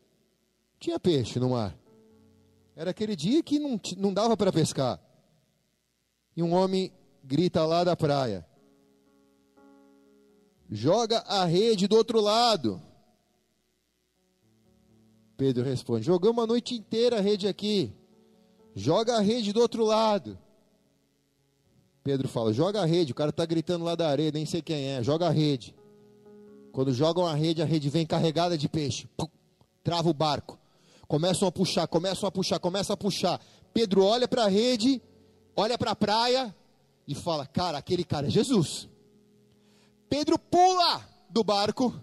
Tinha 0.79 0.99
peixe 0.99 1.39
no 1.39 1.51
mar. 1.51 1.75
Era 2.75 2.91
aquele 2.91 3.15
dia 3.15 3.41
que 3.41 3.57
não, 3.59 3.79
não 3.97 4.13
dava 4.13 4.35
para 4.35 4.51
pescar 4.51 4.99
e 6.35 6.43
um 6.43 6.53
homem 6.53 6.91
grita 7.23 7.65
lá 7.65 7.83
da 7.83 7.95
praia: 7.95 8.45
Joga 10.69 11.19
a 11.19 11.45
rede 11.45 11.87
do 11.87 11.95
outro 11.95 12.19
lado. 12.19 12.81
Pedro 15.37 15.63
responde: 15.63 16.05
Jogamos 16.05 16.43
a 16.43 16.47
noite 16.47 16.75
inteira 16.75 17.17
a 17.17 17.21
rede 17.21 17.47
aqui. 17.47 17.93
Joga 18.75 19.17
a 19.17 19.21
rede 19.21 19.53
do 19.53 19.61
outro 19.61 19.83
lado. 19.85 20.37
Pedro 22.03 22.27
fala: 22.27 22.53
Joga 22.53 22.81
a 22.81 22.85
rede. 22.85 23.11
O 23.11 23.15
cara 23.15 23.29
está 23.29 23.45
gritando 23.45 23.85
lá 23.85 23.95
da 23.95 24.09
areia, 24.09 24.31
nem 24.31 24.45
sei 24.45 24.61
quem 24.61 24.85
é. 24.89 25.03
Joga 25.03 25.27
a 25.27 25.31
rede. 25.31 25.75
Quando 26.75 26.91
jogam 26.91 27.25
a 27.25 27.33
rede, 27.33 27.61
a 27.61 27.65
rede 27.65 27.89
vem 27.89 28.05
carregada 28.05 28.57
de 28.57 28.67
peixe. 28.67 29.07
Pum, 29.15 29.29
trava 29.81 30.09
o 30.09 30.13
barco. 30.13 30.59
Começam 31.07 31.47
a 31.47 31.51
puxar, 31.51 31.87
começam 31.87 32.27
a 32.27 32.31
puxar, 32.31 32.59
começam 32.59 32.93
a 32.93 32.97
puxar. 32.97 33.39
Pedro 33.73 34.03
olha 34.03 34.27
para 34.27 34.43
a 34.43 34.49
rede 34.49 35.01
olha 35.55 35.77
para 35.77 35.91
a 35.91 35.95
praia 35.95 36.55
e 37.07 37.15
fala: 37.15 37.45
Cara, 37.45 37.77
aquele 37.77 38.03
cara 38.03 38.27
é 38.27 38.29
Jesus. 38.29 38.89
Pedro 40.09 40.37
pula 40.37 41.03
do 41.29 41.43
barco, 41.43 41.93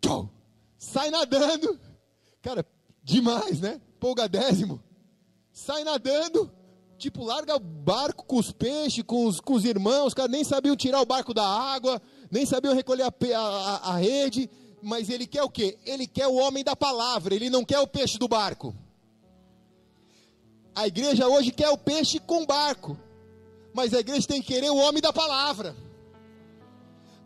tchau, 0.00 0.30
sai 0.78 1.10
nadando. 1.10 1.78
Cara, 2.42 2.64
demais, 3.02 3.60
né? 3.60 3.80
Polgadésimo. 3.98 4.82
Sai 5.52 5.84
nadando, 5.84 6.50
tipo, 6.96 7.24
larga 7.24 7.56
o 7.56 7.60
barco 7.60 8.24
com 8.24 8.38
os 8.38 8.52
peixes, 8.52 9.04
com 9.04 9.26
os, 9.26 9.40
com 9.40 9.54
os 9.54 9.64
irmãos. 9.64 10.08
Os 10.08 10.14
caras 10.14 10.30
nem 10.30 10.44
sabiam 10.44 10.76
tirar 10.76 11.00
o 11.00 11.06
barco 11.06 11.34
da 11.34 11.46
água, 11.46 12.00
nem 12.30 12.46
sabiam 12.46 12.74
recolher 12.74 13.02
a, 13.02 13.12
a, 13.38 13.92
a 13.92 13.96
rede. 13.96 14.48
Mas 14.82 15.10
ele 15.10 15.26
quer 15.26 15.42
o 15.42 15.50
quê? 15.50 15.78
Ele 15.84 16.06
quer 16.06 16.26
o 16.26 16.36
homem 16.36 16.64
da 16.64 16.74
palavra, 16.74 17.34
ele 17.34 17.50
não 17.50 17.64
quer 17.64 17.80
o 17.80 17.86
peixe 17.86 18.18
do 18.18 18.26
barco. 18.26 18.74
A 20.80 20.86
igreja 20.86 21.28
hoje 21.28 21.50
quer 21.50 21.68
o 21.68 21.76
peixe 21.76 22.18
com 22.18 22.46
barco, 22.46 22.98
mas 23.74 23.92
a 23.92 24.00
igreja 24.00 24.26
tem 24.26 24.40
que 24.40 24.54
querer 24.54 24.70
o 24.70 24.76
homem 24.76 25.02
da 25.02 25.12
palavra. 25.12 25.76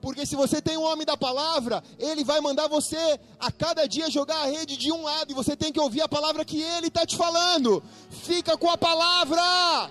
Porque 0.03 0.27
se 0.27 0.35
você 0.35 0.61
tem 0.61 0.77
um 0.77 0.83
homem 0.83 1.07
da 1.07 1.17
palavra, 1.17 1.81
ele 1.97 2.25
vai 2.25 2.41
mandar 2.41 2.67
você 2.67 2.99
a 3.39 3.53
cada 3.53 3.87
dia 3.87 4.11
jogar 4.11 4.39
a 4.39 4.47
rede 4.47 4.77
de 4.77 4.91
um 4.91 5.05
lado 5.05 5.31
e 5.31 5.35
você 5.37 5.55
tem 5.55 5.73
que 5.73 5.79
ouvir 5.79 6.01
a 6.01 6.09
palavra 6.09 6.45
que 6.45 6.61
ele 6.61 6.89
está 6.89 7.07
te 7.07 7.17
falando. 7.17 7.81
Fica 8.11 8.59
com 8.59 8.69
a 8.69 8.77
palavra. 8.77 9.89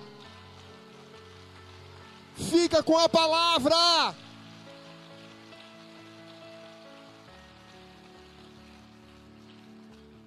Fica 2.36 2.82
com 2.82 2.98
a 2.98 3.08
palavra. 3.08 4.14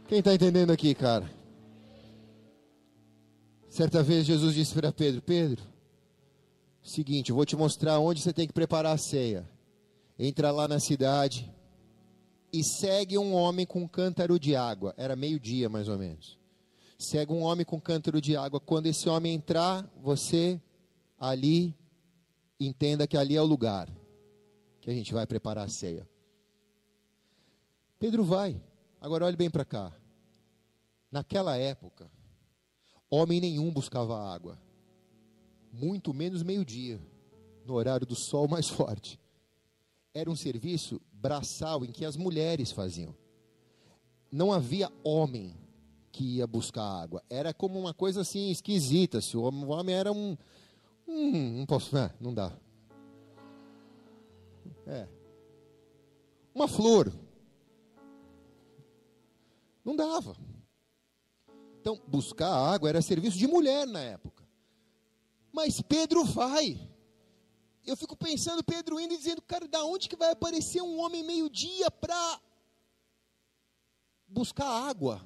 Quem 0.07 0.17
está 0.17 0.33
entendendo 0.33 0.71
aqui, 0.71 0.95
cara? 0.95 1.36
Certa 3.77 4.01
vez 4.01 4.25
Jesus 4.25 4.55
disse 4.55 4.73
para 4.73 4.91
Pedro: 4.91 5.21
Pedro, 5.21 5.63
seguinte, 6.81 7.29
eu 7.29 7.35
vou 7.35 7.45
te 7.45 7.55
mostrar 7.55 7.99
onde 7.99 8.19
você 8.19 8.33
tem 8.33 8.47
que 8.47 8.53
preparar 8.53 8.95
a 8.95 8.97
ceia. 8.97 9.47
Entra 10.17 10.49
lá 10.49 10.67
na 10.67 10.79
cidade 10.79 11.53
e 12.51 12.63
segue 12.63 13.19
um 13.19 13.35
homem 13.35 13.67
com 13.67 13.83
um 13.83 13.87
cântaro 13.87 14.39
de 14.39 14.55
água. 14.55 14.95
Era 14.97 15.15
meio-dia 15.15 15.69
mais 15.69 15.87
ou 15.87 15.95
menos. 15.95 16.39
Segue 16.97 17.31
um 17.31 17.43
homem 17.43 17.63
com 17.63 17.75
um 17.75 17.79
cântaro 17.79 18.19
de 18.19 18.35
água. 18.35 18.59
Quando 18.59 18.87
esse 18.87 19.07
homem 19.07 19.35
entrar, 19.35 19.87
você 20.01 20.59
ali 21.19 21.75
entenda 22.59 23.05
que 23.05 23.15
ali 23.15 23.35
é 23.35 23.41
o 23.43 23.45
lugar 23.45 23.87
que 24.81 24.89
a 24.89 24.93
gente 24.93 25.13
vai 25.13 25.27
preparar 25.27 25.65
a 25.65 25.69
ceia. 25.69 26.09
Pedro 27.99 28.23
vai. 28.23 28.59
Agora 28.99 29.25
olhe 29.25 29.37
bem 29.37 29.51
para 29.51 29.63
cá. 29.63 29.93
Naquela 31.11 31.55
época, 31.57 32.09
homem 33.09 33.39
nenhum 33.39 33.71
buscava 33.71 34.17
água, 34.17 34.57
muito 35.71 36.13
menos 36.13 36.43
meio-dia, 36.43 36.99
no 37.65 37.73
horário 37.73 38.05
do 38.05 38.15
sol 38.15 38.47
mais 38.47 38.67
forte. 38.67 39.19
Era 40.13 40.29
um 40.29 40.35
serviço 40.35 40.99
braçal 41.11 41.85
em 41.85 41.91
que 41.91 42.05
as 42.05 42.15
mulheres 42.15 42.71
faziam. 42.71 43.15
Não 44.31 44.51
havia 44.51 44.91
homem 45.03 45.55
que 46.11 46.37
ia 46.37 46.47
buscar 46.47 46.83
água. 46.83 47.23
Era 47.29 47.53
como 47.53 47.79
uma 47.79 47.93
coisa 47.93 48.21
assim 48.21 48.49
esquisita. 48.49 49.21
Se 49.21 49.37
o 49.37 49.43
homem, 49.43 49.95
era 49.95 50.11
um, 50.11 50.35
um, 51.07 51.59
não 51.59 51.65
posso, 51.65 51.93
não, 51.93 52.09
não 52.19 52.33
dá. 52.33 52.51
É. 54.87 55.07
Uma 56.55 56.67
flor. 56.67 57.13
Não 59.85 59.95
dava. 59.95 60.35
Então, 61.87 62.01
buscar 62.05 62.51
água 62.53 62.89
era 62.89 63.01
serviço 63.01 63.37
de 63.37 63.47
mulher 63.47 63.87
na 63.87 64.01
época. 64.01 64.45
Mas 65.53 65.79
Pedro 65.81 66.25
vai. 66.25 66.77
Eu 67.85 67.95
fico 67.95 68.13
pensando, 68.13 68.61
Pedro 68.61 68.99
indo 68.99 69.13
e 69.13 69.17
dizendo, 69.17 69.41
cara, 69.41 69.69
da 69.69 69.85
onde 69.85 70.09
que 70.09 70.17
vai 70.17 70.31
aparecer 70.31 70.81
um 70.81 70.99
homem 70.99 71.23
meio-dia 71.23 71.89
para 71.89 72.41
buscar 74.27 74.67
água? 74.67 75.25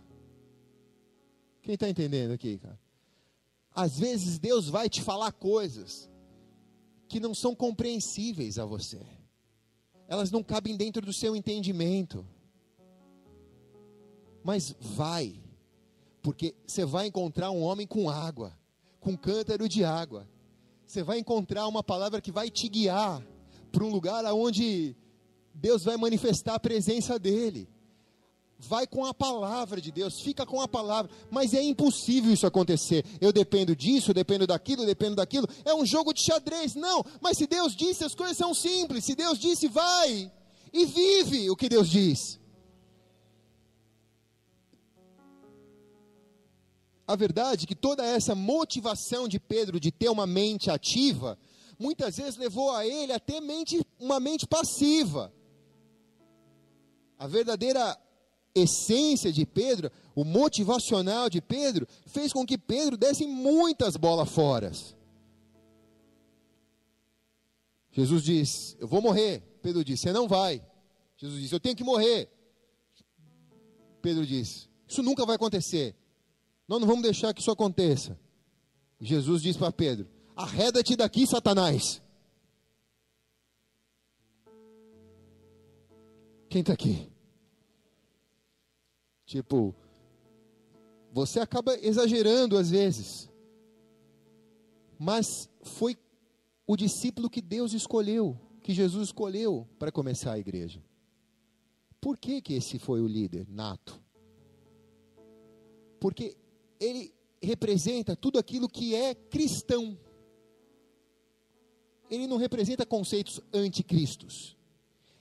Quem 1.64 1.74
está 1.74 1.90
entendendo 1.90 2.34
aqui, 2.34 2.60
cara? 2.60 2.80
Às 3.74 3.98
vezes 3.98 4.38
Deus 4.38 4.70
vai 4.70 4.88
te 4.88 5.02
falar 5.02 5.32
coisas 5.32 6.08
que 7.08 7.20
não 7.20 7.34
são 7.34 7.56
compreensíveis 7.56 8.60
a 8.60 8.66
você. 8.66 9.02
Elas 10.08 10.30
não 10.30 10.44
cabem 10.44 10.78
dentro 10.78 11.04
do 11.04 11.12
seu 11.12 11.36
entendimento. 11.36 12.24
Mas 14.44 14.76
vai 14.80 15.42
porque 16.22 16.56
você 16.66 16.86
vai 16.86 17.08
encontrar 17.08 17.52
um 17.52 17.62
homem 17.62 17.88
com 17.88 18.10
água, 18.10 18.58
com 19.00 19.18
cântaro 19.18 19.68
de 19.68 19.84
água. 19.84 20.28
Você 20.86 21.04
vai 21.04 21.20
encontrar 21.20 21.68
uma 21.68 21.84
palavra 21.84 22.22
que 22.22 22.32
vai 22.32 22.50
te 22.50 22.68
guiar 22.68 23.26
para 23.72 23.84
um 23.84 23.90
lugar 23.90 24.26
onde 24.34 24.96
Deus 25.54 25.84
vai 25.84 25.98
manifestar 25.98 26.56
a 26.56 26.60
presença 26.60 27.18
dele. 27.18 27.70
Vai 28.60 28.86
com 28.86 29.06
a 29.06 29.14
palavra 29.14 29.82
de 29.82 29.92
Deus, 29.92 30.22
fica 30.22 30.46
com 30.46 30.62
a 30.62 30.68
palavra, 30.68 31.10
mas 31.32 31.54
é 31.54 31.64
impossível 31.64 32.32
isso 32.32 32.46
acontecer. 32.46 33.04
Eu 33.20 33.34
dependo 33.34 33.76
disso, 33.76 34.12
eu 34.12 34.14
dependo 34.14 34.46
daquilo, 34.46 34.84
eu 34.84 34.86
dependo 34.86 35.16
daquilo. 35.16 35.48
É 35.66 35.74
um 35.74 35.86
jogo 35.86 36.14
de 36.14 36.22
xadrez, 36.22 36.76
não. 36.76 37.04
Mas 37.20 37.38
se 37.38 37.48
Deus 37.48 37.76
disse, 37.76 38.04
as 38.04 38.14
coisas 38.14 38.38
são 38.38 38.54
simples. 38.54 39.06
Se 39.06 39.16
Deus 39.16 39.40
disse, 39.40 39.68
vai 39.68 40.32
e 40.74 40.86
vive 40.86 41.50
o 41.50 41.56
que 41.56 41.70
Deus 41.70 41.90
diz. 41.90 42.41
A 47.08 47.16
verdade 47.16 47.66
é 47.66 47.68
que 47.68 47.76
toda 47.76 48.06
essa 48.06 48.36
motivação 48.36 49.28
de 49.28 49.40
Pedro 49.40 49.80
de 49.80 49.92
ter 49.92 50.10
uma 50.10 50.28
mente 50.28 50.70
ativa, 50.70 51.38
muitas 51.78 52.18
vezes 52.18 52.38
levou 52.38 52.72
a 52.72 52.86
ele 52.86 53.12
a 53.12 53.20
ter 53.20 53.42
mente, 53.42 53.86
uma 54.00 54.20
mente 54.20 54.48
passiva. 54.48 55.34
A 57.18 57.28
verdadeira 57.28 57.98
essência 58.54 59.32
de 59.32 59.46
Pedro, 59.46 59.92
o 60.16 60.24
motivacional 60.24 61.30
de 61.30 61.42
Pedro, 61.42 61.88
fez 62.06 62.32
com 62.32 62.46
que 62.46 62.58
Pedro 62.58 62.98
desse 62.98 63.26
muitas 63.26 63.96
bolas 63.96 64.30
fora. 64.30 64.72
Jesus 67.92 68.24
diz: 68.24 68.78
Eu 68.80 68.88
vou 68.88 69.02
morrer. 69.02 69.42
Pedro 69.62 69.84
diz: 69.84 70.00
Você 70.00 70.12
não 70.12 70.28
vai. 70.28 70.64
Jesus 71.18 71.42
diz: 71.42 71.52
Eu 71.52 71.60
tenho 71.60 71.76
que 71.76 71.84
morrer. 71.84 72.30
Pedro 74.02 74.26
diz: 74.26 74.70
Isso 74.88 75.04
nunca 75.04 75.26
vai 75.26 75.36
acontecer. 75.36 75.96
Nós 76.72 76.80
não 76.80 76.88
vamos 76.88 77.04
deixar 77.04 77.34
que 77.34 77.42
isso 77.42 77.52
aconteça. 77.52 78.18
Jesus 78.98 79.42
diz 79.42 79.58
para 79.58 79.74
Pedro: 79.74 80.08
Arreda-te 80.34 80.96
daqui, 80.96 81.28
Satanás. 81.28 82.02
Quem 86.48 86.62
está 86.62 86.72
aqui? 86.72 87.12
Tipo, 89.26 89.76
você 91.12 91.42
acaba 91.42 91.76
exagerando 91.76 92.58
às 92.58 92.70
vezes, 92.70 93.30
mas 94.98 95.50
foi 95.64 95.98
o 96.66 96.78
discípulo 96.78 97.30
que 97.30 97.42
Deus 97.42 97.74
escolheu, 97.74 98.40
que 98.64 98.74
Jesus 98.74 99.10
escolheu 99.10 99.68
para 99.78 99.92
começar 99.92 100.32
a 100.32 100.40
igreja. 100.40 100.82
Por 102.00 102.18
que, 102.18 102.42
que 102.42 102.54
esse 102.54 102.80
foi 102.80 103.02
o 103.02 103.08
líder 103.08 103.46
nato? 103.50 104.02
Porque 106.00 106.38
ele 106.82 107.14
representa 107.42 108.16
tudo 108.16 108.40
aquilo 108.40 108.68
que 108.68 108.96
é 108.96 109.14
cristão. 109.14 109.98
Ele 112.10 112.26
não 112.28 112.38
representa 112.38 112.86
conceitos 112.86 113.40
anticristos. 113.54 114.58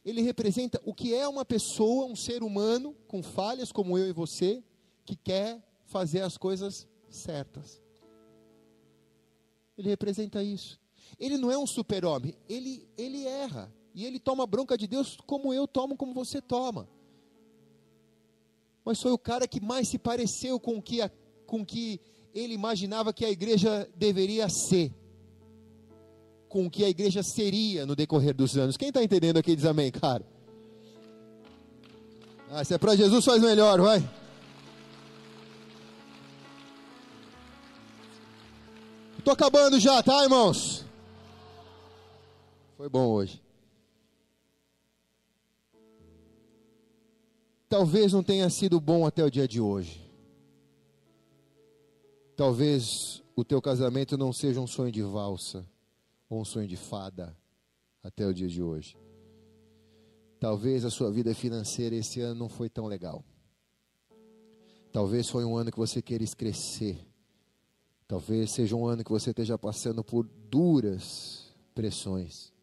Ele 0.05 0.23
representa 0.23 0.81
o 0.85 0.95
que 0.95 1.15
é 1.15 1.29
uma 1.29 1.45
pessoa, 1.45 2.07
um 2.07 2.17
ser 2.17 2.43
humano, 2.43 2.97
com 3.07 3.23
falhas 3.23 3.71
como 3.71 3.99
eu 3.99 4.09
e 4.09 4.13
você, 4.13 4.65
que 5.05 5.15
quer 5.15 5.63
fazer 5.85 6.23
as 6.23 6.39
coisas 6.39 6.89
certas. 7.11 7.81
Ele 9.77 9.91
representa 9.91 10.43
isso. 10.43 10.81
Ele 11.19 11.37
não 11.37 11.51
é 11.51 11.59
um 11.59 11.67
super-homem, 11.67 12.35
ele, 12.49 12.89
ele 12.97 13.27
erra. 13.27 13.73
E 13.95 14.07
ele 14.07 14.19
toma 14.19 14.47
bronca 14.47 14.79
de 14.79 14.87
Deus 14.87 15.19
como 15.27 15.53
eu 15.53 15.69
tomo, 15.69 15.97
como 15.97 16.15
você 16.15 16.41
toma. 16.41 16.89
Mas 18.85 19.01
foi 19.01 19.13
o 19.13 19.19
cara 19.19 19.47
que 19.47 19.61
mais 19.61 19.89
se 19.89 19.99
pareceu 19.99 20.59
com 20.59 20.79
o 20.79 20.83
que 20.83 21.03
a 21.03 21.11
com 21.51 21.66
que 21.66 22.01
ele 22.32 22.55
imaginava 22.55 23.12
que 23.12 23.24
a 23.24 23.30
igreja 23.30 23.88
deveria 23.96 24.48
ser, 24.48 24.94
com 26.48 26.66
o 26.66 26.70
que 26.70 26.84
a 26.84 26.88
igreja 26.88 27.24
seria 27.24 27.84
no 27.84 27.96
decorrer 27.96 28.32
dos 28.32 28.57
anos. 28.57 28.76
Quem 28.76 28.88
está 28.88 29.03
entendendo 29.03 29.38
aqui 29.38 29.57
diz 29.57 29.64
amém, 29.64 29.90
cara? 29.90 30.24
Ah, 32.48 32.62
se 32.62 32.72
é 32.72 32.78
para 32.78 32.94
Jesus, 32.94 33.24
faz 33.24 33.42
melhor, 33.42 33.80
vai. 33.80 33.98
Estou 39.18 39.32
acabando 39.32 39.80
já, 39.80 40.01
tá, 40.05 40.22
irmãos? 40.22 40.84
Foi 42.76 42.88
bom 42.88 43.09
hoje. 43.09 43.42
Talvez 47.68 48.12
não 48.12 48.22
tenha 48.22 48.48
sido 48.51 48.80
bom 48.80 49.05
até 49.05 49.24
o 49.24 49.30
dia 49.30 49.48
de 49.48 49.61
hoje. 49.61 50.10
Talvez 52.41 53.22
o 53.36 53.45
teu 53.45 53.61
casamento 53.61 54.16
não 54.16 54.32
seja 54.32 54.62
um 54.62 54.66
sonho 54.66 54.91
de 54.91 55.03
valsa 55.03 55.68
ou 56.26 56.41
um 56.41 56.45
sonho 56.45 56.66
de 56.66 56.74
fada 56.74 57.36
até 58.03 58.26
o 58.26 58.32
dia 58.32 58.49
de 58.49 58.62
hoje. 58.62 58.97
Talvez 60.41 60.86
a 60.86 60.91
sua 60.91 61.11
vida 61.11 61.34
financeira 61.34 61.95
esse 61.95 62.18
ano 62.22 62.41
não 62.41 62.49
foi 62.49 62.70
tão 62.70 62.86
legal. 62.86 63.22
Talvez 64.91 65.28
foi 65.28 65.45
um 65.45 65.55
ano 65.55 65.70
que 65.70 65.76
você 65.76 66.01
queira 66.01 66.24
crescer. 66.34 67.07
Talvez 68.09 68.53
seja 68.53 68.74
um 68.74 68.86
ano 68.86 69.05
que 69.05 69.11
você 69.11 69.32
esteja 69.32 69.59
passando 69.59 70.03
por 70.03 70.26
duras 70.49 71.55
pressões. 71.74 72.55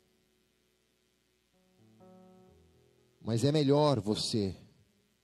Mas 3.22 3.44
é 3.44 3.52
melhor 3.52 4.00
você 4.00 4.58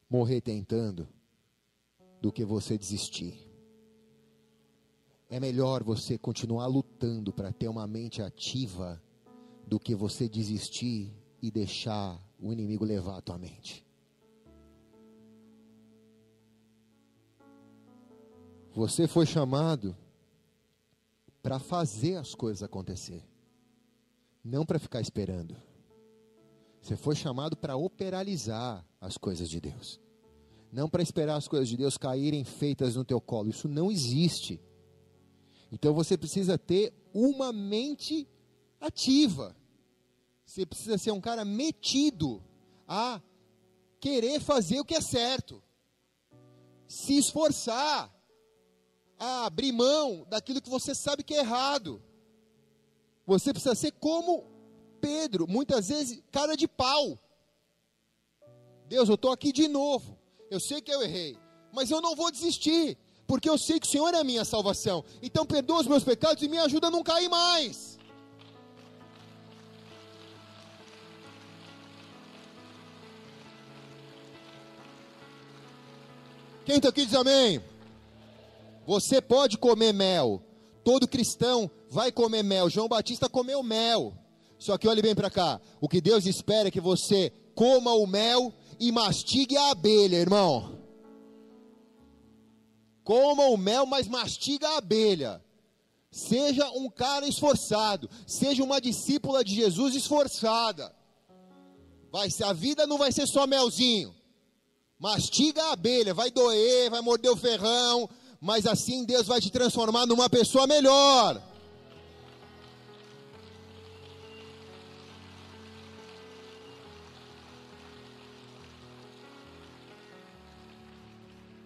morrer 0.08 0.42
tentando 0.42 1.10
do 2.22 2.32
que 2.32 2.46
você 2.46 2.78
desistir. 2.78 3.43
É 5.34 5.40
melhor 5.40 5.84
você 5.84 6.16
continuar 6.16 6.68
lutando 6.68 7.34
para 7.34 7.52
ter 7.52 7.68
uma 7.68 7.88
mente 7.88 8.22
ativa 8.22 9.02
do 9.66 9.80
que 9.80 9.96
você 9.96 10.30
desistir 10.30 11.12
e 11.42 11.50
deixar 11.50 12.24
o 12.40 12.54
inimigo 12.54 12.86
levar 12.86 13.18
a 13.18 13.22
tua 13.22 13.40
mente. 13.40 13.84
Você 18.76 19.08
foi 19.08 19.26
chamado 19.26 19.98
para 21.42 21.58
fazer 21.58 22.18
as 22.18 22.36
coisas 22.36 22.62
acontecer, 22.62 23.28
não 24.44 24.64
para 24.64 24.78
ficar 24.78 25.02
esperando. 25.02 25.56
Você 26.80 26.96
foi 26.96 27.16
chamado 27.16 27.58
para 27.58 27.76
operalizar 27.76 28.86
as 29.02 29.18
coisas 29.18 29.50
de 29.50 29.60
Deus, 29.60 30.00
não 30.72 30.88
para 30.88 31.02
esperar 31.02 31.38
as 31.38 31.48
coisas 31.48 31.68
de 31.68 31.76
Deus 31.76 31.98
caírem 31.98 32.44
feitas 32.44 32.96
no 32.96 33.04
teu 33.04 33.20
colo. 33.20 33.50
Isso 33.50 33.68
não 33.68 33.92
existe. 33.92 34.62
Então 35.74 35.92
você 35.92 36.16
precisa 36.16 36.56
ter 36.56 36.94
uma 37.12 37.52
mente 37.52 38.30
ativa. 38.80 39.58
Você 40.46 40.68
precisa 40.68 41.00
ser 41.00 41.10
um 41.10 41.20
cara 41.20 41.44
metido 41.44 42.44
a 42.88 43.20
querer 44.00 44.40
fazer 44.40 44.80
o 44.80 44.86
que 44.86 44.94
é 44.94 45.02
certo, 45.02 45.64
se 46.88 47.18
esforçar, 47.18 48.14
a 49.18 49.46
abrir 49.48 49.72
mão 49.72 50.28
daquilo 50.30 50.62
que 50.62 50.70
você 50.70 50.94
sabe 50.94 51.24
que 51.24 51.34
é 51.34 51.40
errado. 51.40 52.04
Você 53.26 53.52
precisa 53.52 53.74
ser 53.74 53.94
como 53.94 54.46
Pedro, 55.02 55.48
muitas 55.48 55.88
vezes 55.88 56.22
cara 56.32 56.56
de 56.56 56.68
pau. 56.68 57.20
Deus, 58.88 59.10
eu 59.10 59.16
estou 59.16 59.32
aqui 59.32 59.52
de 59.52 59.68
novo. 59.68 60.20
Eu 60.52 60.60
sei 60.60 60.82
que 60.82 60.94
eu 60.94 61.02
errei, 61.02 61.36
mas 61.72 61.90
eu 61.90 62.00
não 62.00 62.16
vou 62.16 62.30
desistir, 62.30 62.96
porque 63.34 63.50
eu 63.50 63.58
sei 63.58 63.80
que 63.80 63.88
o 63.88 63.90
Senhor 63.90 64.14
é 64.14 64.20
a 64.20 64.24
minha 64.24 64.46
salvação. 64.46 65.04
Então 65.20 65.44
perdoa 65.44 65.82
os 65.82 65.88
meus 65.88 66.04
pecados 66.04 66.44
e 66.44 66.48
me 66.48 66.60
ajuda 66.60 66.86
a 66.86 66.92
não 66.92 67.02
cair 67.02 67.28
mais. 67.28 67.98
Quem 76.64 76.76
está 76.76 76.90
aqui 76.90 77.08
diz 77.08 77.16
amém? 77.16 77.60
Você 78.86 79.20
pode 79.20 79.58
comer 79.58 79.94
mel. 79.94 80.40
Todo 80.84 81.08
cristão 81.08 81.72
vai 81.90 82.12
comer 82.12 82.44
mel. 82.44 82.70
João 82.70 82.88
Batista 82.88 83.28
comeu 83.28 83.64
mel. 83.64 84.14
Só 84.60 84.78
que 84.78 84.88
olhe 84.88 85.02
bem 85.02 85.16
para 85.16 85.32
cá. 85.32 85.60
O 85.82 85.90
que 85.90 86.00
Deus 86.00 86.28
espera 86.28 86.68
é 86.68 86.72
que 86.72 86.80
você 86.80 87.34
coma 87.56 87.94
o 87.94 88.06
mel 88.06 88.54
e 88.80 88.92
mastigue 88.92 89.58
a 89.58 89.72
abelha, 89.72 90.18
irmão. 90.18 90.83
Coma 93.04 93.46
o 93.46 93.58
mel, 93.58 93.86
mas 93.86 94.08
mastiga 94.08 94.68
a 94.70 94.78
abelha. 94.78 95.44
Seja 96.12 96.70
um 96.72 96.90
cara 96.90 97.28
esforçado. 97.28 98.10
Seja 98.26 98.64
uma 98.64 98.80
discípula 98.80 99.44
de 99.44 99.56
Jesus 99.56 99.96
esforçada. 99.96 100.94
Vai 102.12 102.30
a 102.44 102.54
vida 102.54 102.86
não 102.86 102.98
vai 102.98 103.12
ser 103.12 103.28
só 103.28 103.48
melzinho. 103.48 104.14
Mastiga 105.00 105.62
a 105.64 105.72
abelha, 105.74 106.14
vai 106.14 106.32
doer, 106.32 106.90
vai 106.90 107.02
morder 107.02 107.32
o 107.32 107.36
ferrão, 107.36 108.10
mas 108.40 108.66
assim 108.66 109.04
Deus 109.04 109.28
vai 109.28 109.42
te 109.42 109.50
transformar 109.50 110.06
numa 110.06 110.30
pessoa 110.30 110.68
melhor. 110.68 111.42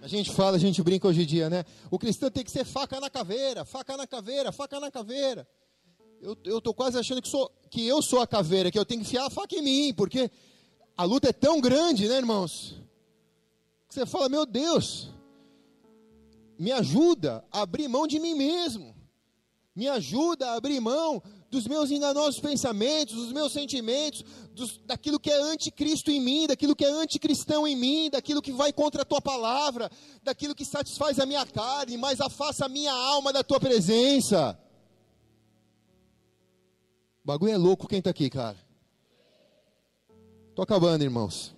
A 0.08 0.10
gente 0.10 0.32
fala, 0.32 0.56
a 0.56 0.60
gente 0.60 0.82
brinca 0.82 1.06
hoje 1.06 1.24
em 1.24 1.26
dia, 1.26 1.50
né? 1.50 1.66
O 1.92 2.00
cristão 2.00 2.32
tem 2.32 2.42
que 2.42 2.50
ser 2.50 2.64
faca 2.64 2.98
na 2.98 3.10
caveira, 3.10 3.66
faca 3.66 3.98
na 3.98 4.08
caveira, 4.08 4.54
faca 4.54 4.80
na 4.80 4.90
caveira. 4.90 5.46
Eu 6.22 6.60
estou 6.60 6.74
quase 6.74 6.98
achando 6.98 7.22
que, 7.22 7.28
sou, 7.28 7.52
que 7.70 7.86
eu 7.86 8.02
sou 8.02 8.22
a 8.22 8.26
caveira, 8.26 8.72
que 8.72 8.80
eu 8.80 8.86
tenho 8.86 9.02
que 9.02 9.08
enfiar 9.08 9.26
a 9.26 9.30
faca 9.30 9.54
em 9.54 9.62
mim, 9.62 9.94
porque 9.94 10.32
a 10.96 11.04
luta 11.04 11.28
é 11.28 11.34
tão 11.34 11.60
grande, 11.60 12.08
né, 12.08 12.16
irmãos? 12.16 12.82
Que 13.90 13.96
você 13.96 14.06
fala, 14.06 14.30
meu 14.30 14.46
Deus, 14.46 15.10
me 16.58 16.72
ajuda 16.72 17.44
a 17.52 17.64
abrir 17.64 17.90
mão 17.90 18.08
de 18.08 18.18
mim 18.18 18.34
mesmo, 18.34 18.96
me 19.76 19.90
ajuda 19.90 20.52
a 20.52 20.54
abrir 20.54 20.80
mão 20.80 21.22
dos 21.50 21.66
meus 21.66 21.90
enganosos 21.92 22.40
pensamentos, 22.40 23.16
dos 23.16 23.32
meus 23.32 23.54
sentimentos, 23.54 24.24
dos, 24.54 24.78
daquilo 24.86 25.20
que 25.20 25.32
é 25.32 25.42
anticristo 25.42 26.12
em 26.12 26.20
mim, 26.20 26.48
daquilo 26.48 26.76
que 26.76 26.84
é 26.84 26.90
anticristão 26.90 27.68
em 27.68 27.76
mim, 27.76 28.10
daquilo 28.10 28.42
que 28.42 28.52
vai 28.52 28.74
contra 28.74 29.04
a 29.04 29.06
tua 29.06 29.22
palavra, 29.22 29.90
daquilo 30.24 30.54
que 30.54 30.66
satisfaz 30.66 31.20
a 31.20 31.26
minha 31.26 31.46
carne, 31.46 31.98
mas 31.98 32.20
afasta 32.20 32.66
a 32.66 32.70
minha 32.70 32.92
alma 32.92 33.32
da 33.32 33.44
tua 33.44 33.60
presença. 33.60 34.60
O 37.24 37.28
bagulho 37.28 37.54
é 37.54 37.58
louco 37.58 37.88
quem 37.88 38.00
está 38.00 38.10
aqui, 38.10 38.30
cara. 38.30 38.58
Tô 40.54 40.62
acabando, 40.62 41.04
irmãos. 41.04 41.56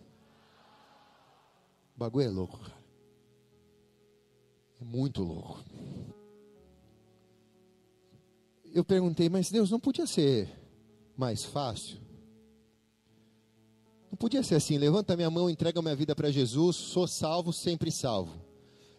O 1.96 2.00
bagulho 2.00 2.26
é 2.26 2.30
louco, 2.30 2.60
cara. 2.60 2.80
É 4.82 4.86
muito 4.86 5.24
louco. 5.24 5.69
Eu 8.74 8.84
perguntei, 8.84 9.30
mas 9.30 9.50
Deus, 9.50 9.72
não 9.72 9.80
podia 9.80 10.06
ser 10.06 10.50
mais 11.18 11.44
fácil? 11.44 11.98
Não 14.12 14.18
podia 14.18 14.44
ser 14.44 14.56
assim, 14.56 14.78
levanta 14.78 15.16
minha 15.16 15.30
mão, 15.30 15.50
entrega 15.50 15.82
minha 15.82 15.96
vida 15.96 16.16
para 16.16 16.32
Jesus, 16.32 16.76
sou 16.76 17.08
salvo, 17.08 17.52
sempre 17.52 17.92
salvo. 17.92 18.50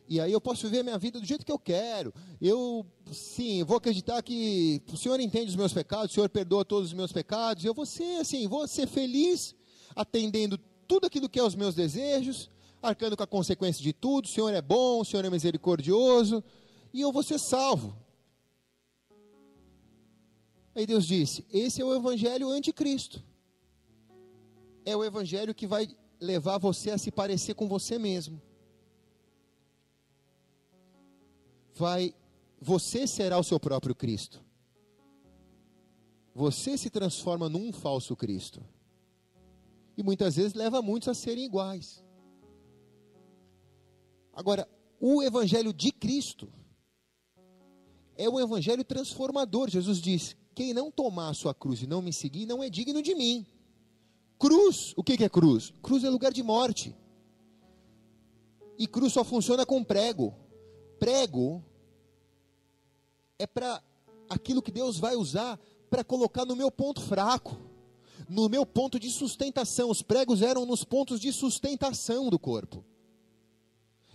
E 0.08 0.20
aí 0.20 0.32
eu 0.32 0.40
posso 0.40 0.68
viver 0.68 0.82
minha 0.82 0.98
vida 0.98 1.20
do 1.20 1.26
jeito 1.26 1.46
que 1.46 1.52
eu 1.52 1.58
quero. 1.58 2.12
Eu, 2.40 2.84
sim, 3.12 3.62
vou 3.62 3.76
acreditar 3.76 4.20
que 4.22 4.82
o 4.92 4.96
Senhor 4.96 5.20
entende 5.20 5.50
os 5.50 5.56
meus 5.56 5.72
pecados, 5.72 6.10
o 6.10 6.14
Senhor 6.14 6.28
perdoa 6.28 6.64
todos 6.64 6.88
os 6.88 6.94
meus 6.94 7.12
pecados. 7.12 7.64
Eu 7.64 7.72
vou 7.72 7.86
ser 7.86 8.20
assim, 8.20 8.48
vou 8.48 8.66
ser 8.66 8.88
feliz, 8.88 9.54
atendendo 9.94 10.58
tudo 10.88 11.06
aquilo 11.06 11.28
que 11.28 11.38
é 11.38 11.44
os 11.44 11.54
meus 11.54 11.76
desejos, 11.76 12.50
arcando 12.82 13.16
com 13.16 13.22
a 13.22 13.26
consequência 13.26 13.82
de 13.82 13.92
tudo. 13.92 14.24
O 14.24 14.28
Senhor 14.28 14.52
é 14.52 14.60
bom, 14.60 15.00
o 15.00 15.04
Senhor 15.04 15.24
é 15.24 15.30
misericordioso, 15.30 16.42
e 16.92 17.00
eu 17.00 17.12
vou 17.12 17.22
ser 17.22 17.38
salvo. 17.38 17.96
Aí 20.74 20.86
Deus 20.86 21.06
disse: 21.06 21.44
esse 21.52 21.80
é 21.80 21.84
o 21.84 21.94
evangelho 21.94 22.48
anticristo. 22.48 23.22
É 24.84 24.96
o 24.96 25.04
evangelho 25.04 25.54
que 25.54 25.66
vai 25.66 25.88
levar 26.20 26.58
você 26.58 26.90
a 26.90 26.98
se 26.98 27.10
parecer 27.10 27.54
com 27.54 27.68
você 27.68 27.98
mesmo. 27.98 28.40
Vai, 31.74 32.14
você 32.60 33.06
será 33.06 33.38
o 33.38 33.44
seu 33.44 33.58
próprio 33.58 33.94
Cristo. 33.94 34.42
Você 36.34 36.76
se 36.78 36.90
transforma 36.90 37.48
num 37.48 37.72
falso 37.72 38.14
Cristo. 38.14 38.64
E 39.96 40.02
muitas 40.02 40.36
vezes 40.36 40.54
leva 40.54 40.80
muitos 40.80 41.08
a 41.08 41.14
serem 41.14 41.44
iguais. 41.44 42.04
Agora, 44.32 44.68
o 45.00 45.22
evangelho 45.22 45.72
de 45.72 45.90
Cristo 45.90 46.52
é 48.16 48.28
um 48.28 48.38
evangelho 48.38 48.84
transformador. 48.84 49.68
Jesus 49.68 49.98
diz: 49.98 50.36
quem 50.60 50.74
não 50.74 50.90
tomar 50.90 51.30
a 51.30 51.32
sua 51.32 51.54
cruz 51.54 51.80
e 51.80 51.86
não 51.86 52.02
me 52.02 52.12
seguir 52.12 52.44
não 52.44 52.62
é 52.62 52.68
digno 52.68 53.00
de 53.00 53.14
mim. 53.14 53.46
Cruz, 54.38 54.92
o 54.94 55.02
que 55.02 55.24
é 55.24 55.26
cruz? 55.26 55.72
Cruz 55.82 56.04
é 56.04 56.10
lugar 56.10 56.34
de 56.34 56.42
morte. 56.42 56.94
E 58.78 58.86
cruz 58.86 59.14
só 59.14 59.24
funciona 59.24 59.64
com 59.64 59.82
prego. 59.82 60.34
Prego 60.98 61.64
é 63.38 63.46
para 63.46 63.82
aquilo 64.28 64.60
que 64.60 64.70
Deus 64.70 64.98
vai 64.98 65.16
usar 65.16 65.58
para 65.88 66.04
colocar 66.04 66.44
no 66.44 66.54
meu 66.54 66.70
ponto 66.70 67.00
fraco, 67.00 67.56
no 68.28 68.46
meu 68.46 68.66
ponto 68.66 69.00
de 69.00 69.08
sustentação. 69.08 69.88
Os 69.88 70.02
pregos 70.02 70.42
eram 70.42 70.66
nos 70.66 70.84
pontos 70.84 71.18
de 71.18 71.32
sustentação 71.32 72.28
do 72.28 72.38
corpo. 72.38 72.84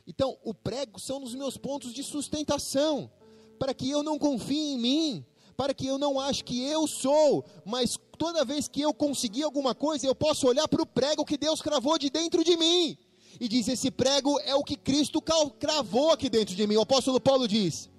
Então, 0.06 0.38
o 0.44 0.54
prego 0.54 1.00
são 1.00 1.20
nos 1.20 1.34
meus 1.34 1.58
pontos 1.58 1.92
de 1.92 2.04
sustentação, 2.04 3.10
para 3.58 3.74
que 3.74 3.90
eu 3.90 4.04
não 4.04 4.20
confie 4.20 4.74
em 4.74 4.78
mim, 4.78 5.26
para 5.56 5.74
que 5.74 5.88
eu 5.88 5.98
não 5.98 6.20
ache 6.20 6.44
que 6.44 6.64
eu 6.64 6.88
sou, 6.88 7.46
mas 7.66 7.98
toda 8.18 8.46
vez 8.46 8.68
que 8.68 8.82
eu 8.82 8.94
conseguir 8.94 9.44
alguma 9.44 9.74
coisa, 9.74 10.06
eu 10.06 10.16
posso 10.16 10.48
olhar 10.48 10.68
para 10.68 10.82
o 10.82 10.86
prego 10.86 11.26
que 11.26 11.38
Deus 11.38 11.62
cravou 11.62 11.98
de 11.98 12.10
dentro 12.10 12.44
de 12.44 12.56
mim. 12.58 12.98
E 13.40 13.48
diz: 13.48 13.68
esse 13.68 13.92
prego 13.92 14.40
é 14.42 14.56
o 14.56 14.64
que 14.64 14.76
Cristo 14.76 15.22
cravou 15.60 16.12
aqui 16.12 16.30
dentro 16.30 16.56
de 16.56 16.68
mim. 16.68 16.76
O 16.76 16.82
apóstolo 16.82 17.20
Paulo 17.20 17.48
diz: 17.48 17.90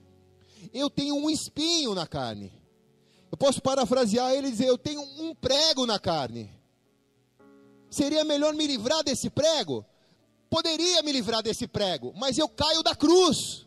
Eu 0.73 0.89
tenho 0.89 1.15
um 1.15 1.29
espinho 1.29 1.95
na 1.95 2.07
carne. 2.07 2.53
Eu 3.31 3.37
posso 3.37 3.61
parafrasear 3.61 4.33
ele 4.33 4.49
e 4.49 4.51
dizer: 4.51 4.69
Eu 4.69 4.79
tenho 4.79 5.03
um 5.03 5.35
prego 5.35 5.85
na 5.85 5.99
carne. 5.99 6.51
Seria 7.91 8.25
melhor 8.25 8.55
me 8.55 8.67
livrar 8.67 9.03
desse 9.03 9.29
prego? 9.29 9.85
poderia 10.49 11.03
me 11.03 11.13
livrar 11.13 11.43
desse 11.43 11.67
prego, 11.67 12.13
mas 12.17 12.39
eu 12.39 12.49
caio 12.49 12.83
da 12.83 12.95
cruz. 12.95 13.66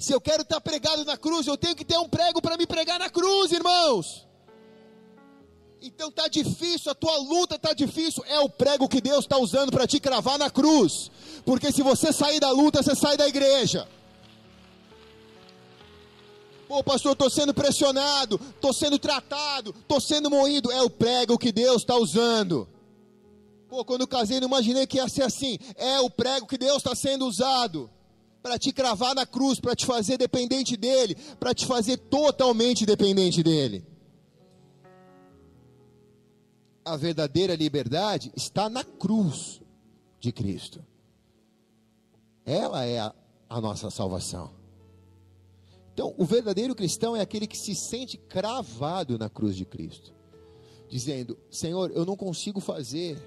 Se 0.00 0.14
eu 0.14 0.20
quero 0.20 0.42
estar 0.42 0.58
pregado 0.62 1.04
na 1.04 1.14
cruz, 1.14 1.46
eu 1.46 1.58
tenho 1.58 1.76
que 1.76 1.84
ter 1.84 1.98
um 1.98 2.08
prego 2.08 2.40
para 2.40 2.56
me 2.56 2.66
pregar 2.66 2.98
na 2.98 3.10
cruz, 3.10 3.52
irmãos. 3.52 4.26
Então 5.82 6.10
tá 6.10 6.26
difícil, 6.26 6.90
a 6.90 6.94
tua 6.94 7.18
luta 7.18 7.58
tá 7.58 7.74
difícil, 7.74 8.24
é 8.26 8.40
o 8.40 8.48
prego 8.48 8.88
que 8.88 8.98
Deus 8.98 9.20
está 9.26 9.36
usando 9.36 9.70
para 9.70 9.86
te 9.86 10.00
cravar 10.00 10.38
na 10.38 10.48
cruz. 10.48 11.10
Porque 11.44 11.70
se 11.70 11.82
você 11.82 12.14
sair 12.14 12.40
da 12.40 12.50
luta, 12.50 12.82
você 12.82 12.96
sai 12.96 13.18
da 13.18 13.28
igreja. 13.28 13.86
Pô, 16.66 16.82
pastor, 16.82 17.12
estou 17.12 17.28
sendo 17.28 17.52
pressionado, 17.52 18.40
estou 18.54 18.72
sendo 18.72 18.98
tratado, 18.98 19.74
estou 19.78 20.00
sendo 20.00 20.30
moído. 20.30 20.72
É 20.72 20.80
o 20.80 20.88
prego 20.88 21.36
que 21.36 21.52
Deus 21.52 21.82
está 21.82 21.96
usando. 21.96 22.66
Pô, 23.68 23.84
quando 23.84 24.08
casei, 24.08 24.40
não 24.40 24.48
imaginei 24.48 24.86
que 24.86 24.96
ia 24.96 25.08
ser 25.10 25.24
assim. 25.24 25.58
É 25.76 26.00
o 26.00 26.08
prego 26.08 26.46
que 26.46 26.56
Deus 26.56 26.78
está 26.78 26.94
sendo 26.94 27.26
usado 27.26 27.90
para 28.42 28.58
te 28.58 28.72
cravar 28.72 29.14
na 29.14 29.26
cruz, 29.26 29.60
para 29.60 29.76
te 29.76 29.84
fazer 29.84 30.16
dependente 30.16 30.76
dele, 30.76 31.14
para 31.38 31.54
te 31.54 31.66
fazer 31.66 31.96
totalmente 31.96 32.86
dependente 32.86 33.42
dele. 33.42 33.84
A 36.84 36.96
verdadeira 36.96 37.54
liberdade 37.54 38.32
está 38.34 38.68
na 38.68 38.82
cruz 38.82 39.60
de 40.18 40.32
Cristo. 40.32 40.84
Ela 42.44 42.84
é 42.84 42.98
a, 42.98 43.14
a 43.48 43.60
nossa 43.60 43.90
salvação. 43.90 44.50
Então, 45.92 46.14
o 46.16 46.24
verdadeiro 46.24 46.74
cristão 46.74 47.14
é 47.14 47.20
aquele 47.20 47.46
que 47.46 47.58
se 47.58 47.74
sente 47.74 48.16
cravado 48.16 49.18
na 49.18 49.28
cruz 49.28 49.54
de 49.54 49.66
Cristo, 49.66 50.14
dizendo: 50.88 51.38
Senhor, 51.50 51.90
eu 51.90 52.06
não 52.06 52.16
consigo 52.16 52.58
fazer, 52.58 53.18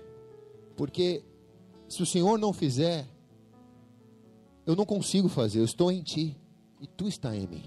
porque 0.76 1.24
se 1.88 2.01
o 2.01 2.05
Senhor 2.05 2.39
não 2.39 2.51
fizer, 2.51 3.07
eu 4.66 4.76
não 4.76 4.86
consigo 4.86 5.28
fazer, 5.28 5.59
eu 5.59 5.66
estou 5.66 5.91
em 5.91 6.01
ti 6.01 6.38
e 6.80 6.88
tu 6.88 7.07
está 7.07 7.36
em 7.36 7.47
mim. 7.47 7.64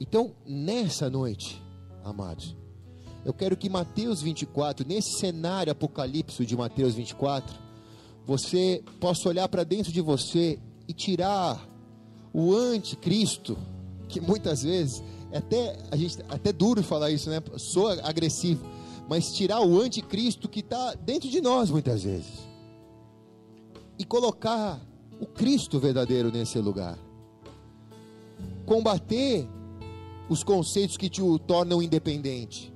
Então, 0.00 0.34
nessa 0.46 1.08
noite, 1.08 1.62
amados, 2.04 2.56
eu 3.24 3.32
quero 3.32 3.56
que 3.56 3.68
Mateus 3.68 4.20
24, 4.20 4.86
nesse 4.86 5.18
cenário 5.18 5.70
apocalipse 5.70 6.44
de 6.44 6.56
Mateus 6.56 6.94
24, 6.94 7.54
você 8.26 8.82
possa 9.00 9.28
olhar 9.28 9.48
para 9.48 9.64
dentro 9.64 9.92
de 9.92 10.00
você 10.00 10.58
e 10.88 10.92
tirar 10.92 11.64
o 12.32 12.54
anticristo, 12.54 13.56
que 14.08 14.20
muitas 14.20 14.62
vezes 14.62 15.02
é 15.30 15.38
até 15.38 15.78
a 15.90 15.96
gente 15.96 16.18
até 16.28 16.52
duro 16.52 16.82
falar 16.82 17.10
isso, 17.10 17.30
né? 17.30 17.40
Sou 17.56 17.88
agressivo, 17.88 18.64
mas 19.08 19.32
tirar 19.32 19.60
o 19.60 19.80
anticristo 19.80 20.48
que 20.48 20.60
está 20.60 20.94
dentro 20.94 21.28
de 21.28 21.40
nós 21.40 21.70
muitas 21.70 22.02
vezes 22.02 22.52
e 23.98 24.04
colocar 24.04 24.80
o 25.22 25.26
Cristo 25.26 25.78
verdadeiro 25.78 26.32
nesse 26.32 26.58
lugar. 26.58 26.98
Combater 28.66 29.48
os 30.28 30.42
conceitos 30.42 30.96
que 30.96 31.08
te 31.08 31.20
tornam 31.46 31.80
independente. 31.80 32.72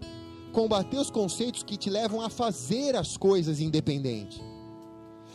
Combater 0.52 0.96
os 0.96 1.10
conceitos 1.10 1.64
que 1.64 1.76
te 1.76 1.90
levam 1.90 2.20
a 2.20 2.30
fazer 2.30 2.94
as 2.94 3.16
coisas 3.16 3.58
independente. 3.58 4.40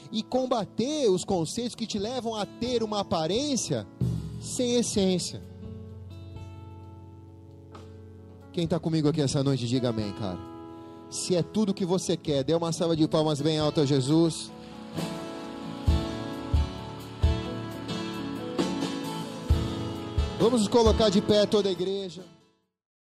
E 0.10 0.24
combater 0.24 1.10
os 1.10 1.26
conceitos 1.26 1.76
que 1.76 1.86
te 1.86 2.00
levam 2.00 2.34
a 2.34 2.46
ter 2.46 2.82
uma 2.82 3.02
aparência 3.02 3.86
sem 4.40 4.76
essência. 4.76 5.44
Quem 8.54 8.64
está 8.64 8.80
comigo 8.80 9.10
aqui 9.10 9.20
essa 9.20 9.44
noite, 9.44 9.68
diga 9.68 9.90
amém, 9.90 10.14
cara. 10.14 10.40
Se 11.10 11.36
é 11.36 11.44
tudo 11.44 11.74
que 11.74 11.86
você 11.86 12.16
quer, 12.16 12.42
dê 12.42 12.54
uma 12.54 12.72
salva 12.72 12.96
de 12.96 13.06
palmas 13.06 13.42
bem 13.42 13.60
alta 13.60 13.82
a 13.82 13.86
Jesus. 13.86 14.50
Vamos 20.42 20.68
colocar 20.68 21.12
de 21.12 21.22
pé 21.22 21.46
toda 21.46 21.70
a 21.70 21.72
igreja. 21.72 22.24